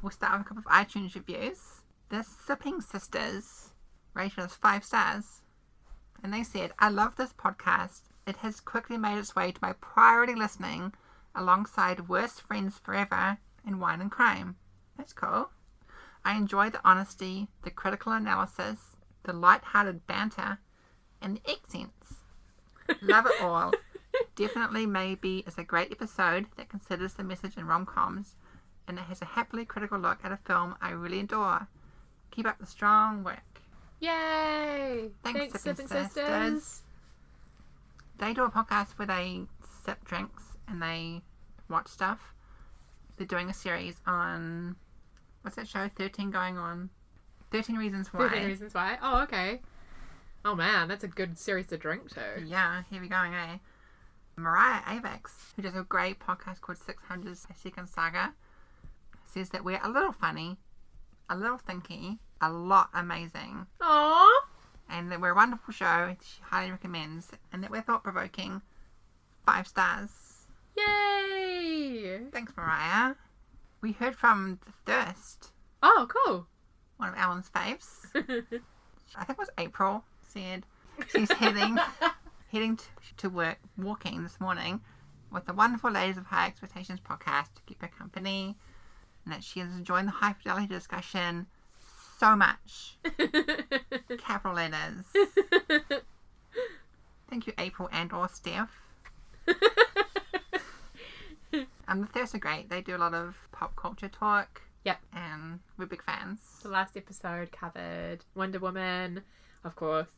We'll 0.00 0.10
start 0.12 0.38
with 0.38 0.42
a 0.46 0.48
couple 0.54 0.62
of 0.64 0.86
iTunes 0.86 1.14
reviews. 1.16 1.77
The 2.10 2.22
Sipping 2.22 2.80
Sisters 2.80 3.70
rated 4.14 4.38
us 4.38 4.54
five 4.54 4.82
stars. 4.82 5.42
And 6.22 6.32
they 6.32 6.42
said, 6.42 6.72
I 6.78 6.88
love 6.88 7.16
this 7.16 7.34
podcast. 7.34 8.00
It 8.26 8.36
has 8.36 8.60
quickly 8.60 8.96
made 8.96 9.18
its 9.18 9.36
way 9.36 9.52
to 9.52 9.58
my 9.60 9.74
priority 9.74 10.34
listening 10.34 10.94
alongside 11.34 12.08
Worst 12.08 12.40
Friends 12.40 12.78
Forever 12.78 13.38
and 13.66 13.78
Wine 13.78 14.00
and 14.00 14.10
Crime. 14.10 14.56
That's 14.96 15.12
cool. 15.12 15.50
I 16.24 16.36
enjoy 16.36 16.70
the 16.70 16.80
honesty, 16.82 17.48
the 17.62 17.70
critical 17.70 18.12
analysis, 18.12 18.96
the 19.24 19.34
light-hearted 19.34 20.06
banter, 20.06 20.58
and 21.20 21.36
the 21.36 21.50
accents. 21.50 22.14
Love 23.02 23.26
it 23.26 23.42
all. 23.42 23.72
Definitely 24.34 24.86
maybe 24.86 25.44
is 25.46 25.58
a 25.58 25.62
great 25.62 25.92
episode 25.92 26.46
that 26.56 26.70
considers 26.70 27.14
the 27.14 27.24
message 27.24 27.58
in 27.58 27.66
rom-coms 27.66 28.34
and 28.88 28.98
it 28.98 29.02
has 29.02 29.20
a 29.20 29.26
happily 29.26 29.66
critical 29.66 29.98
look 29.98 30.18
at 30.24 30.32
a 30.32 30.38
film 30.38 30.74
I 30.80 30.90
really 30.90 31.20
adore. 31.20 31.68
Keep 32.30 32.46
up 32.46 32.58
the 32.58 32.66
strong 32.66 33.24
work. 33.24 33.38
Yay! 34.00 35.10
Thanks, 35.24 35.40
Sipping 35.40 35.58
Sipping 35.58 35.88
Sisters. 35.88 36.14
Sisters. 36.14 36.82
They 38.18 38.32
do 38.32 38.44
a 38.44 38.50
podcast 38.50 38.98
where 38.98 39.06
they 39.06 39.42
sip 39.84 40.04
drinks 40.04 40.44
and 40.68 40.82
they 40.82 41.22
watch 41.68 41.88
stuff. 41.88 42.34
They're 43.16 43.26
doing 43.26 43.48
a 43.48 43.54
series 43.54 43.96
on 44.06 44.76
what's 45.42 45.56
that 45.56 45.68
show? 45.68 45.88
Thirteen 45.96 46.30
going 46.30 46.58
on. 46.58 46.90
Thirteen 47.50 47.76
Reasons 47.76 48.12
Why. 48.12 48.28
13 48.28 48.46
Reasons 48.46 48.74
Why. 48.74 48.98
Oh, 49.02 49.22
okay. 49.22 49.60
Oh 50.44 50.54
man, 50.54 50.88
that's 50.88 51.04
a 51.04 51.08
good 51.08 51.38
series 51.38 51.66
to 51.68 51.76
drink 51.76 52.10
to. 52.10 52.44
Yeah, 52.46 52.82
here 52.90 53.00
we 53.00 53.08
going, 53.08 53.34
eh? 53.34 53.58
Mariah 54.36 54.82
Avex, 54.82 55.52
who 55.56 55.62
does 55.62 55.74
a 55.74 55.82
great 55.82 56.20
podcast 56.20 56.60
called 56.60 56.78
600 56.78 57.36
Second 57.36 57.88
Saga, 57.88 58.34
says 59.26 59.50
that 59.50 59.64
we're 59.64 59.80
a 59.82 59.88
little 59.88 60.12
funny, 60.12 60.58
a 61.30 61.36
little 61.36 61.58
thinky, 61.58 62.18
a 62.40 62.50
lot 62.50 62.90
amazing, 62.94 63.66
Aww. 63.80 64.28
and 64.88 65.10
that 65.12 65.20
we're 65.20 65.30
a 65.30 65.34
wonderful 65.34 65.72
show. 65.74 66.16
She 66.22 66.40
highly 66.42 66.70
recommends, 66.70 67.28
and 67.52 67.62
that 67.62 67.70
we're 67.70 67.82
thought 67.82 68.02
provoking. 68.04 68.62
Five 69.46 69.66
stars. 69.66 70.10
Yay! 70.76 72.20
Thanks, 72.32 72.52
Mariah. 72.56 73.14
We 73.80 73.92
heard 73.92 74.16
from 74.16 74.58
The 74.66 74.72
Thirst, 74.92 75.52
Oh, 75.82 76.08
cool. 76.08 76.46
one 76.96 77.08
of 77.10 77.14
Alan's 77.16 77.48
faves. 77.54 78.06
I 78.14 79.24
think 79.24 79.30
it 79.30 79.38
was 79.38 79.50
April, 79.58 80.04
said 80.22 80.64
she's 81.08 81.30
heading 81.32 81.78
heading 82.52 82.76
to, 82.76 82.84
to 83.18 83.28
work 83.30 83.58
walking 83.76 84.22
this 84.22 84.40
morning 84.40 84.80
with 85.30 85.44
the 85.46 85.52
wonderful 85.54 85.90
Ladies 85.90 86.16
of 86.18 86.26
High 86.26 86.46
Expectations 86.46 86.98
podcast 87.00 87.54
to 87.54 87.62
keep 87.66 87.80
her 87.82 87.88
company, 87.88 88.56
and 89.28 89.36
that 89.36 89.44
she 89.44 89.60
is 89.60 89.70
enjoying 89.74 90.06
the 90.06 90.10
high 90.10 90.32
fidelity 90.32 90.66
discussion 90.66 91.46
so 92.18 92.34
much. 92.34 92.96
Capital 94.18 94.54
letters. 94.54 95.04
Thank 97.28 97.46
you, 97.46 97.52
April 97.58 97.90
and 97.92 98.12
or 98.12 98.28
Steph. 98.28 98.70
Um, 101.90 102.02
the 102.02 102.06
Thirst 102.08 102.34
are 102.34 102.38
great. 102.38 102.68
They 102.68 102.82
do 102.82 102.94
a 102.94 102.98
lot 102.98 103.14
of 103.14 103.34
pop 103.50 103.74
culture 103.74 104.08
talk. 104.10 104.60
Yep. 104.84 104.98
And 105.14 105.60
we're 105.78 105.86
big 105.86 106.02
fans. 106.02 106.38
the 106.62 106.68
last 106.68 106.98
episode 106.98 107.50
covered 107.50 108.18
Wonder 108.34 108.58
Woman, 108.58 109.22
of 109.64 109.74
course, 109.74 110.10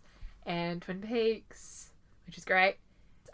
and 0.45 0.83
Twin 0.83 1.01
Peaks, 1.01 1.91
which 2.27 2.37
is 2.37 2.45
great. 2.45 2.79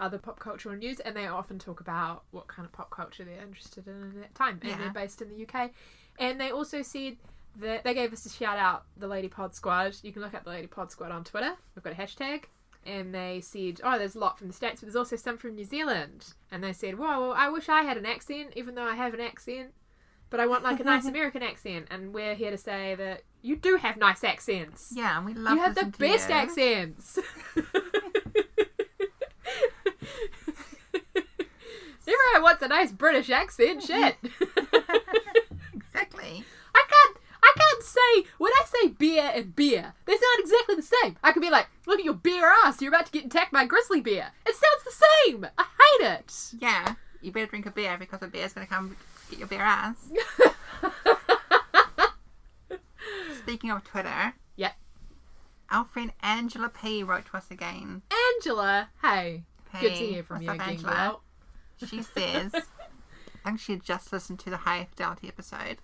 Other 0.00 0.18
pop 0.18 0.38
cultural 0.38 0.74
news, 0.76 1.00
and 1.00 1.16
they 1.16 1.26
often 1.26 1.58
talk 1.58 1.80
about 1.80 2.24
what 2.30 2.46
kind 2.48 2.64
of 2.66 2.72
pop 2.72 2.90
culture 2.90 3.24
they're 3.24 3.42
interested 3.42 3.86
in 3.86 4.02
at 4.02 4.14
that 4.20 4.34
time. 4.34 4.58
And 4.62 4.70
Yeah. 4.70 4.78
they're 4.78 4.90
based 4.92 5.22
in 5.22 5.28
the 5.28 5.36
UK. 5.46 5.70
And 6.18 6.40
they 6.40 6.50
also 6.50 6.82
said 6.82 7.16
that 7.60 7.84
they 7.84 7.94
gave 7.94 8.12
us 8.12 8.26
a 8.26 8.30
shout 8.30 8.58
out, 8.58 8.84
the 8.96 9.06
Lady 9.08 9.28
Pod 9.28 9.54
Squad. 9.54 9.96
You 10.02 10.12
can 10.12 10.22
look 10.22 10.34
up 10.34 10.44
the 10.44 10.50
Lady 10.50 10.66
Pod 10.66 10.90
Squad 10.90 11.10
on 11.10 11.24
Twitter. 11.24 11.54
We've 11.74 11.82
got 11.82 11.92
a 11.92 11.96
hashtag. 11.96 12.44
And 12.84 13.14
they 13.14 13.40
said, 13.40 13.80
oh, 13.82 13.98
there's 13.98 14.14
a 14.14 14.18
lot 14.20 14.38
from 14.38 14.46
the 14.46 14.52
States, 14.52 14.80
but 14.80 14.86
there's 14.86 14.94
also 14.96 15.16
some 15.16 15.38
from 15.38 15.54
New 15.56 15.64
Zealand. 15.64 16.34
And 16.52 16.62
they 16.62 16.72
said, 16.72 16.98
whoa, 16.98 17.20
well, 17.20 17.32
I 17.32 17.48
wish 17.48 17.68
I 17.68 17.82
had 17.82 17.96
an 17.96 18.06
accent, 18.06 18.52
even 18.54 18.74
though 18.76 18.84
I 18.84 18.94
have 18.94 19.12
an 19.14 19.20
accent. 19.20 19.72
but 20.30 20.38
I 20.40 20.46
want 20.46 20.62
like 20.64 20.80
a 20.80 20.84
nice 20.94 21.06
American 21.06 21.42
accent, 21.42 21.86
and 21.90 22.12
we're 22.14 22.34
here 22.34 22.50
to 22.50 22.58
say 22.58 22.94
that 22.96 23.22
you 23.42 23.56
do 23.56 23.76
have 23.76 23.96
nice 23.96 24.22
accents. 24.24 24.92
Yeah, 24.94 25.16
and 25.16 25.24
we 25.26 25.34
love 25.34 25.54
you 25.56 25.62
have 25.62 25.74
the 25.74 25.84
best 25.86 26.28
you. 26.28 26.34
accents. 32.06 32.16
Everyone 32.32 32.42
wants 32.42 32.62
a 32.62 32.68
nice 32.68 32.92
British 32.92 33.30
accent. 33.30 33.82
Shit. 33.82 34.16
Exactly. 35.74 36.44
I 36.74 36.84
can't. 36.90 37.16
I 37.42 37.52
can't 37.56 37.82
say 37.82 38.30
when 38.36 38.52
I 38.52 38.64
say 38.66 38.88
beer 38.88 39.30
and 39.34 39.56
beer. 39.56 39.94
They're 40.04 40.14
not 40.20 40.40
exactly 40.40 40.74
the 40.74 40.82
same. 40.82 41.16
I 41.22 41.32
could 41.32 41.40
be 41.40 41.48
like, 41.48 41.68
"Look 41.86 41.98
at 41.98 42.04
your 42.04 42.12
beer 42.14 42.52
ass. 42.64 42.82
You're 42.82 42.90
about 42.92 43.06
to 43.06 43.12
get 43.12 43.24
attacked 43.24 43.50
by 43.50 43.62
a 43.62 43.66
grizzly 43.66 44.02
bear." 44.02 44.30
It 44.44 44.54
sounds 44.54 44.84
the 44.84 44.92
same. 45.30 45.46
I 45.56 45.62
hate 45.64 46.06
it. 46.18 46.52
Yeah, 46.60 46.96
you 47.22 47.32
better 47.32 47.46
drink 47.46 47.64
a 47.64 47.70
beer 47.70 47.96
because 47.98 48.20
a 48.22 48.26
beer's 48.26 48.52
gonna 48.52 48.66
come 48.66 48.94
get 49.30 49.38
your 49.38 49.48
beer 49.48 49.62
ass. 49.62 49.96
Speaking 53.42 53.70
of 53.70 53.84
Twitter, 53.84 54.34
Yep. 54.56 54.74
our 55.70 55.84
friend 55.86 56.12
Angela 56.22 56.68
P 56.68 57.02
wrote 57.02 57.24
to 57.26 57.36
us 57.38 57.50
again. 57.50 58.02
Angela, 58.36 58.90
hey, 59.02 59.44
good 59.80 59.94
to 59.94 60.06
hear 60.06 60.22
from 60.22 60.42
you 60.42 60.50
up, 60.50 60.56
again, 60.56 60.68
Angela? 60.70 61.18
Girl. 61.80 61.88
She 61.88 62.02
says, 62.02 62.52
I 62.54 63.48
think 63.50 63.60
she 63.60 63.72
had 63.72 63.84
just 63.84 64.12
listened 64.12 64.38
to 64.40 64.50
the 64.50 64.58
high 64.58 64.86
fidelity 64.90 65.28
episode, 65.28 65.78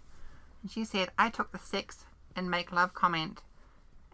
and 0.63 0.71
she 0.71 0.85
said, 0.85 1.11
I 1.19 1.31
took 1.31 1.53
the 1.53 1.59
sex 1.59 2.05
and 2.35 2.51
make 2.51 2.73
love 2.73 2.95
comment 2.95 3.41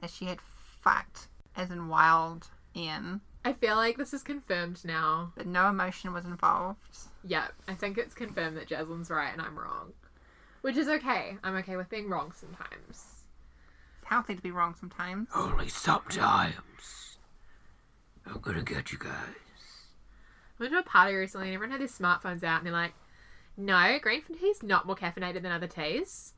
as 0.02 0.14
she 0.14 0.26
had 0.26 0.40
fucked, 0.40 1.28
as 1.56 1.70
in 1.70 1.88
wild 1.88 2.48
Ian, 2.76 3.20
I 3.44 3.52
feel 3.52 3.76
like 3.76 3.96
this 3.96 4.12
is 4.12 4.22
confirmed 4.22 4.84
now. 4.84 5.32
but 5.36 5.46
no 5.46 5.68
emotion 5.68 6.12
was 6.12 6.24
involved. 6.24 6.98
Yeah, 7.24 7.48
I 7.66 7.74
think 7.74 7.96
it's 7.96 8.14
confirmed 8.14 8.56
that 8.56 8.66
Jasmine's 8.66 9.10
right 9.10 9.32
and 9.32 9.40
I'm 9.40 9.58
wrong. 9.58 9.92
Which 10.60 10.76
is 10.76 10.88
okay. 10.88 11.36
I'm 11.42 11.56
okay 11.56 11.76
with 11.76 11.88
being 11.88 12.10
wrong 12.10 12.32
sometimes. 12.32 12.90
It's 12.90 14.04
healthy 14.04 14.34
to 14.34 14.42
be 14.42 14.50
wrong 14.50 14.74
sometimes. 14.78 15.28
Only 15.34 15.68
sometimes. 15.68 17.18
I'm 18.26 18.40
gonna 18.40 18.62
get 18.62 18.92
you 18.92 18.98
guys. 18.98 19.47
I 20.58 20.62
went 20.62 20.72
to 20.72 20.80
a 20.80 20.82
party 20.82 21.14
recently 21.14 21.48
and 21.48 21.54
everyone 21.54 21.72
had 21.72 21.80
their 21.80 21.88
smartphones 21.88 22.42
out 22.42 22.58
and 22.58 22.66
they're 22.66 22.72
like, 22.72 22.94
no, 23.56 23.98
green 24.00 24.22
tea 24.22 24.46
is 24.46 24.62
not 24.62 24.86
more 24.86 24.96
caffeinated 24.96 25.42
than 25.42 25.52
other 25.52 25.66
teas. 25.66 26.34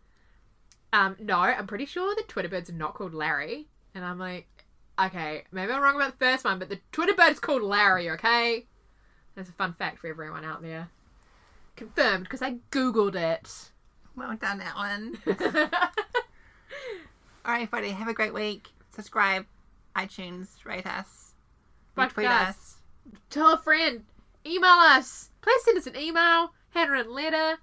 Um, 0.92 1.16
no, 1.20 1.38
I'm 1.38 1.66
pretty 1.66 1.86
sure 1.86 2.14
the 2.14 2.22
Twitter 2.26 2.48
birds 2.48 2.70
are 2.70 2.74
not 2.74 2.94
called 2.94 3.14
Larry. 3.14 3.68
And 3.94 4.04
I'm 4.04 4.18
like, 4.18 4.46
okay, 4.98 5.44
maybe 5.52 5.72
I'm 5.72 5.82
wrong 5.82 5.96
about 5.96 6.18
the 6.18 6.24
first 6.24 6.44
one, 6.44 6.58
but 6.58 6.68
the 6.68 6.80
Twitter 6.92 7.14
bird 7.14 7.32
is 7.32 7.38
called 7.38 7.62
Larry, 7.62 8.10
okay? 8.10 8.66
That's 9.34 9.48
a 9.48 9.52
fun 9.52 9.74
fact 9.74 9.98
for 9.98 10.08
everyone 10.08 10.44
out 10.44 10.62
there. 10.62 10.88
Confirmed, 11.76 12.24
because 12.24 12.42
I 12.42 12.56
googled 12.70 13.14
it. 13.14 13.70
Well 14.16 14.36
done, 14.36 14.60
Alan. 14.60 15.16
All 15.26 15.36
right, 17.46 17.62
everybody, 17.62 17.90
have 17.90 18.08
a 18.08 18.14
great 18.14 18.34
week. 18.34 18.68
Subscribe, 18.94 19.46
iTunes, 19.96 20.64
rate 20.64 20.86
us, 20.86 21.32
retweet 21.96 22.28
us. 22.28 22.48
us. 22.48 22.76
Tell 23.30 23.54
a 23.54 23.58
friend. 23.58 24.04
Email 24.46 24.70
us. 24.70 25.30
Please 25.42 25.62
send 25.64 25.78
us 25.78 25.86
an 25.86 25.96
email, 25.96 26.54
handwritten 26.70 27.12
letter, 27.12 27.58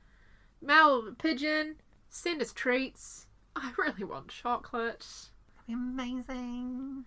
mail 0.62 1.08
a 1.08 1.12
pigeon. 1.12 1.76
Send 2.10 2.42
us 2.42 2.54
treats. 2.54 3.28
I 3.56 3.72
really 3.78 4.04
want 4.04 4.30
chocolate. 4.30 5.06
That'd 5.56 5.68
be 5.68 5.74
amazing. 5.74 7.06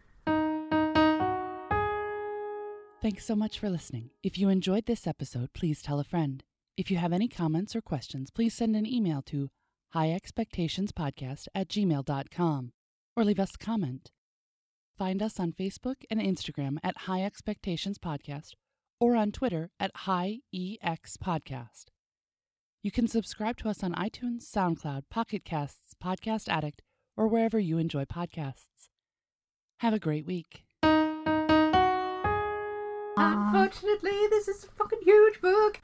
Thanks 3.02 3.24
so 3.24 3.34
much 3.34 3.58
for 3.58 3.70
listening. 3.70 4.10
If 4.22 4.36
you 4.36 4.48
enjoyed 4.48 4.86
this 4.86 5.06
episode, 5.06 5.52
please 5.54 5.80
tell 5.80 6.00
a 6.00 6.04
friend. 6.04 6.44
If 6.76 6.90
you 6.90 6.98
have 6.98 7.12
any 7.12 7.28
comments 7.28 7.74
or 7.74 7.80
questions, 7.80 8.30
please 8.30 8.54
send 8.54 8.76
an 8.76 8.86
email 8.86 9.22
to 9.22 9.50
highexpectationspodcast 9.94 11.48
at 11.54 11.68
gmail.com 11.68 12.72
or 13.16 13.24
leave 13.24 13.40
us 13.40 13.54
a 13.54 13.64
comment. 13.64 14.10
Find 14.96 15.22
us 15.22 15.40
on 15.40 15.52
Facebook 15.52 16.04
and 16.10 16.20
Instagram 16.20 16.76
at 16.84 16.98
High 16.98 17.22
Expectations 17.22 17.98
Podcast 17.98 18.52
or 19.00 19.16
on 19.16 19.32
Twitter 19.32 19.70
at 19.80 19.90
High 19.96 20.40
EX 20.54 21.16
Podcast. 21.16 21.86
You 22.82 22.90
can 22.90 23.08
subscribe 23.08 23.56
to 23.58 23.68
us 23.68 23.82
on 23.82 23.94
iTunes, 23.94 24.42
SoundCloud, 24.42 25.02
Pocket 25.10 25.44
Casts, 25.44 25.94
Podcast 26.02 26.48
Addict, 26.48 26.82
or 27.16 27.26
wherever 27.26 27.58
you 27.58 27.78
enjoy 27.78 28.04
podcasts. 28.04 28.88
Have 29.80 29.94
a 29.94 29.98
great 29.98 30.26
week. 30.26 30.64
Unfortunately, 33.16 34.26
this 34.30 34.48
is 34.48 34.64
a 34.64 34.68
fucking 34.68 35.00
huge 35.02 35.40
book. 35.40 35.80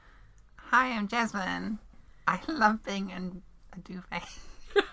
Hi, 0.55 0.91
I'm 0.91 1.07
Jasmine. 1.07 1.79
I 2.27 2.39
love 2.47 2.83
being 2.83 3.09
in 3.09 3.41
a 3.73 3.79
duvet. 3.79 4.23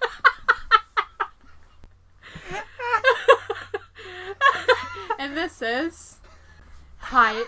and 5.18 5.36
this 5.36 5.60
is 5.62 6.20
hi. 6.98 7.42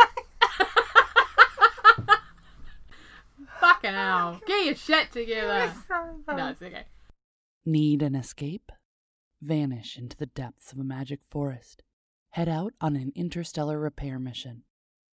Fucking 3.87 3.99
hell. 4.01 4.41
Get 4.47 4.67
your 4.67 4.75
shit 4.75 5.13
together. 5.13 5.73
No, 6.29 6.49
it's 6.49 6.63
okay. 6.63 6.85
Need 7.65 8.03
an 8.03 8.15
escape? 8.15 8.73
Vanish 9.41 9.97
into 9.97 10.17
the 10.17 10.27
depths 10.27 10.73
of 10.73 10.79
a 10.79 10.85
magic 10.85 11.21
forest. 11.29 11.83
Head 12.31 12.49
out 12.49 12.75
on 12.81 12.97
an 12.97 13.13
interstellar 13.15 13.79
repair 13.79 14.19
mission. 14.19 14.63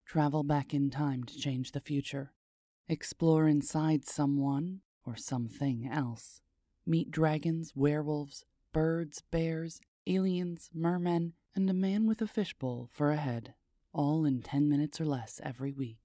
Travel 0.06 0.44
back 0.44 0.74
in 0.74 0.90
time 0.90 1.24
to 1.26 1.38
change 1.38 1.72
the 1.72 1.80
future. 1.80 2.34
Explore 2.88 3.48
inside 3.48 4.06
someone 4.06 4.82
or 5.06 5.16
something 5.16 5.90
else. 5.92 6.42
Meet 6.86 7.12
dragons, 7.12 7.74
werewolves, 7.76 8.46
birds, 8.74 9.22
bears, 9.32 9.82
aliens, 10.08 10.70
mermen, 10.74 11.34
and 11.56 11.70
a 11.70 11.74
man 11.74 12.08
with 12.08 12.22
a 12.22 12.28
fishbowl 12.28 12.90
for 12.92 13.12
a 13.12 13.18
head. 13.18 13.54
All 13.94 14.26
in 14.26 14.42
10 14.42 14.70
minutes 14.70 15.00
or 15.00 15.06
less 15.06 15.40
every 15.44 15.72
week. 15.72 15.98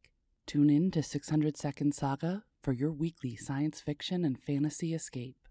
Tune 0.46 0.70
in 0.70 0.90
to 0.92 1.02
600 1.02 1.56
Second 1.56 1.94
Saga 1.94 2.44
for 2.66 2.72
your 2.72 2.90
weekly 2.90 3.36
science 3.36 3.80
fiction 3.80 4.24
and 4.24 4.42
fantasy 4.42 4.92
escape. 4.92 5.45